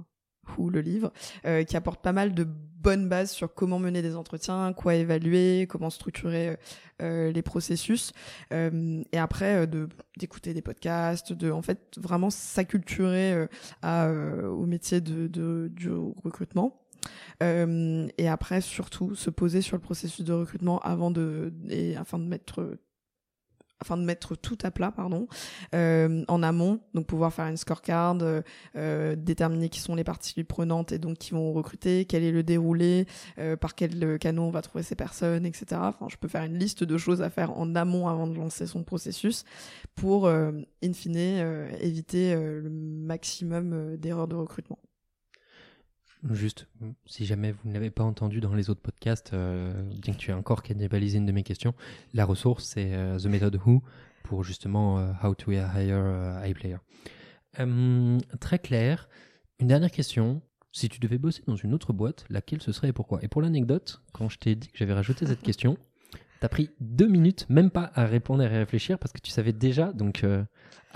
ou 0.58 0.70
le 0.70 0.82
livre, 0.82 1.12
euh, 1.46 1.64
qui 1.64 1.78
apporte 1.78 2.02
pas 2.02 2.14
mal 2.14 2.34
de 2.34 2.44
bonnes 2.44 3.08
bases 3.08 3.32
sur 3.32 3.54
comment 3.54 3.80
mener 3.80 4.02
des 4.02 4.16
entretiens, 4.16 4.74
quoi 4.74 4.96
évaluer, 4.96 5.68
comment 5.70 5.90
structurer 5.90 6.58
euh, 7.02 7.32
les 7.32 7.42
processus, 7.42 8.12
euh, 8.54 9.04
et 9.12 9.18
après 9.18 9.68
de 9.68 9.88
d'écouter 10.18 10.54
des 10.54 10.62
podcasts, 10.62 11.32
de 11.32 11.52
en 11.52 11.62
fait 11.62 11.80
vraiment 11.98 12.30
s'acculturer 12.30 13.48
à 13.82 14.10
au 14.10 14.66
métier 14.66 15.00
de, 15.00 15.28
de 15.28 15.70
du 15.72 15.92
recrutement. 15.92 16.82
et 17.42 18.28
après 18.28 18.62
surtout 18.62 19.16
se 19.16 19.30
poser 19.30 19.62
sur 19.62 19.78
le 19.78 19.82
processus 19.82 20.26
de 20.26 20.34
recrutement 20.34 20.80
avant 20.80 21.12
de 21.12 21.54
et 21.70 21.96
afin 21.98 22.18
de 22.20 22.26
mettre 22.26 22.78
afin 23.82 23.98
de 23.98 24.04
mettre 24.04 24.36
tout 24.36 24.58
à 24.64 24.72
plat, 24.72 24.92
pardon, 24.92 25.28
euh, 25.74 26.24
en 26.28 26.44
amont, 26.44 26.80
donc 26.94 27.08
pouvoir 27.08 27.34
faire 27.34 27.48
une 27.48 27.58
scorecard, 27.58 28.18
euh, 28.22 28.42
euh, 28.76 29.16
déterminer 29.16 29.70
qui 29.70 29.80
sont 29.80 29.96
les 29.96 30.04
parties 30.04 30.44
prenantes 30.44 30.92
et 30.92 31.00
donc 31.00 31.18
qui 31.18 31.32
vont 31.32 31.52
recruter, 31.52 32.06
quel 32.06 32.24
est 32.24 32.32
le 32.32 32.44
déroulé, 32.44 33.08
par 33.60 33.76
quel 33.76 34.20
canot 34.20 34.44
on 34.44 34.52
va 34.52 34.62
trouver 34.62 34.84
ces 34.84 34.96
personnes, 34.96 35.46
etc. 35.46 35.66
Enfin, 35.72 36.08
je 36.10 36.18
peux 36.18 36.28
faire 36.28 36.44
une 36.44 36.58
liste 36.58 36.84
de 36.84 36.98
choses 36.98 37.22
à 37.22 37.30
faire 37.30 37.58
en 37.58 37.76
amont 37.76 38.08
avant 38.08 38.28
de 38.28 38.36
lancer 38.36 38.68
son 38.68 38.84
processus 38.84 39.46
pour, 39.96 40.28
in 40.28 40.94
fine, 40.94 41.18
éviter 41.80 42.36
le 42.36 42.70
maximum 42.70 43.98
d'erreurs 43.98 44.28
de 44.28 44.36
recrutement. 44.36 44.78
Juste, 46.30 46.68
si 47.08 47.26
jamais 47.26 47.52
vous 47.52 47.68
ne 47.68 47.74
l'avez 47.74 47.90
pas 47.90 48.04
entendu 48.04 48.42
dans 48.42 48.54
les 48.54 48.70
autres 48.70 48.82
podcasts, 48.82 49.32
bien 49.34 50.14
que 50.14 50.20
tu 50.20 50.30
aies 50.30 50.36
encore 50.36 50.62
cannibalisé 50.62 51.18
une 51.18 51.26
de 51.26 51.32
mes 51.32 51.42
questions, 51.44 51.74
la 52.14 52.26
ressource 52.26 52.64
c'est 52.66 52.92
The 53.18 53.26
Method 53.26 53.60
Who 53.66 53.82
pour 54.24 54.44
justement 54.44 55.04
How 55.24 55.34
to 55.34 55.52
Hire 55.52 55.96
a 55.98 56.54
Player. 56.54 56.78
très 58.40 58.60
clair. 58.60 59.10
Une 59.60 59.68
dernière 59.68 59.92
question. 59.92 60.42
Si 60.74 60.88
tu 60.88 61.00
devais 61.00 61.18
bosser 61.18 61.44
dans 61.48 61.58
une 61.58 61.74
autre 61.74 61.92
boîte, 61.92 62.24
laquelle 62.30 62.62
ce 62.62 62.72
serait 62.72 62.90
et 62.90 62.94
pourquoi? 62.94 63.20
Et 63.24 63.28
pour 63.28 63.42
l'anecdote, 63.42 64.02
quand 64.14 64.30
je 64.30 64.38
t'ai 64.40 64.56
dit 64.56 64.70
que 64.70 64.78
j'avais 64.78 64.94
rajouté 64.94 65.26
cette 65.26 65.42
question, 65.42 65.78
t'as 66.40 66.48
pris 66.48 66.70
deux 66.80 67.08
minutes, 67.08 67.46
même 67.50 67.70
pas 67.70 67.92
à 67.94 68.06
répondre 68.06 68.42
et 68.42 68.46
à 68.46 68.50
réfléchir, 68.50 68.98
parce 68.98 69.12
que 69.12 69.20
tu 69.20 69.32
savais 69.32 69.52
déjà, 69.52 69.92
donc 69.92 70.24
euh, 70.24 70.46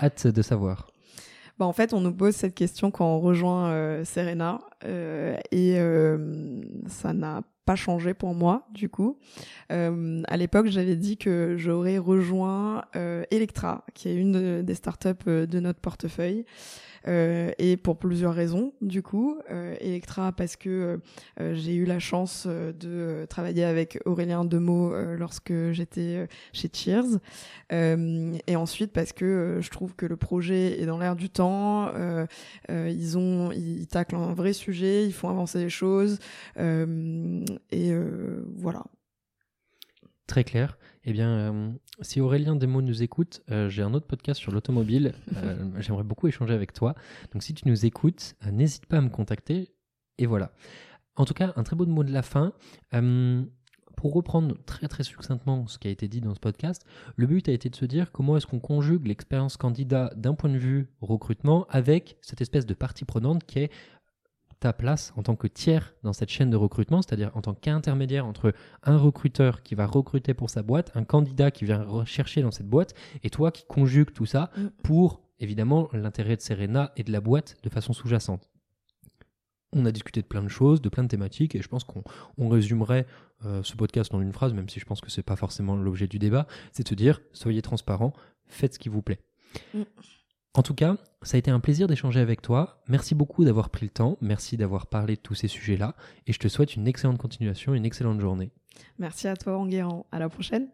hâte 0.00 0.26
de 0.26 0.40
savoir. 0.40 0.88
Bah 1.58 1.66
en 1.66 1.72
fait, 1.72 1.94
on 1.94 2.00
nous 2.00 2.12
pose 2.12 2.34
cette 2.34 2.54
question 2.54 2.90
quand 2.90 3.06
on 3.06 3.20
rejoint 3.20 3.70
euh, 3.70 4.04
Serena, 4.04 4.60
euh, 4.84 5.36
et 5.52 5.78
ça 6.88 7.12
n'a 7.12 7.42
pas 7.64 7.76
changé 7.76 8.14
pour 8.14 8.34
moi, 8.34 8.66
du 8.72 8.88
coup. 8.88 9.18
à 9.70 10.36
l'époque, 10.36 10.66
j'avais 10.68 10.96
dit 10.96 11.16
que 11.16 11.54
j'aurais 11.56 11.98
rejoint 11.98 12.84
Electra, 13.30 13.84
qui 13.94 14.08
est 14.08 14.14
une 14.14 14.62
des 14.62 14.74
startups 14.74 15.26
de 15.26 15.60
notre 15.60 15.80
portefeuille. 15.80 16.44
Euh, 17.08 17.52
et 17.58 17.76
pour 17.76 17.98
plusieurs 17.98 18.34
raisons 18.34 18.72
du 18.80 19.02
coup. 19.02 19.38
Euh, 19.50 19.76
Electra 19.80 20.32
parce 20.32 20.56
que 20.56 20.98
euh, 21.40 21.54
j'ai 21.54 21.74
eu 21.74 21.84
la 21.84 21.98
chance 21.98 22.46
de 22.46 23.26
travailler 23.28 23.64
avec 23.64 23.98
Aurélien 24.04 24.44
Demeaux 24.44 24.94
lorsque 25.16 25.52
j'étais 25.72 26.28
chez 26.52 26.70
Cheers. 26.72 27.18
et 27.70 28.56
ensuite 28.56 28.92
parce 28.92 29.12
que 29.12 29.58
je 29.60 29.70
trouve 29.70 29.94
que 29.94 30.06
le 30.06 30.16
projet 30.16 30.80
est 30.80 30.86
dans 30.86 30.98
l'air 30.98 31.16
du 31.16 31.30
temps. 31.30 31.90
ils 32.68 33.18
ont, 33.18 33.52
ils 33.52 33.86
taclent 33.86 34.16
un 34.16 34.34
vrai 34.34 34.52
sujet, 34.52 35.04
ils 35.04 35.12
font 35.12 35.28
avancer 35.28 35.58
les 35.58 35.70
choses. 35.70 36.18
et 36.58 37.94
voilà. 38.56 38.84
Très 40.26 40.44
clair. 40.44 40.76
Eh 41.08 41.12
bien, 41.12 41.28
euh, 41.28 41.70
si 42.00 42.20
Aurélien 42.20 42.56
Desmots 42.56 42.82
nous 42.82 43.04
écoute, 43.04 43.40
euh, 43.52 43.68
j'ai 43.68 43.82
un 43.82 43.94
autre 43.94 44.08
podcast 44.08 44.40
sur 44.40 44.50
l'automobile. 44.50 45.14
Euh, 45.36 45.70
j'aimerais 45.78 46.02
beaucoup 46.02 46.26
échanger 46.26 46.52
avec 46.52 46.72
toi. 46.72 46.96
Donc, 47.32 47.44
si 47.44 47.54
tu 47.54 47.68
nous 47.68 47.86
écoutes, 47.86 48.34
n'hésite 48.50 48.86
pas 48.86 48.98
à 48.98 49.00
me 49.00 49.08
contacter. 49.08 49.72
Et 50.18 50.26
voilà. 50.26 50.50
En 51.14 51.24
tout 51.24 51.32
cas, 51.32 51.52
un 51.54 51.62
très 51.62 51.76
beau 51.76 51.86
mot 51.86 52.02
de 52.02 52.12
la 52.12 52.22
fin. 52.22 52.52
pour 53.96 54.12
reprendre 54.12 54.56
très 54.66 54.88
très 54.88 55.04
succinctement 55.04 55.66
ce 55.68 55.78
qui 55.78 55.88
a 55.88 55.90
été 55.90 56.06
dit 56.08 56.20
dans 56.20 56.34
ce 56.34 56.40
podcast, 56.40 56.84
le 57.14 57.26
but 57.26 57.48
a 57.48 57.52
été 57.52 57.70
de 57.70 57.76
se 57.76 57.86
dire 57.86 58.12
comment 58.12 58.36
est-ce 58.36 58.46
qu'on 58.46 58.60
conjugue 58.60 59.06
l'expérience 59.06 59.56
candidat 59.56 60.12
d'un 60.16 60.34
point 60.34 60.50
de 60.50 60.58
vue 60.58 60.90
recrutement 61.00 61.66
avec 61.70 62.18
cette 62.20 62.42
espèce 62.42 62.66
de 62.66 62.74
partie 62.74 63.06
prenante 63.06 63.44
qui 63.44 63.60
est 63.60 63.72
ta 64.60 64.72
place 64.72 65.12
en 65.16 65.22
tant 65.22 65.36
que 65.36 65.46
tiers 65.46 65.94
dans 66.02 66.12
cette 66.12 66.30
chaîne 66.30 66.50
de 66.50 66.56
recrutement, 66.56 67.02
c'est-à-dire 67.02 67.30
en 67.34 67.42
tant 67.42 67.54
qu'intermédiaire 67.54 68.26
entre 68.26 68.54
un 68.82 68.96
recruteur 68.96 69.62
qui 69.62 69.74
va 69.74 69.86
recruter 69.86 70.34
pour 70.34 70.50
sa 70.50 70.62
boîte, 70.62 70.92
un 70.94 71.04
candidat 71.04 71.50
qui 71.50 71.64
vient 71.64 71.82
rechercher 71.82 72.42
dans 72.42 72.50
cette 72.50 72.68
boîte, 72.68 72.94
et 73.22 73.30
toi 73.30 73.50
qui 73.50 73.64
conjugue 73.66 74.12
tout 74.12 74.26
ça 74.26 74.50
mm. 74.56 74.66
pour 74.82 75.22
évidemment 75.38 75.88
l'intérêt 75.92 76.36
de 76.36 76.40
Serena 76.40 76.92
et 76.96 77.04
de 77.04 77.12
la 77.12 77.20
boîte 77.20 77.56
de 77.62 77.68
façon 77.68 77.92
sous-jacente. 77.92 78.48
On 79.72 79.84
a 79.84 79.92
discuté 79.92 80.22
de 80.22 80.26
plein 80.26 80.42
de 80.42 80.48
choses, 80.48 80.80
de 80.80 80.88
plein 80.88 81.02
de 81.02 81.08
thématiques, 81.08 81.54
et 81.54 81.60
je 81.60 81.68
pense 81.68 81.84
qu'on 81.84 82.48
résumerait 82.48 83.06
euh, 83.44 83.62
ce 83.62 83.74
podcast 83.74 84.10
dans 84.12 84.22
une 84.22 84.32
phrase, 84.32 84.54
même 84.54 84.68
si 84.68 84.80
je 84.80 84.86
pense 84.86 85.00
que 85.00 85.10
ce 85.10 85.20
n'est 85.20 85.24
pas 85.24 85.36
forcément 85.36 85.76
l'objet 85.76 86.06
du 86.06 86.18
débat, 86.18 86.46
c'est 86.72 86.84
de 86.84 86.88
se 86.88 86.94
dire 86.94 87.20
soyez 87.32 87.60
transparent, 87.60 88.14
faites 88.46 88.74
ce 88.74 88.78
qui 88.78 88.88
vous 88.88 89.02
plaît. 89.02 89.20
Mm. 89.74 89.82
En 90.56 90.62
tout 90.62 90.72
cas, 90.72 90.96
ça 91.20 91.36
a 91.36 91.38
été 91.38 91.50
un 91.50 91.60
plaisir 91.60 91.86
d'échanger 91.86 92.18
avec 92.18 92.40
toi. 92.40 92.82
Merci 92.88 93.14
beaucoup 93.14 93.44
d'avoir 93.44 93.68
pris 93.68 93.84
le 93.84 93.90
temps. 93.90 94.16
Merci 94.22 94.56
d'avoir 94.56 94.86
parlé 94.86 95.16
de 95.16 95.20
tous 95.20 95.34
ces 95.34 95.48
sujets-là. 95.48 95.94
Et 96.26 96.32
je 96.32 96.38
te 96.38 96.48
souhaite 96.48 96.76
une 96.76 96.88
excellente 96.88 97.18
continuation, 97.18 97.74
une 97.74 97.84
excellente 97.84 98.20
journée. 98.20 98.50
Merci 98.98 99.28
à 99.28 99.36
toi, 99.36 99.58
Enguerrand. 99.58 100.06
À 100.10 100.18
la 100.18 100.30
prochaine. 100.30 100.68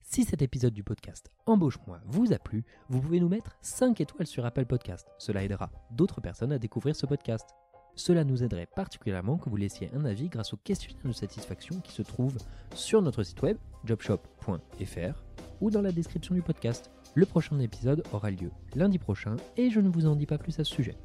Si 0.00 0.24
cet 0.24 0.40
épisode 0.40 0.72
du 0.72 0.82
podcast 0.82 1.30
Embauche-moi 1.44 2.00
vous 2.06 2.32
a 2.32 2.38
plu, 2.38 2.64
vous 2.88 3.02
pouvez 3.02 3.20
nous 3.20 3.28
mettre 3.28 3.58
5 3.60 4.00
étoiles 4.00 4.26
sur 4.26 4.46
Apple 4.46 4.64
Podcast. 4.64 5.06
Cela 5.18 5.44
aidera 5.44 5.70
d'autres 5.90 6.22
personnes 6.22 6.52
à 6.52 6.58
découvrir 6.58 6.96
ce 6.96 7.04
podcast. 7.04 7.50
Cela 7.96 8.24
nous 8.24 8.42
aiderait 8.42 8.68
particulièrement 8.74 9.36
que 9.36 9.50
vous 9.50 9.56
laissiez 9.56 9.90
un 9.94 10.06
avis 10.06 10.30
grâce 10.30 10.54
au 10.54 10.56
questionnaire 10.56 11.04
de 11.04 11.12
satisfaction 11.12 11.78
qui 11.80 11.92
se 11.92 12.00
trouve 12.00 12.38
sur 12.74 13.02
notre 13.02 13.22
site 13.22 13.42
web 13.42 13.58
jobshop.fr 13.84 15.22
ou 15.60 15.70
dans 15.70 15.82
la 15.82 15.92
description 15.92 16.34
du 16.34 16.40
podcast. 16.40 16.90
Le 17.16 17.26
prochain 17.26 17.60
épisode 17.60 18.02
aura 18.12 18.30
lieu 18.32 18.50
lundi 18.74 18.98
prochain 18.98 19.36
et 19.56 19.70
je 19.70 19.78
ne 19.78 19.88
vous 19.88 20.06
en 20.06 20.16
dis 20.16 20.26
pas 20.26 20.36
plus 20.36 20.58
à 20.58 20.64
ce 20.64 20.74
sujet. 20.74 20.96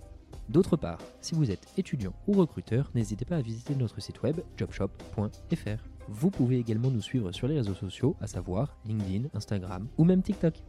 D'autre 0.50 0.76
part, 0.76 0.98
si 1.22 1.36
vous 1.36 1.52
êtes 1.52 1.68
étudiant 1.78 2.14
ou 2.28 2.34
recruteur, 2.34 2.90
n'hésitez 2.96 3.26
pas 3.26 3.36
à 3.36 3.42
visiter 3.42 3.76
notre 3.76 4.02
site 4.02 4.24
web 4.24 4.40
jobshop.fr. 4.58 5.84
Vous 6.08 6.32
pouvez 6.32 6.58
également 6.58 6.90
nous 6.90 7.04
suivre 7.04 7.32
sur 7.32 7.48
les 7.48 7.58
réseaux 7.58 7.76
sociaux, 7.76 8.16
à 8.20 8.26
savoir 8.26 8.76
LinkedIn, 8.86 9.30
Instagram 9.36 9.88
ou 10.00 10.04
même 10.04 10.24
TikTok. 10.24 10.64